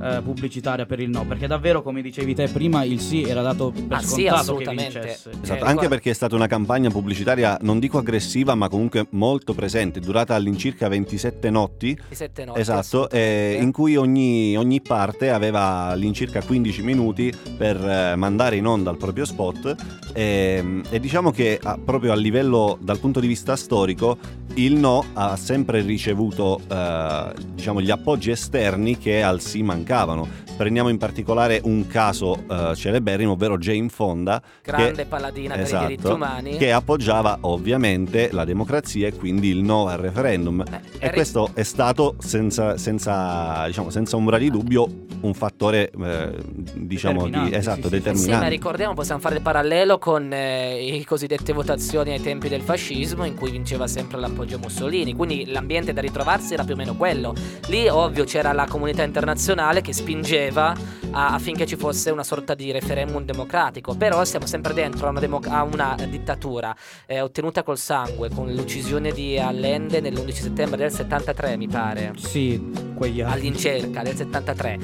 eh, 0.02 0.20
pubblicitaria 0.22 0.86
per 0.86 1.00
il 1.00 1.10
no, 1.10 1.24
perché 1.26 1.46
davvero 1.46 1.82
come 1.82 2.02
dicevi 2.02 2.34
te 2.34 2.48
prima 2.48 2.84
il 2.84 3.00
sì 3.00 3.22
era 3.22 3.42
dato 3.42 3.70
per 3.70 3.96
Ah, 3.98 4.00
sì, 4.00 4.06
scontato 4.06 4.26
che 4.28 4.28
assolutamente. 4.40 4.98
vincesse. 5.00 5.30
Esatto, 5.30 5.52
Eh, 5.52 5.52
anche 5.60 5.72
guarda- 5.72 5.88
perché 5.88 6.10
è 6.10 6.14
stata 6.14 6.34
una 6.34 6.46
campagna 6.46 6.90
pubblicitaria, 6.90 7.58
non 7.62 7.78
dico 7.78 7.98
aggressiva, 7.98 8.54
ma 8.54 8.68
comunque 8.68 9.06
molto 9.10 9.54
presente, 9.54 10.00
durata 10.00 10.34
all'incirca 10.34 10.88
27 10.88 11.50
notti. 11.50 11.98
Di 12.08 12.14
sette 12.14 12.44
notti, 12.44 12.60
Esatto, 12.60 13.10
eh, 13.10 13.58
in 13.60 13.72
cui 13.72 13.96
ogni, 13.96 14.56
ogni 14.56 14.80
parte 14.80 15.30
aveva 15.30 15.86
all'incirca 15.90 16.42
15 16.42 16.82
minuti 16.82 17.32
per 17.56 17.76
eh, 17.84 18.14
mandare 18.16 18.56
in 18.56 18.66
onda 18.66 18.90
il 18.90 18.96
proprio 18.96 19.24
spot 19.24 19.74
e, 20.12 20.82
e 20.90 21.00
diciamo 21.00 21.30
che 21.30 21.58
ah, 21.62 21.78
proprio 21.82 22.12
a 22.12 22.16
livello 22.16 22.78
dal 22.80 22.98
punto 22.98 23.20
di 23.20 23.26
vista 23.26 23.56
storico 23.56 24.16
il 24.58 24.74
no 24.74 25.04
ha 25.14 25.36
sempre 25.36 25.80
ricevuto 25.82 26.60
eh, 26.68 27.32
diciamo, 27.54 27.80
gli 27.80 27.90
appoggi 27.90 28.30
esterni 28.30 28.98
che 28.98 29.22
al 29.22 29.40
sì 29.40 29.62
mancavano. 29.62 30.46
Prendiamo 30.58 30.88
in 30.88 30.98
particolare 30.98 31.60
un 31.62 31.86
caso 31.86 32.42
eh, 32.50 32.74
celeberrimo, 32.74 33.32
ovvero 33.32 33.58
Jane 33.58 33.88
Fonda, 33.88 34.42
grande 34.60 34.92
che- 34.92 35.04
paladina 35.06 35.54
per 35.54 35.62
esatto, 35.62 35.84
i 35.84 35.86
diritti 35.86 36.10
umani. 36.10 36.56
che 36.56 36.72
appoggiava 36.72 37.38
ovviamente 37.42 38.30
la 38.32 38.44
democrazia 38.44 39.06
e 39.06 39.12
quindi 39.14 39.50
il 39.50 39.62
no 39.62 39.86
al 39.86 39.98
referendum. 39.98 40.60
Eh, 40.62 40.74
E 40.74 40.80
eri- 40.98 41.14
questo 41.14 41.50
è 41.54 41.62
stato 41.62 42.16
senza, 42.18 42.76
senza, 42.76 43.64
diciamo, 43.66 43.90
senza 43.90 44.16
ombra 44.16 44.36
di 44.38 44.50
dubbio 44.50 44.88
un 45.20 45.34
fattore 45.34 45.90
eh, 45.90 46.30
diciamo 46.74 47.24
di, 47.24 47.30
Determinante, 47.30 47.56
esatto, 47.56 47.76
sì, 47.76 47.82
sì, 47.82 47.88
sì. 47.88 47.94
Ma 47.94 48.12
determinante. 48.12 48.48
ricordiamo, 48.48 48.94
possiamo 48.94 49.20
fare 49.20 49.36
il 49.36 49.42
parallelo 49.42 49.98
con 49.98 50.32
eh, 50.32 50.88
le 50.90 51.04
cosiddette 51.04 51.52
votazioni 51.52 52.10
ai 52.12 52.20
tempi 52.20 52.48
del 52.48 52.62
fascismo 52.62 53.24
in 53.24 53.34
cui 53.36 53.52
vinceva 53.52 53.86
sempre 53.86 54.18
l'appoggio 54.18 54.47
a 54.56 54.58
Mussolini, 54.58 55.14
quindi 55.14 55.46
l'ambiente 55.46 55.92
da 55.92 56.00
ritrovarsi 56.00 56.54
era 56.54 56.64
più 56.64 56.74
o 56.74 56.76
meno 56.76 56.94
quello. 56.96 57.34
Lì 57.68 57.88
ovvio 57.88 58.24
c'era 58.24 58.52
la 58.52 58.66
comunità 58.68 59.02
internazionale 59.02 59.80
che 59.80 59.92
spingeva 59.92 60.74
a- 61.10 61.34
affinché 61.34 61.66
ci 61.66 61.76
fosse 61.76 62.10
una 62.10 62.24
sorta 62.24 62.54
di 62.54 62.70
referendum 62.72 63.24
democratico, 63.24 63.94
però 63.94 64.24
siamo 64.24 64.46
sempre 64.46 64.72
dentro 64.74 65.06
a 65.06 65.10
una, 65.10 65.20
democ- 65.20 65.48
a 65.48 65.62
una 65.62 65.96
dittatura 66.08 66.74
eh, 67.06 67.20
ottenuta 67.20 67.62
col 67.62 67.78
sangue, 67.78 68.30
con 68.30 68.52
l'uccisione 68.52 69.12
di 69.12 69.38
Allende 69.38 70.00
nell'11 70.00 70.30
settembre 70.32 70.76
del 70.78 70.90
73 70.92 71.56
mi 71.56 71.68
pare 71.68 72.12
Sì, 72.16 72.60
quegli 72.94 73.20
anni. 73.20 73.32
all'incirca 73.32 74.02
del 74.02 74.14
73. 74.16 74.78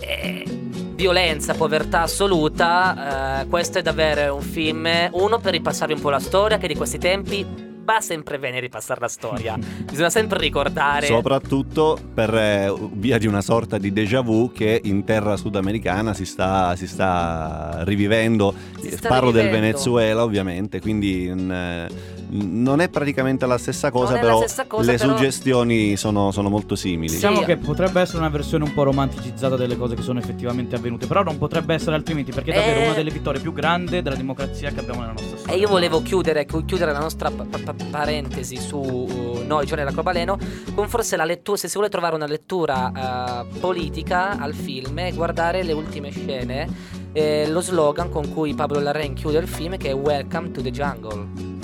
Eh, 0.00 0.44
violenza, 0.94 1.54
povertà 1.54 2.02
assoluta, 2.02 3.40
eh, 3.42 3.46
questo 3.46 3.78
è 3.78 3.82
davvero 3.82 4.34
un 4.34 4.40
film, 4.42 4.88
uno 5.12 5.38
per 5.38 5.52
ripassare 5.52 5.92
un 5.92 6.00
po' 6.00 6.10
la 6.10 6.18
storia, 6.18 6.58
che 6.58 6.66
di 6.66 6.74
questi 6.74 6.98
tempi 6.98 7.46
va 7.88 8.00
sempre 8.02 8.38
bene 8.38 8.60
ripassare 8.60 9.00
la 9.00 9.08
storia. 9.08 9.56
Bisogna 9.56 10.10
sempre 10.10 10.38
ricordare... 10.38 11.06
Soprattutto 11.06 11.98
per 12.12 12.34
eh, 12.34 12.74
via 12.92 13.16
di 13.16 13.26
una 13.26 13.40
sorta 13.40 13.78
di 13.78 13.90
déjà 13.94 14.20
vu 14.20 14.52
che 14.52 14.78
in 14.84 15.04
terra 15.04 15.38
sudamericana 15.38 16.12
si 16.12 16.26
sta, 16.26 16.76
si 16.76 16.86
sta 16.86 17.78
rivivendo. 17.84 18.52
Si 18.78 18.90
sta 18.90 19.08
Parlo 19.08 19.30
del 19.30 19.44
rivivendo. 19.44 19.66
Venezuela, 19.68 20.22
ovviamente, 20.22 20.80
quindi 20.82 21.30
mm, 21.32 21.50
eh, 21.50 21.86
non 22.30 22.80
è 22.82 22.90
praticamente 22.90 23.46
la 23.46 23.56
stessa 23.56 23.90
cosa, 23.90 24.12
Non 24.12 24.14
la 24.16 24.20
però 24.20 24.38
stessa 24.40 24.66
cosa, 24.66 24.90
le 24.92 24.98
però- 24.98 25.16
suggestioni 25.16 25.96
sono, 25.96 26.30
sono 26.30 26.50
molto 26.50 26.74
simili. 26.76 27.14
Diciamo 27.14 27.38
Sì. 27.38 27.44
che 27.46 27.56
potrebbe 27.56 28.02
essere 28.02 28.18
una 28.18 28.28
versione 28.28 28.64
un 28.64 28.74
po' 28.74 28.82
romanticizzata 28.82 29.56
delle 29.56 29.78
cose 29.78 29.94
che 29.94 30.02
sono 30.02 30.18
effettivamente 30.18 30.76
avvenute, 30.76 31.06
però 31.06 31.22
non 31.22 31.38
potrebbe 31.38 31.72
essere 31.72 31.96
altrimenti 31.96 32.32
perché 32.32 32.52
è 32.52 32.54
davvero 32.56 32.80
Eh. 32.80 32.84
una 32.84 32.94
delle 32.94 33.10
vittorie 33.10 33.40
più 33.40 33.54
grandi 33.54 34.02
della 34.02 34.14
democrazia 34.16 34.70
che 34.72 34.80
abbiamo 34.80 35.00
nella 35.00 35.12
nostra 35.12 35.38
storia. 35.38 35.54
E 35.54 35.58
io 35.58 35.68
volevo 35.68 36.02
chiudere, 36.02 36.44
chi- 36.44 36.64
chiudere 36.66 36.92
la 36.92 36.98
nostra 36.98 37.30
pa- 37.30 37.44
pa- 37.44 37.74
parentesi 37.90 38.56
su 38.56 38.76
uh, 38.76 39.42
Noi, 39.46 39.66
Giorni 39.66 39.84
dell'Arcobaleno, 39.84 40.38
con 40.74 40.88
forse 40.88 41.16
la 41.16 41.24
lettura, 41.24 41.56
se 41.56 41.68
si 41.68 41.74
vuole 41.74 41.88
trovare 41.88 42.14
una 42.14 42.26
lettura 42.26 43.44
uh, 43.50 43.58
politica 43.58 44.38
al 44.38 44.54
film 44.54 44.98
e 44.98 45.12
guardare 45.12 45.62
le 45.62 45.72
ultime 45.72 46.10
scene, 46.10 46.68
eh, 47.12 47.48
lo 47.48 47.60
slogan 47.60 48.10
con 48.10 48.32
cui 48.32 48.54
Pablo 48.54 48.80
Larraín 48.80 49.14
chiude 49.14 49.38
il 49.38 49.48
film 49.48 49.76
che 49.76 49.90
è 49.90 49.94
Welcome 49.94 50.50
to 50.52 50.60
the 50.60 50.70
Jungle. 50.70 51.57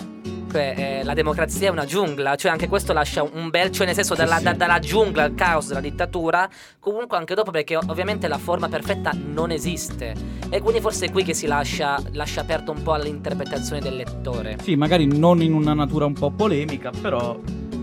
Cioè, 0.55 0.75
eh, 1.01 1.03
la 1.03 1.15
democrazia 1.15 1.67
è 1.67 1.71
una 1.73 1.85
giungla, 1.85 2.37
cioè 2.37 2.53
anche 2.53 2.69
questo 2.69 2.93
lascia 2.93 3.25
un 3.25 3.51
bel, 3.51 3.73
cioè 3.73 3.87
nel 3.87 3.97
senso 3.97 4.15
Sì, 4.15 4.21
dalla, 4.21 4.37
sì. 4.37 4.45
da- 4.45 4.53
dalla 4.53 4.79
giungla 4.79 5.25
al 5.25 5.35
caos 5.35 5.67
della 5.67 5.81
dittatura, 5.81 6.49
comunque 6.79 7.17
anche 7.17 7.35
dopo 7.35 7.51
perché 7.51 7.75
ovviamente 7.75 8.29
la 8.29 8.39
forma 8.39 8.69
perfetta 8.69 9.11
non 9.17 9.51
esiste 9.51 10.15
e 10.49 10.61
quindi 10.61 10.81
forse 10.81 11.07
è 11.07 11.11
qui 11.11 11.25
che 11.25 11.35
si 11.35 11.49
lascia, 11.49 12.01
lascia 12.13 12.43
aperto 12.43 12.71
un 12.71 12.85
po' 12.85 12.93
all'interpretazione 12.93 13.81
del 13.81 13.97
lettore. 13.97 14.57
Sì, 14.63 14.77
magari 14.77 15.07
non 15.07 15.43
in 15.43 15.55
una 15.55 15.75
natura 15.75 16.05
un 16.05 16.13
po' 16.13 16.31
polemica, 16.31 16.93
però 17.01 17.37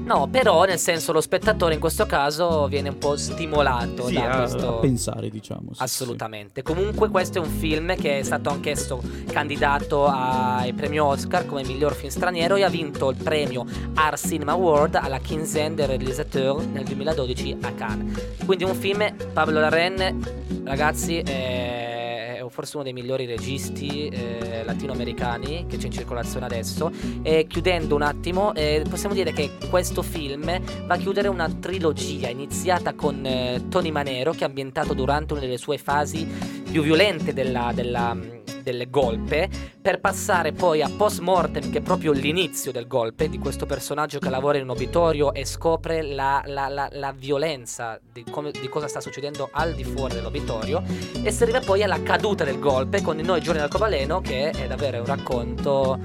No, 0.03 0.27
però 0.27 0.65
nel 0.65 0.79
senso 0.79 1.11
lo 1.11 1.21
spettatore 1.21 1.75
in 1.75 1.79
questo 1.79 2.05
caso 2.05 2.67
viene 2.67 2.89
un 2.89 2.97
po' 2.97 3.15
stimolato 3.15 4.07
sì, 4.07 4.15
da 4.15 4.29
a, 4.29 4.37
questo... 4.39 4.77
a 4.77 4.79
pensare, 4.79 5.29
diciamo. 5.29 5.73
sì, 5.73 5.81
Assolutamente. 5.81 6.63
Comunque 6.63 7.09
questo 7.09 7.37
è 7.37 7.41
un 7.41 7.49
film 7.49 7.95
che 7.95 8.19
è 8.19 8.23
stato 8.23 8.49
anch'esso 8.49 9.01
candidato 9.31 10.05
ai 10.07 10.73
premi 10.73 10.99
Oscar 10.99 11.45
come 11.45 11.63
miglior 11.63 11.93
film 11.93 12.09
straniero 12.09 12.55
e 12.55 12.63
ha 12.63 12.69
vinto 12.69 13.09
il 13.09 13.17
premio 13.17 13.65
Art 13.93 14.27
Cinema 14.27 14.53
Award 14.53 14.95
alla 14.95 15.19
quinzaine 15.19 15.75
des 15.75 15.87
réalisateurs 15.87 16.65
nel 16.65 16.83
2012 16.83 17.57
a 17.61 17.71
Cannes. 17.71 18.35
Quindi 18.45 18.63
un 18.63 18.75
film, 18.75 19.13
Pablo 19.33 19.59
Larraín, 19.59 20.63
ragazzi, 20.63 21.19
è 21.19 22.10
forse 22.49 22.75
uno 22.75 22.83
dei 22.83 22.93
migliori 22.93 23.25
registi 23.25 24.07
eh, 24.07 24.63
latinoamericani 24.63 25.65
che 25.67 25.77
c'è 25.77 25.85
in 25.87 25.91
circolazione 25.91 26.45
adesso. 26.45 26.91
E 27.21 27.47
chiudendo 27.47 27.95
un 27.95 28.01
attimo, 28.01 28.53
eh, 28.53 28.83
possiamo 28.89 29.13
dire 29.13 29.31
che 29.33 29.51
questo 29.69 30.01
film 30.01 30.45
va 30.85 30.93
a 30.93 30.97
chiudere 30.97 31.27
una 31.27 31.49
trilogia 31.49 32.29
iniziata 32.29 32.93
con 32.93 33.25
eh, 33.25 33.67
Tony 33.69 33.91
Manero 33.91 34.31
che 34.31 34.39
è 34.39 34.47
ambientato 34.47 34.93
durante 34.93 35.33
una 35.33 35.41
delle 35.41 35.57
sue 35.57 35.77
fasi 35.77 36.25
più 36.71 36.81
violente 36.81 37.33
della, 37.33 37.71
della, 37.73 38.15
delle 38.63 38.89
golpe 38.89 39.49
per 39.81 39.99
passare 39.99 40.51
poi 40.51 40.81
a 40.81 40.89
post 40.95 41.19
mortem 41.19 41.69
che 41.71 41.79
è 41.79 41.81
proprio 41.81 42.11
l'inizio 42.11 42.71
del 42.71 42.87
golpe 42.87 43.29
di 43.29 43.37
questo 43.39 43.65
personaggio 43.65 44.19
che 44.19 44.29
lavora 44.29 44.57
in 44.57 44.63
un 44.63 44.69
obitorio 44.71 45.33
e 45.33 45.45
scopre 45.45 46.01
la, 46.01 46.41
la- 46.45 46.67
la- 46.69 46.89
la 46.91 47.11
violenza 47.11 47.99
di, 48.11 48.23
come- 48.29 48.51
di 48.51 48.67
cosa 48.69 48.87
sta 48.87 48.99
succedendo 49.01 49.49
al 49.51 49.73
di 49.73 49.83
fuori 49.83 50.13
dell'obitorio 50.13 50.83
e 51.23 51.31
si 51.31 51.43
arriva 51.43 51.59
poi 51.59 51.83
alla 51.83 52.01
caduta 52.03 52.43
del 52.43 52.59
golpe 52.59 53.01
con 53.01 53.17
i 53.19 53.23
noi 53.23 53.39
giorni 53.41 53.55
dell'arcobaleno 53.59 54.21
che 54.21 54.49
è 54.51 54.67
davvero 54.67 54.99
un 54.99 55.05
racconto 55.05 55.99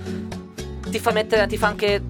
ti 0.88 0.98
fa 0.98 1.10
mettere 1.12 1.46
ti 1.46 1.56
fa 1.56 1.66
anche 1.68 2.02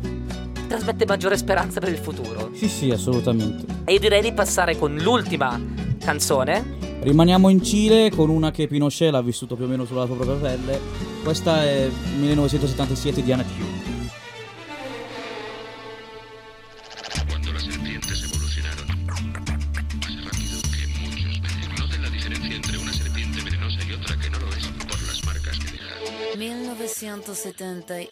trasmette 0.68 1.06
maggiore 1.06 1.36
speranza 1.36 1.80
per 1.80 1.90
il 1.90 1.98
futuro 1.98 2.50
Sì, 2.54 2.68
sì, 2.68 2.90
assolutamente. 2.90 3.64
e 3.84 3.92
io 3.94 3.98
direi 3.98 4.20
di 4.20 4.32
passare 4.32 4.76
con 4.76 4.96
l'ultima 4.96 5.60
canzone 6.04 6.85
Rimaniamo 7.06 7.50
in 7.50 7.62
Cile 7.62 8.10
con 8.10 8.30
una 8.30 8.50
che 8.50 8.66
Pinochet 8.66 9.12
l'ha 9.12 9.22
vissuto 9.22 9.54
più 9.54 9.66
o 9.66 9.68
meno 9.68 9.84
sulla 9.84 10.06
sua 10.06 10.16
propria 10.16 10.34
pelle. 10.38 10.80
Questa 11.22 11.62
è 11.62 11.88
1977 12.18 13.22
di 13.22 13.30
Anna 13.30 13.44
Hugh. 13.44 13.76
Deja. 13.76 14.24
1970, 26.34 28.00
y- 28.00 28.08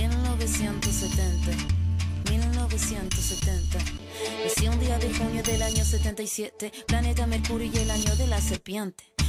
1970, 0.00 1.60
y- 1.60 1.81
1970, 2.38 3.16
1970. 3.18 3.78
Nací 4.44 4.68
un 4.68 4.80
día 4.80 4.98
de 4.98 5.12
junio 5.12 5.42
del 5.42 5.62
año 5.62 5.84
77, 5.84 6.72
planeta 6.86 7.26
Mercurio 7.26 7.70
y 7.72 7.76
el 7.76 7.90
año 7.90 8.16
de 8.16 8.26
la 8.26 8.40
serpiente. 8.40 9.11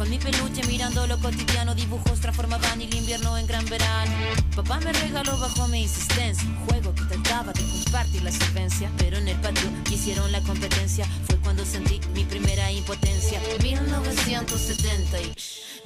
Con 0.00 0.08
mi 0.08 0.16
peluche 0.16 0.64
mirando 0.66 1.06
lo 1.06 1.18
cotidiano, 1.18 1.74
dibujos 1.74 2.18
transformaban 2.20 2.80
el 2.80 2.94
invierno 2.94 3.36
en 3.36 3.46
gran 3.46 3.66
verano. 3.66 4.10
Papá 4.56 4.80
me 4.80 4.94
regaló 4.94 5.38
bajo 5.38 5.68
mi 5.68 5.82
insistencia 5.82 6.48
un 6.48 6.56
juego 6.64 6.94
que 6.94 7.04
trataba 7.04 7.52
de 7.52 7.60
compartir 7.60 8.22
la 8.22 8.32
solvencia. 8.32 8.90
Pero 8.96 9.18
en 9.18 9.28
el 9.28 9.38
patio 9.42 9.68
hicieron 9.90 10.32
la 10.32 10.40
competencia, 10.40 11.04
fue 11.26 11.36
cuando 11.40 11.66
sentí 11.66 12.00
mi 12.14 12.24
primera 12.24 12.72
impotencia. 12.72 13.42
1970 13.62 15.20
y 15.20 15.34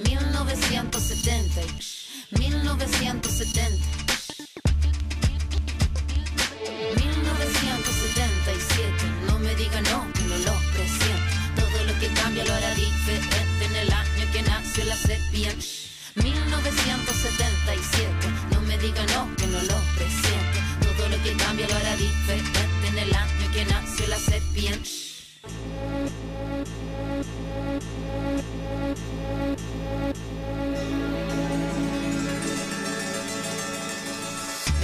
1970 0.09 1.63
y 1.63 1.77
1970. 2.39 3.85
1977, 7.03 9.05
no 9.27 9.41
me 9.41 9.53
diga 9.57 9.81
no, 9.81 10.07
que 10.13 10.23
no 10.23 10.39
lo 10.39 10.53
presiento. 10.73 11.21
Todo 11.57 11.83
lo 11.83 11.99
que 11.99 12.07
cambia 12.15 12.45
lo 12.45 12.55
hará 12.55 12.73
diferente 12.77 13.34
nació 15.35 15.47
la 15.47 15.59
serpiente. 15.59 15.67
1977, 16.15 18.13
no 18.53 18.61
me 18.63 18.79
diga 18.79 19.05
no, 19.15 19.35
que 19.37 19.47
no 19.49 19.61
lo 19.63 19.75
presiento. 19.97 20.59
Todo 20.81 21.09
lo 21.09 21.23
que 21.23 21.33
cambia 21.37 21.67
lo 21.69 21.75
hará 21.75 21.97
diferente 21.97 22.89
en 22.89 22.99
el 22.99 23.15
año 23.15 23.53
que 23.53 23.65
nació 23.65 24.07
la 24.07 24.17
serpiente. 24.17 24.91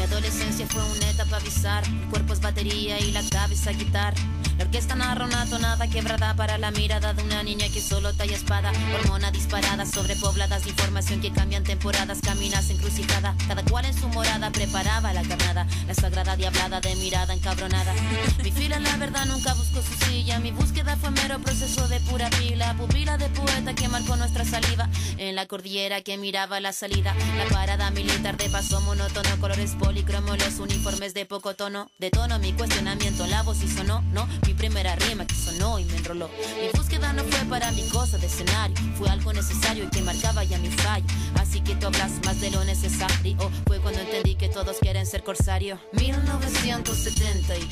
Mi 0.01 0.07
adolescencia 0.07 0.67
fue 0.67 0.83
una 0.83 1.11
etapa 1.11 1.39
bizarra. 1.41 1.87
El 1.87 2.09
cuerpo 2.09 2.35
batería 2.41 2.99
y 3.01 3.13
la 3.13 3.23
cabeza 3.29 3.71
guitarra. 3.73 4.17
La 4.57 4.65
orquesta 4.65 4.95
narra 4.95 5.25
una 5.25 5.47
tonada 5.47 5.89
quebrada 5.89 6.35
para 6.35 6.59
la 6.59 6.71
mirada 6.71 7.13
de 7.15 7.23
una 7.23 7.43
niña 7.43 7.67
que 7.73 7.81
solo 7.81 8.13
talla 8.15 8.37
espada. 8.37 8.73
Hormona 8.95 9.31
disparada, 9.31 9.87
sobrepobladas 9.87 10.65
de 10.65 10.71
información 10.71 11.21
que 11.21 11.33
cambian 11.33 11.65
temporadas. 11.65 12.21
Caminas 12.23 12.69
encrucijada, 12.71 13.35
cada 13.49 13.63
cual 13.65 13.87
en 13.87 13.95
su 13.95 14.09
morada 14.09 14.51
preparaba 14.51 15.13
la 15.13 15.23
carnada. 15.23 15.67
La 15.87 15.95
sagrada 15.95 16.37
diablada 16.37 16.81
de 16.81 16.95
mirada 16.97 17.35
encabronada. 17.35 17.95
Mi 18.43 18.51
fila, 18.51 18.79
la 18.79 18.97
verdad, 18.97 19.27
nunca 19.27 19.55
buscó 19.55 19.83
su 19.83 19.95
silla. 20.05 20.39
Mi 20.41 20.51
búsqueda 20.51 20.97
fue 20.97 21.11
mero 21.11 21.39
proceso 21.41 21.89
de 21.89 22.01
pura 22.01 22.29
pila. 22.31 22.75
Pupila 22.75 23.17
de 23.19 23.29
poeta 23.29 23.75
que 23.75 23.89
marcó 23.89 24.17
nuestra 24.17 24.45
saliva. 24.45 24.89
En 25.17 25.37
la 25.37 25.47
cordillera 25.47 26.03
que 26.03 26.19
miraba 26.19 26.61
la 26.61 26.73
salida. 26.73 27.15
La 27.37 27.47
parada 27.47 27.91
militar 27.91 28.37
de 28.37 28.49
paso 28.51 28.81
monótono. 28.83 29.41
Colores 29.41 29.75
policromos, 29.91 30.39
los 30.39 30.61
uniformes 30.61 31.15
de 31.15 31.27
poco 31.27 31.57
tono. 31.57 31.91
De 31.99 32.11
tono 32.11 32.39
mi 32.39 32.53
cuestionamiento, 32.53 33.27
la 33.27 33.43
voz 33.43 33.61
y 33.61 33.69
sonó, 33.69 34.03
no. 34.13 34.29
Mi 34.47 34.55
primera 34.55 34.95
rima 34.95 35.27
que 35.27 35.35
sonó 35.35 35.81
y 35.81 35.85
me 35.85 35.97
enroló. 35.97 36.31
Mi 36.61 36.69
búsqueda 36.79 37.13
no 37.13 37.25
fue 37.25 37.45
para 37.47 37.73
mi 37.73 37.83
cosa 37.89 38.17
de 38.19 38.29
escenario. 38.29 38.77
Fue 38.97 39.09
algo 39.09 39.33
necesario 39.33 39.83
y 39.83 39.89
que 39.89 40.01
marcaba 40.03 40.45
ya 40.45 40.59
mi 40.59 40.71
fallo. 40.71 41.07
Así 41.35 41.61
que 41.61 41.75
tú 41.75 41.89
hablas 41.89 42.13
más 42.25 42.41
de 42.41 42.53
lo 42.53 42.63
necesario. 42.65 43.37
Fue 43.67 43.81
cuando 43.81 43.99
entendí 44.01 44.37
que 44.37 44.49
todos 44.49 44.77
quieren 44.79 45.07
ser 45.07 45.25
corsario. 45.25 45.81
1970 45.95 47.57
y 47.57 47.69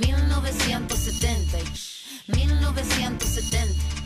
1970 0.00 1.58
y 1.60 2.32
1970. 2.36 4.03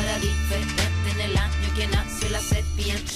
En 0.00 1.20
el 1.20 1.36
año 1.36 1.74
que 1.76 1.86
nació 1.88 2.30
la 2.30 2.38
serpiente. 2.38 3.12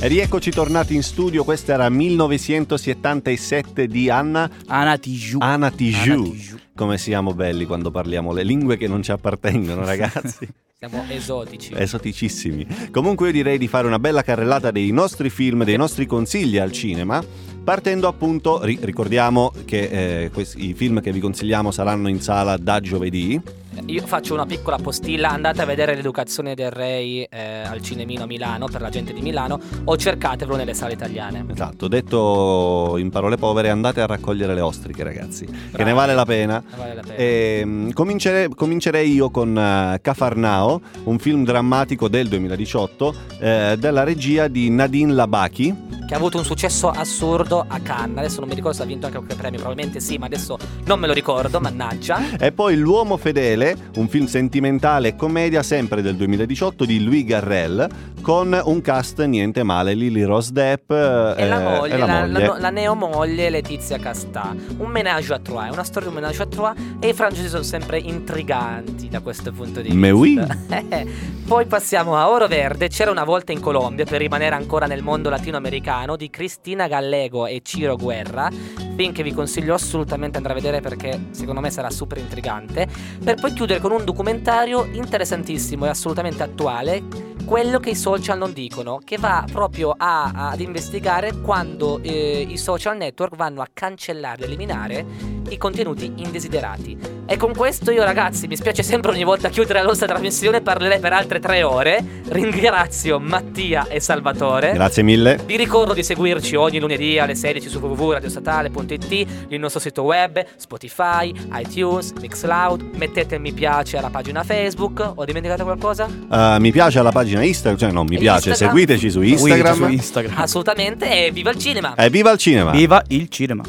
E 0.00 0.06
rieccoci 0.06 0.52
tornati 0.52 0.94
in 0.94 1.02
studio, 1.02 1.42
questo 1.42 1.72
era 1.72 1.88
1977 1.88 3.88
di 3.88 4.10
Anna 4.10 4.48
Anna 4.66 4.96
Tijoux. 4.96 5.42
Anna 5.42 5.70
Tijoux. 5.70 6.12
Anna 6.12 6.22
Tijoux. 6.22 6.60
Come 6.76 6.98
siamo 6.98 7.34
belli 7.34 7.64
quando 7.64 7.90
parliamo 7.90 8.32
le 8.32 8.44
lingue 8.44 8.76
che 8.76 8.86
non 8.86 9.02
ci 9.02 9.10
appartengono, 9.10 9.82
ragazzi. 9.84 10.46
Siamo 10.80 11.02
esotici. 11.08 11.72
Esoticissimi. 11.74 12.64
Comunque 12.92 13.26
io 13.26 13.32
direi 13.32 13.58
di 13.58 13.66
fare 13.66 13.88
una 13.88 13.98
bella 13.98 14.22
carrellata 14.22 14.70
dei 14.70 14.92
nostri 14.92 15.28
film, 15.28 15.64
dei 15.64 15.76
nostri 15.76 16.06
consigli 16.06 16.56
al 16.56 16.70
cinema, 16.70 17.20
partendo 17.64 18.06
appunto, 18.06 18.62
ri- 18.64 18.78
ricordiamo 18.82 19.52
che 19.64 20.22
eh, 20.26 20.30
questi- 20.30 20.68
i 20.68 20.74
film 20.74 21.00
che 21.00 21.10
vi 21.10 21.18
consigliamo 21.18 21.72
saranno 21.72 22.06
in 22.08 22.20
sala 22.20 22.56
da 22.56 22.78
giovedì. 22.78 23.40
Io 23.86 24.06
faccio 24.06 24.34
una 24.34 24.46
piccola 24.46 24.76
postilla, 24.76 25.30
andate 25.30 25.62
a 25.62 25.64
vedere 25.64 25.94
l'educazione 25.94 26.54
del 26.54 26.70
Re 26.70 27.26
eh, 27.28 27.28
al 27.64 27.80
Cinemino 27.82 28.24
a 28.24 28.26
Milano 28.26 28.66
per 28.66 28.80
la 28.80 28.90
gente 28.90 29.12
di 29.12 29.20
Milano 29.22 29.58
o 29.84 29.96
cercatevelo 29.96 30.56
nelle 30.56 30.74
sale 30.74 30.92
italiane. 30.94 31.44
Esatto, 31.50 31.88
detto 31.88 32.96
in 32.98 33.10
parole 33.10 33.36
povere, 33.36 33.70
andate 33.70 34.00
a 34.00 34.06
raccogliere 34.06 34.54
le 34.54 34.60
ostriche 34.60 35.02
ragazzi, 35.04 35.44
che 35.46 35.52
ne 35.52 35.68
Bravi. 35.70 35.92
vale 35.92 36.14
la 36.14 36.24
pena. 36.24 36.62
Vale 36.76 36.94
la 36.94 37.00
pena. 37.02 37.14
Ehm, 37.16 37.92
comincere- 37.92 38.48
comincerei 38.48 39.12
io 39.12 39.30
con 39.30 39.56
eh, 39.56 39.98
Cafarnao, 40.00 40.80
un 41.04 41.18
film 41.18 41.44
drammatico 41.44 42.08
del 42.08 42.28
2018 42.28 43.14
eh, 43.38 43.76
della 43.78 44.04
regia 44.04 44.48
di 44.48 44.70
Nadine 44.70 45.12
Labaki. 45.12 45.86
Che 46.08 46.14
ha 46.14 46.16
avuto 46.16 46.38
un 46.38 46.44
successo 46.44 46.88
assurdo 46.88 47.62
a 47.68 47.80
Cannes. 47.80 48.16
Adesso 48.18 48.40
non 48.40 48.48
mi 48.48 48.54
ricordo 48.54 48.78
se 48.78 48.82
ha 48.82 48.86
vinto 48.86 49.04
anche 49.04 49.18
qualche 49.18 49.34
premio, 49.36 49.58
probabilmente 49.60 50.00
sì, 50.00 50.16
ma 50.16 50.24
adesso 50.24 50.56
non 50.86 50.98
me 50.98 51.06
lo 51.06 51.12
ricordo, 51.12 51.60
mannaggia. 51.60 52.38
E 52.38 52.50
poi 52.52 52.76
L'uomo 52.76 53.18
fedele, 53.18 53.67
un 53.96 54.08
film 54.08 54.26
sentimentale 54.26 55.08
e 55.08 55.16
commedia 55.16 55.62
sempre 55.62 56.02
del 56.02 56.16
2018 56.16 56.84
di 56.84 57.02
Louis 57.02 57.24
Garrel, 57.24 57.88
con 58.22 58.60
un 58.64 58.80
cast 58.80 59.24
niente 59.24 59.62
male, 59.62 59.94
Lily 59.94 60.22
Rose 60.24 60.52
Depp 60.52 60.90
eh, 60.90 61.34
E 61.36 61.46
la 61.48 61.60
moglie, 61.60 61.94
e 61.94 61.96
la 61.98 62.06
la, 62.06 62.20
moglie. 62.26 62.46
la- 62.46 62.58
la 62.58 62.70
neo 62.70 62.94
moglie 62.94 63.48
Letizia 63.50 63.98
Castà. 63.98 64.54
Un 64.78 64.90
menage 64.90 65.32
à 65.32 65.38
trois, 65.38 65.68
è 65.68 65.72
una 65.72 65.84
storia 65.84 66.08
di 66.08 66.14
un 66.14 66.20
menage 66.20 66.42
à 66.42 66.46
trois 66.46 66.74
e 67.00 67.08
i 67.08 67.12
francesi 67.12 67.48
sono 67.48 67.62
sempre 67.62 67.98
intriganti 67.98 69.08
da 69.08 69.20
questo 69.20 69.52
punto 69.52 69.80
di 69.80 69.90
vista. 69.90 69.98
Mais 69.98 70.12
oui. 70.14 70.38
Poi 71.46 71.64
passiamo 71.66 72.16
a 72.16 72.28
Oro 72.28 72.46
Verde, 72.46 72.88
c'era 72.88 73.10
una 73.10 73.24
volta 73.24 73.52
in 73.52 73.60
Colombia 73.60 74.04
per 74.04 74.20
rimanere 74.20 74.54
ancora 74.54 74.86
nel 74.86 75.02
mondo 75.02 75.30
latinoamericano 75.30 76.16
di 76.16 76.28
Cristina 76.28 76.86
Gallego 76.88 77.46
e 77.46 77.60
Ciro 77.62 77.96
Guerra, 77.96 78.50
film 78.98 79.12
che 79.12 79.22
vi 79.22 79.32
consiglio 79.32 79.74
assolutamente 79.74 80.38
andare 80.38 80.54
a 80.54 80.56
vedere 80.56 80.80
perché 80.80 81.26
secondo 81.30 81.60
me 81.60 81.70
sarà 81.70 81.88
super 81.88 82.18
intrigante, 82.18 82.88
per 83.22 83.36
poi 83.36 83.52
chiudere 83.52 83.78
con 83.78 83.92
un 83.92 84.04
documentario 84.04 84.88
interessantissimo 84.90 85.86
e 85.86 85.88
assolutamente 85.88 86.42
attuale, 86.42 87.36
quello 87.48 87.80
che 87.80 87.90
i 87.90 87.94
social 87.94 88.36
non 88.36 88.52
dicono, 88.52 89.00
che 89.02 89.16
va 89.16 89.42
proprio 89.50 89.94
a- 89.96 90.50
ad 90.50 90.60
investigare 90.60 91.40
quando 91.40 91.98
eh, 92.02 92.46
i 92.46 92.58
social 92.58 92.98
network 92.98 93.36
vanno 93.36 93.62
a 93.62 93.68
cancellare, 93.72 94.44
eliminare 94.44 95.06
i 95.48 95.56
contenuti 95.56 96.12
indesiderati. 96.16 97.16
E 97.24 97.38
con 97.38 97.54
questo 97.54 97.90
io 97.90 98.04
ragazzi 98.04 98.46
mi 98.46 98.56
spiace 98.56 98.82
sempre 98.82 99.12
ogni 99.12 99.24
volta 99.24 99.48
chiudere 99.48 99.80
la 99.80 99.86
nostra 99.86 100.06
trasmissione, 100.06 100.60
parlerei 100.60 100.98
per 100.98 101.14
altre 101.14 101.40
tre 101.40 101.62
ore. 101.62 102.04
Ringrazio 102.28 103.18
Mattia 103.18 103.86
e 103.88 103.98
Salvatore. 104.00 104.72
Grazie 104.72 105.02
mille. 105.02 105.38
Vi 105.46 105.56
ricordo 105.56 105.94
di 105.94 106.02
seguirci 106.02 106.54
ogni 106.54 106.78
lunedì 106.78 107.18
alle 107.18 107.34
16 107.34 107.66
su 107.68 107.78
www.radiostatale.it, 107.78 109.26
il 109.48 109.58
nostro 109.58 109.80
sito 109.80 110.02
web, 110.02 110.44
Spotify, 110.56 111.32
iTunes, 111.54 112.12
Mixcloud. 112.12 112.90
Mettete 112.96 113.38
mi 113.38 113.52
piace 113.52 113.96
alla 113.96 114.10
pagina 114.10 114.44
Facebook. 114.44 115.12
Ho 115.14 115.24
dimenticato 115.24 115.64
qualcosa? 115.64 116.04
Uh, 116.04 116.60
mi 116.60 116.72
piace 116.72 117.00
la 117.02 117.10
pagina 117.10 117.37
Instagram, 117.42 117.78
cioè 117.80 117.90
non 117.92 118.06
mi 118.06 118.16
E 118.16 118.18
piace, 118.18 118.50
Instagram? 118.50 118.76
seguiteci 118.76 119.10
su 119.10 119.20
Seguiteci 119.20 119.50
Instagram. 119.50 119.74
su 119.76 119.86
Instagram. 119.92 120.34
Assolutamente. 120.38 121.26
E 121.26 121.30
viva 121.30 121.50
il 121.50 121.58
cinema! 121.58 121.94
E 121.94 122.10
viva 122.10 122.30
il 122.32 122.38
cinema! 122.38 122.70
Viva 122.70 123.02
il 123.08 123.28
cinema. 123.28 123.62